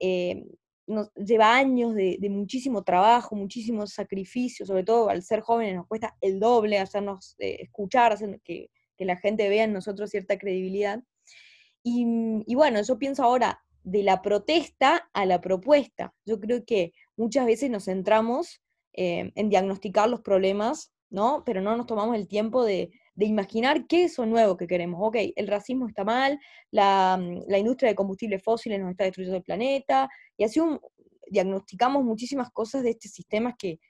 eh, 0.00 0.42
nos, 0.86 1.12
lleva 1.14 1.56
años 1.56 1.94
de, 1.94 2.18
muchísimo 2.30 2.82
trabajo, 2.82 3.34
muchísimo 3.34 3.86
sacrificio, 3.86 4.66
sobre 4.66 4.84
todo 4.84 5.08
al 5.08 5.22
ser 5.22 5.40
jóvenes 5.40 5.76
nos 5.76 5.86
cuesta 5.86 6.16
el 6.20 6.40
doble 6.40 6.78
hacernos 6.78 7.34
eh, 7.38 7.58
escuchar, 7.60 8.12
hacer 8.12 8.40
que, 8.44 8.70
la 8.98 9.16
gente 9.16 9.48
vea 9.50 9.64
en 9.64 9.74
nosotros 9.74 10.08
cierta 10.08 10.38
credibilidad. 10.38 11.02
Y, 11.82 12.54
bueno, 12.54 12.80
yo 12.82 12.98
pienso 12.98 13.22
ahora 13.22 13.62
de 13.84 14.02
la 14.02 14.22
protesta 14.22 15.08
a 15.12 15.26
la 15.26 15.40
propuesta. 15.40 16.14
Yo 16.24 16.40
creo 16.40 16.64
que 16.64 16.92
muchas 17.14 17.44
veces 17.44 17.70
nos 17.70 17.84
centramos 17.84 18.62
eh, 18.94 19.32
en 19.34 19.50
diagnosticar 19.50 20.08
los 20.08 20.22
problemas, 20.22 20.94
¿no? 21.10 21.42
Pero 21.44 21.60
no 21.60 21.76
nos 21.76 21.86
tomamos 21.86 22.16
el 22.16 22.26
tiempo 22.26 22.64
de, 22.64 22.90
de 23.16 23.26
imaginar 23.26 23.86
qué 23.86 24.04
es 24.04 24.12
eso 24.12 24.26
nuevo 24.26 24.56
que 24.56 24.66
queremos. 24.66 25.00
Ok, 25.02 25.16
el 25.34 25.48
racismo 25.48 25.88
está 25.88 26.04
mal, 26.04 26.38
la, 26.70 27.18
mm, 27.18 27.54
industria 27.54 27.90
de 27.90 27.96
combustibles 27.96 28.42
fósiles 28.42 28.78
nos 28.78 28.90
está 28.90 29.04
destruyendo 29.04 29.38
el 29.38 29.42
planeta, 29.42 30.08
y 30.36 30.44
así 30.44 30.60
diagnosticamos 31.28 32.04
muchísimas 32.04 32.50
cosas 32.50 32.82
de 32.82 32.90
este 32.90 33.08
sistema 33.08 33.56
que, 33.58 33.80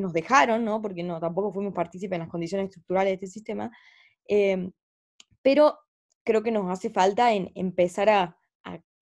nos 0.00 0.12
dejaron, 0.12 0.64
¿no? 0.64 0.82
porque 0.82 1.04
no, 1.04 1.20
tampoco 1.20 1.52
fuimos 1.52 1.72
partícipes 1.72 2.16
en 2.16 2.22
las 2.22 2.28
condiciones 2.28 2.64
estructurales 2.66 3.10
de 3.12 3.14
este 3.14 3.26
sistema, 3.28 3.70
em, 4.26 4.72
pero 5.40 5.78
creo 6.24 6.42
que 6.42 6.50
nos 6.50 6.68
hace 6.68 6.90
falta 6.90 7.32
empezar 7.32 8.08
a, 8.10 8.36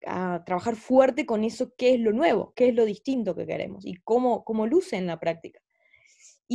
a, 0.07 0.45
trabajar 0.45 0.77
fuerte 0.77 1.25
con 1.25 1.45
eso, 1.45 1.73
qué 1.79 1.95
es 1.95 2.01
lo 2.01 2.13
nuevo, 2.13 2.53
qué 2.55 2.69
es 2.69 2.75
lo 2.75 2.85
distinto 2.85 3.35
que 3.35 3.47
queremos 3.47 3.87
y 3.87 3.95
cómo, 4.05 4.45
cómo 4.45 4.67
luce 4.67 4.97
en 4.97 5.07
la 5.07 5.19
práctica. 5.19 5.63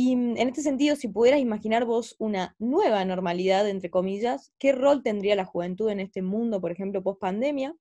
Y 0.00 0.14
mm, 0.14 0.36
en 0.36 0.48
este 0.48 0.62
sentido, 0.62 0.94
si 0.94 1.08
pudieras 1.08 1.40
imaginar 1.40 1.84
vos 1.84 2.14
una 2.20 2.54
nueva 2.60 3.04
normalidad, 3.04 3.68
entre 3.68 3.90
comillas, 3.90 4.52
¿qué 4.60 4.70
rol 4.70 5.02
tendría 5.02 5.34
la 5.34 5.44
juventud 5.44 5.90
en 5.90 5.98
este 5.98 6.22
mundo, 6.22 6.60
por 6.60 6.70
ejemplo, 6.70 7.02
post 7.02 7.20
pandemia? 7.20 7.74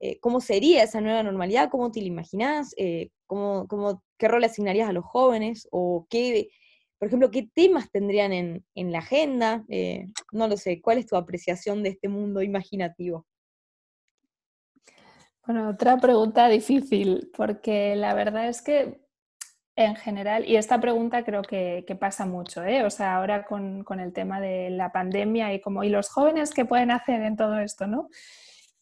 Eh, 0.00 0.18
¿Cómo 0.18 0.40
sería 0.40 0.82
esa 0.82 1.00
nueva 1.00 1.22
normalidad? 1.22 1.70
¿Cómo 1.70 1.92
te 1.92 2.00
la 2.00 2.08
imaginás? 2.08 2.74
Eh, 2.76 3.10
¿cómo, 3.28 4.02
qué 4.18 4.26
rol 4.26 4.42
asignarías 4.42 4.88
a 4.88 4.92
los 4.92 5.04
jóvenes? 5.04 5.68
¿O 5.70 6.08
qué, 6.10 6.50
por 6.98 7.06
ejemplo, 7.06 7.30
qué 7.30 7.48
temas 7.54 7.92
tendrían 7.92 8.32
en, 8.32 8.64
la 8.74 8.98
agenda? 8.98 9.64
Eh, 9.68 10.08
no 10.32 10.48
lo 10.48 10.56
sé, 10.56 10.80
¿cuál 10.82 10.98
es 10.98 11.06
tu 11.06 11.14
apreciación 11.14 11.84
de 11.84 11.90
este 11.90 12.08
mundo 12.08 12.42
imaginativo? 12.42 13.24
Bueno, 15.46 15.68
otra 15.68 15.96
pregunta 15.98 16.48
difícil, 16.48 17.30
porque 17.36 17.94
la 17.94 18.14
verdad 18.14 18.48
es 18.48 18.62
que 18.62 19.01
en 19.84 19.96
general, 19.96 20.44
y 20.46 20.56
esta 20.56 20.80
pregunta 20.80 21.24
creo 21.24 21.42
que, 21.42 21.84
pasa 22.00 22.26
mucho, 22.26 22.64
¿eh? 22.64 22.84
o 22.84 22.90
sea, 22.90 23.16
ahora 23.16 23.44
con, 23.44 23.84
el 24.00 24.12
tema 24.12 24.40
de 24.40 24.70
la 24.70 24.92
pandemia 24.92 25.52
y 25.52 25.60
como, 25.60 25.84
¿y 25.84 25.88
los 25.88 26.08
jóvenes 26.08 26.52
qué 26.52 26.64
pueden 26.64 26.90
hacer 26.90 27.22
en 27.22 27.36
todo 27.36 27.58
esto? 27.58 27.86
¿no? 27.86 28.08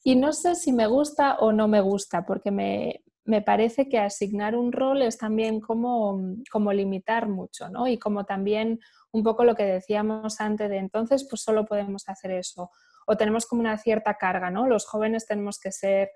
Y 0.03 0.17
no 0.17 0.33
sé 0.33 0.55
si 0.55 0.73
me 0.73 0.87
gusta 0.87 1.37
o 1.37 1.53
no 1.53 1.69
me 1.69 1.81
gusta, 1.81 2.25
porque 2.25 2.51
me, 2.51 3.03
parece 3.43 3.89
que 3.89 3.99
asignar 3.99 4.57
un 4.57 4.73
rol 4.73 5.03
es 5.03 5.19
también 5.19 5.61
como, 5.61 6.21
como 6.51 6.73
limitar 6.73 7.29
mucho, 7.29 7.69
¿no? 7.69 7.87
Y 7.87 7.97
como 7.97 8.25
también 8.25 8.81
un 9.13 9.23
poco 9.23 9.45
lo 9.45 9.55
que 9.55 9.65
decíamos 9.65 10.41
antes 10.41 10.69
de 10.69 10.79
entonces, 10.79 11.27
pues 11.29 11.43
solo 11.43 11.65
podemos 11.65 12.09
hacer 12.09 12.33
eso. 12.33 12.71
O 13.07 13.17
tenemos 13.17 13.47
como 13.47 13.61
una 13.61 13.79
cierta 13.79 14.15
carga, 14.15 14.51
¿no? 14.51 14.67
Los 14.67 14.87
jóvenes 14.87 15.27
tenemos 15.27 15.61
que 15.61 15.71
ser 15.71 16.11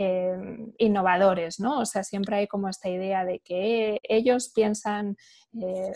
Em, 0.00 0.72
innovadores, 0.78 1.58
¿no? 1.58 1.80
O 1.80 1.84
sea, 1.84 2.04
siempre 2.04 2.36
hay 2.36 2.46
como 2.46 2.68
esta 2.68 2.88
idea 2.88 3.24
de 3.24 3.40
que 3.40 3.98
ellos 4.04 4.48
piensan 4.54 5.16
eh, 5.60 5.90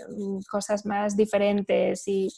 cosas 0.50 0.84
más 0.84 1.16
diferentes 1.16 2.08
y 2.08 2.28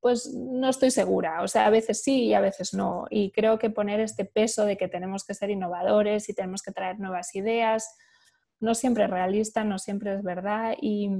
pues 0.00 0.34
no 0.34 0.68
estoy 0.68 0.90
segura, 0.90 1.42
o 1.42 1.46
sea, 1.46 1.66
a 1.66 1.70
veces 1.70 2.02
sí 2.02 2.24
y 2.24 2.34
a 2.34 2.40
veces 2.40 2.74
no. 2.74 3.04
Y 3.10 3.30
creo 3.30 3.60
que 3.60 3.70
poner 3.70 4.00
este 4.00 4.24
peso 4.24 4.66
de 4.66 4.76
que 4.76 4.88
tenemos 4.88 5.24
que 5.24 5.34
ser 5.34 5.50
innovadores 5.50 6.28
y 6.28 6.34
tenemos 6.34 6.62
que 6.62 6.72
traer 6.72 6.98
nuevas 6.98 7.32
ideas, 7.36 7.94
no 8.58 8.74
siempre 8.74 9.04
es 9.04 9.10
realista, 9.10 9.62
no 9.62 9.78
siempre 9.78 10.14
es 10.14 10.22
verdad. 10.24 10.74
Y, 10.80 11.10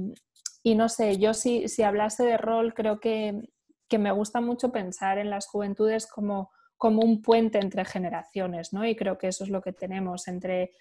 no 0.75 0.89
sé, 0.89 1.17
yo 1.19 1.33
si, 1.33 1.69
si 1.69 1.83
hablase 1.83 2.25
de 2.25 2.37
rol, 2.37 2.73
creo 2.73 2.99
que, 2.99 3.47
que 3.87 3.97
me 3.97 4.11
gusta 4.11 4.41
mucho 4.41 4.73
pensar 4.73 5.19
en 5.19 5.29
las 5.29 5.47
juventudes 5.47 6.05
como 6.05 6.51
como 6.77 7.01
un 7.01 7.21
puente 7.21 7.59
entre 7.59 7.85
generaciones, 7.85 8.73
¿no? 8.73 8.85
Y 8.85 8.95
creo 8.95 9.17
que 9.17 9.27
eso 9.27 9.43
es 9.43 9.49
lo 9.49 9.61
que 9.61 9.73
tenemos 9.73 10.27
entre... 10.27 10.71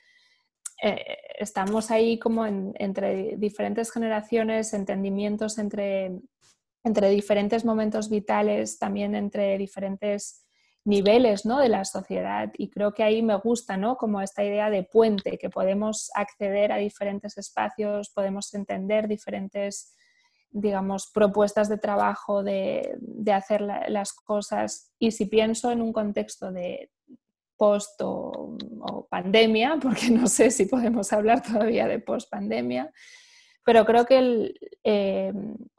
Eh, 0.82 1.16
estamos 1.38 1.90
ahí 1.90 2.18
como 2.18 2.44
entre 2.46 3.36
diferentes 3.36 3.92
generaciones, 3.92 4.74
entendimientos 4.74 5.58
entre, 5.58 6.20
entre 6.82 7.08
diferentes 7.10 7.64
momentos 7.64 8.10
vitales, 8.10 8.78
también 8.78 9.14
entre 9.14 9.56
diferentes 9.56 10.44
niveles 10.84 11.46
¿no? 11.46 11.60
de 11.60 11.68
la 11.68 11.84
sociedad 11.84 12.52
y 12.58 12.68
creo 12.68 12.92
que 12.92 13.02
ahí 13.02 13.22
me 13.22 13.36
gusta 13.36 13.76
¿no? 13.76 13.96
como 13.96 14.20
esta 14.20 14.44
idea 14.44 14.68
de 14.68 14.82
puente, 14.82 15.38
que 15.38 15.48
podemos 15.48 16.10
acceder 16.14 16.72
a 16.72 16.76
diferentes 16.76 17.38
espacios, 17.38 18.10
podemos 18.10 18.52
entender 18.52 19.08
diferentes 19.08 19.94
digamos, 20.54 21.10
propuestas 21.12 21.68
de 21.68 21.78
trabajo, 21.78 22.44
de, 22.44 22.96
hacer 23.32 23.60
las 23.60 24.12
cosas. 24.12 24.92
Y 25.00 25.10
si 25.10 25.26
pienso 25.26 25.72
en 25.72 25.82
un 25.82 25.92
contexto 25.92 26.52
de 26.52 26.90
post 27.56 28.00
o, 28.02 28.56
pandemia, 29.10 29.78
porque 29.82 30.10
no 30.10 30.28
sé 30.28 30.50
si 30.50 30.66
podemos 30.66 31.12
hablar 31.12 31.42
todavía 31.42 31.88
de 31.88 31.98
post 31.98 32.30
pandemia, 32.30 32.90
pero 33.64 33.84
creo 33.84 34.06
que 34.06 34.54
eh, 34.84 35.32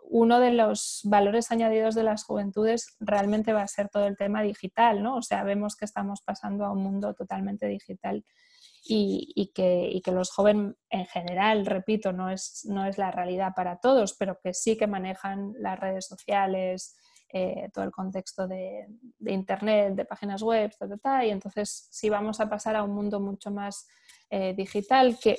uno 0.09 0.39
de 0.41 0.51
los 0.51 1.01
valores 1.05 1.51
añadidos 1.51 1.95
de 1.95 2.03
las 2.03 2.25
juventudes 2.25 2.97
realmente 2.99 3.53
va 3.53 3.61
a 3.61 3.67
ser 3.67 3.87
todo 3.87 4.07
el 4.07 4.17
tema 4.17 4.41
digital, 4.41 5.01
¿no? 5.01 5.15
O 5.15 5.21
sea, 5.21 5.43
vemos 5.43 5.77
que 5.77 5.85
estamos 5.85 6.21
pasando 6.21 6.65
a 6.65 6.71
un 6.71 6.83
mundo 6.83 7.13
totalmente 7.13 7.67
digital 7.67 8.25
y, 8.87 9.51
que, 9.53 10.11
los 10.11 10.31
jóvenes 10.31 10.75
en 10.89 11.05
general, 11.05 11.65
repito, 11.65 12.11
no 12.11 12.29
es, 12.29 12.65
no 12.65 12.85
es 12.85 12.97
la 12.97 13.11
realidad 13.11 13.53
para 13.55 13.79
todos, 13.79 14.13
pero 14.13 14.39
que 14.41 14.53
sí 14.53 14.77
que 14.77 14.87
manejan 14.87 15.53
las 15.59 15.79
redes 15.79 16.05
sociales, 16.05 16.95
eh, 17.33 17.69
todo 17.73 17.83
el 17.83 17.91
contexto 17.91 18.47
de, 18.47 18.87
Internet, 19.25 19.95
de 19.95 20.05
páginas 20.05 20.43
web, 20.43 20.71
y 21.23 21.29
entonces 21.29 21.87
si 21.91 22.09
vamos 22.09 22.39
a 22.39 22.49
pasar 22.49 22.75
a 22.75 22.83
un 22.83 22.93
mundo 22.93 23.19
mucho 23.19 23.49
más 23.49 23.87
eh, 24.29 24.53
digital, 24.53 25.17
que 25.21 25.37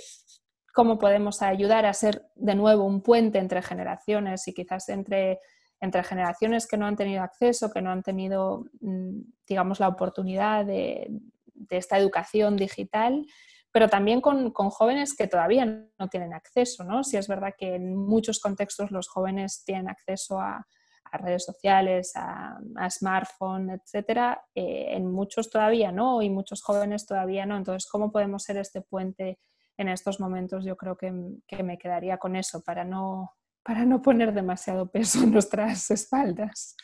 cómo 0.75 0.99
podemos 0.99 1.41
ayudar 1.41 1.87
a 1.87 1.95
ser 1.95 2.27
de 2.35 2.55
nuevo 2.55 2.85
un 2.85 3.01
puente 3.01 3.39
entre 3.39 3.63
generaciones 3.63 4.47
y 4.49 4.53
quizás 4.53 4.89
entre, 4.89 5.41
entre 5.81 6.03
generaciones 6.03 6.67
que 6.67 6.77
no 6.77 6.87
han 6.87 6.97
tenido 6.97 7.23
acceso, 7.23 7.71
que 7.71 7.81
no 7.81 7.91
han 7.91 8.03
tenido, 8.03 8.65
mm, 8.81 9.21
digamos, 9.49 9.81
la 9.81 9.89
oportunidad 9.89 10.67
de, 10.67 11.09
de 11.57 11.77
esta 11.79 11.99
educación 11.99 12.57
digital, 12.57 13.27
pero 13.73 13.89
también 13.89 14.21
con, 14.23 14.53
jóvenes 14.53 15.15
que 15.15 15.27
todavía 15.27 15.67
no 15.67 16.09
tienen 16.09 16.33
acceso, 16.33 16.83
¿no? 16.85 17.05
Si 17.05 17.17
es 17.17 17.29
verdad 17.29 17.55
que 17.59 17.75
en 17.75 17.95
muchos 17.95 18.41
contextos 18.41 18.91
los 18.91 19.09
jóvenes 19.09 19.65
tienen 19.67 19.91
acceso 19.91 20.41
a, 20.41 20.67
redes 21.13 21.45
sociales, 21.45 22.13
a, 22.15 22.59
a 22.77 22.91
smartphone, 22.91 23.71
etcétera, 23.71 24.43
eh, 24.55 24.89
en 24.91 25.11
muchos 25.11 25.49
todavía 25.49 25.91
no, 25.91 26.21
y 26.21 26.29
muchos 26.29 26.63
jóvenes 26.63 27.07
todavía 27.07 27.47
no. 27.47 27.57
Entonces, 27.57 27.89
¿cómo 27.91 28.11
podemos 28.11 28.43
ser 28.43 28.59
este 28.59 28.83
puente 28.83 29.39
en 29.77 29.89
estos 29.89 30.21
momentos? 30.21 30.65
Yo 30.65 30.77
creo 30.77 30.97
que, 30.97 31.11
me 31.11 31.79
quedaría 31.79 32.19
con 32.19 32.37
eso 32.37 32.63
para 32.63 32.85
no, 32.85 33.33
para 33.63 33.85
no 33.85 34.03
poner 34.03 34.33
demasiado 34.33 34.91
peso 34.91 35.23
en 35.23 35.33
nuestras 35.33 35.91
espaldas. 35.91 36.77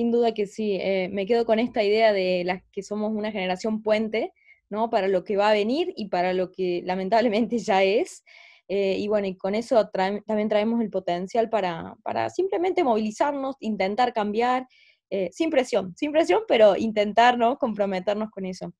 Sin 0.00 0.12
duda 0.12 0.32
que 0.32 0.46
sí, 0.46 0.78
eh, 0.80 1.10
me 1.12 1.26
quedo 1.26 1.44
con 1.44 1.58
esta 1.58 1.84
idea 1.84 2.14
de 2.14 2.42
las 2.46 2.62
que 2.72 2.82
somos 2.82 3.12
una 3.12 3.30
generación 3.30 3.82
puente, 3.82 4.32
¿no? 4.70 4.88
Para 4.88 5.08
lo 5.08 5.24
que 5.24 5.36
va 5.36 5.50
a 5.50 5.52
venir 5.52 5.92
y 5.94 6.08
para 6.08 6.32
lo 6.32 6.52
que 6.52 6.80
lamentablemente 6.86 7.58
ya 7.68 7.84
es. 7.84 8.24
Eh, 8.66 8.96
y 8.98 9.08
bueno, 9.08 9.26
y 9.26 9.36
con 9.36 9.54
eso 9.54 9.90
también 9.90 10.48
traemos 10.48 10.80
el 10.80 10.88
potencial 10.88 11.50
para, 11.50 11.98
simplemente 12.34 12.82
movilizarnos, 12.82 13.56
intentar 13.60 14.14
cambiar, 14.14 14.66
eh, 15.10 15.28
sin 15.32 15.50
presión, 15.50 15.94
sin 15.98 16.12
presión, 16.12 16.44
pero 16.48 16.76
intentar, 16.76 17.36
¿no? 17.36 17.58
Comprometernos 17.58 18.30
con 18.30 18.46
eso. 18.46 18.72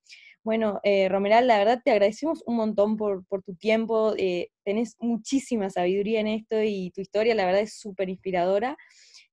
Bueno, 0.42 0.80
Romeral, 1.10 1.46
la 1.48 1.58
verdad 1.58 1.82
te 1.84 1.90
agradecemos 1.90 2.42
un 2.46 2.56
montón 2.56 2.96
por, 2.96 3.26
por 3.26 3.42
tu 3.42 3.56
tiempo, 3.56 4.14
tenés 4.64 4.96
muchísima 4.98 5.68
sabiduría 5.68 6.20
en 6.20 6.28
esto 6.28 6.62
y 6.62 6.90
tu 6.92 7.02
historia, 7.02 7.34
la 7.34 7.44
verdad, 7.44 7.60
es 7.60 7.78
súper 7.78 8.08
inspiradora. 8.08 8.78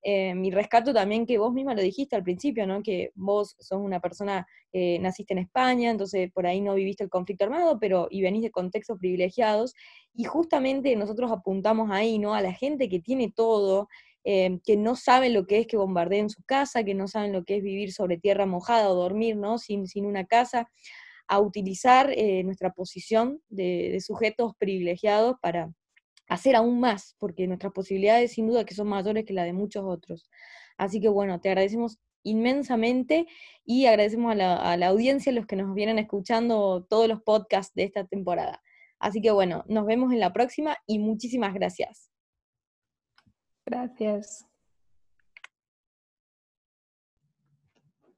Eh, 0.04 0.36
mi 0.36 0.52
rescato 0.52 0.94
también 0.94 1.26
que 1.26 1.38
vos 1.38 1.54
misma 1.54 1.74
lo 1.74 1.82
dijiste 1.82 2.16
al 2.16 2.24
principio, 2.24 2.68
¿no? 2.68 2.82
Que 2.84 3.12
vos 3.16 3.56
sos 3.60 3.80
una 3.80 4.00
persona, 4.00 4.48
que 4.72 5.00
naciste 5.00 5.34
en 5.34 5.40
España, 5.40 5.90
entonces 5.90 6.32
por 6.32 6.46
ahí 6.48 6.62
no 6.62 6.76
viviste 6.76 7.04
el 7.04 7.10
conflicto 7.10 7.46
armado, 7.46 7.80
pero 7.80 8.08
y 8.10 8.22
venís 8.22 8.44
de 8.44 8.52
contextos 8.52 9.00
privilegiados, 9.00 9.74
y 10.14 10.24
justamente 10.26 10.96
nosotros 10.96 11.32
apuntamos 11.32 11.90
ahí, 11.92 12.20
¿no? 12.20 12.34
A 12.34 12.42
la 12.42 12.54
gente 12.54 12.90
que 12.90 13.00
tiene 13.00 13.32
todo, 13.36 13.88
eh, 14.24 14.60
que 14.66 14.78
no 14.78 14.96
saben 14.96 15.34
lo 15.34 15.48
que 15.48 15.60
es 15.60 15.68
que 15.68 15.78
bombardeen 15.78 16.30
su 16.30 16.44
casa, 16.44 16.84
que 16.84 16.94
no 16.94 17.08
saben 17.08 17.34
lo 17.34 17.44
que 17.44 17.58
es 17.58 17.64
vivir 17.64 17.94
sobre 17.94 18.18
tierra 18.18 18.46
mojada 18.46 18.90
o 18.90 18.96
dormir, 18.96 19.38
¿no? 19.38 19.58
Sin, 19.58 19.88
sin 19.88 20.06
una 20.06 20.26
casa, 20.26 20.70
a 21.28 21.40
utilizar 21.40 22.12
eh, 22.14 22.44
nuestra 22.44 22.72
posición 22.72 23.42
de 23.50 24.00
sujetos 24.02 24.54
privilegiados 24.58 25.36
para 25.42 25.72
hacer 26.28 26.56
aún 26.56 26.80
más, 26.80 27.16
porque 27.20 27.48
nuestras 27.48 27.74
posibilidades 27.74 28.34
sin 28.34 28.48
duda 28.48 28.66
que 28.66 28.76
son 28.76 28.88
mayores 28.88 29.26
que 29.26 29.34
las 29.34 29.46
de 29.46 29.54
muchos 29.54 29.84
otros. 29.86 30.30
Así 30.78 31.00
que 31.02 31.10
bueno, 31.10 31.40
te 31.40 31.50
agradecemos 31.50 32.00
inmensamente 32.24 33.28
y 33.66 33.86
agradecemos 33.86 34.34
a 34.34 34.36
la, 34.78 34.88
audiencia, 34.88 35.32
a 35.32 35.36
los 35.36 35.46
que 35.46 35.56
nos 35.56 35.74
vienen 35.74 36.00
escuchando 36.00 36.86
todos 36.90 37.08
los 37.08 37.22
podcasts 37.22 37.74
de 37.74 37.84
esta 37.84 38.06
temporada. 38.06 38.62
Así 39.00 39.22
que 39.22 39.32
bueno, 39.32 39.64
nos 39.68 39.86
vemos 39.86 40.12
en 40.12 40.20
la 40.20 40.34
próxima 40.34 40.78
y 40.86 41.00
muchísimas 41.00 41.54
gracias. 41.54 42.12
Gracias. 43.66 44.46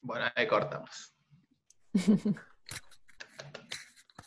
Bueno, 0.01 0.26
ahí 0.36 0.47
cortamos. 0.47 1.14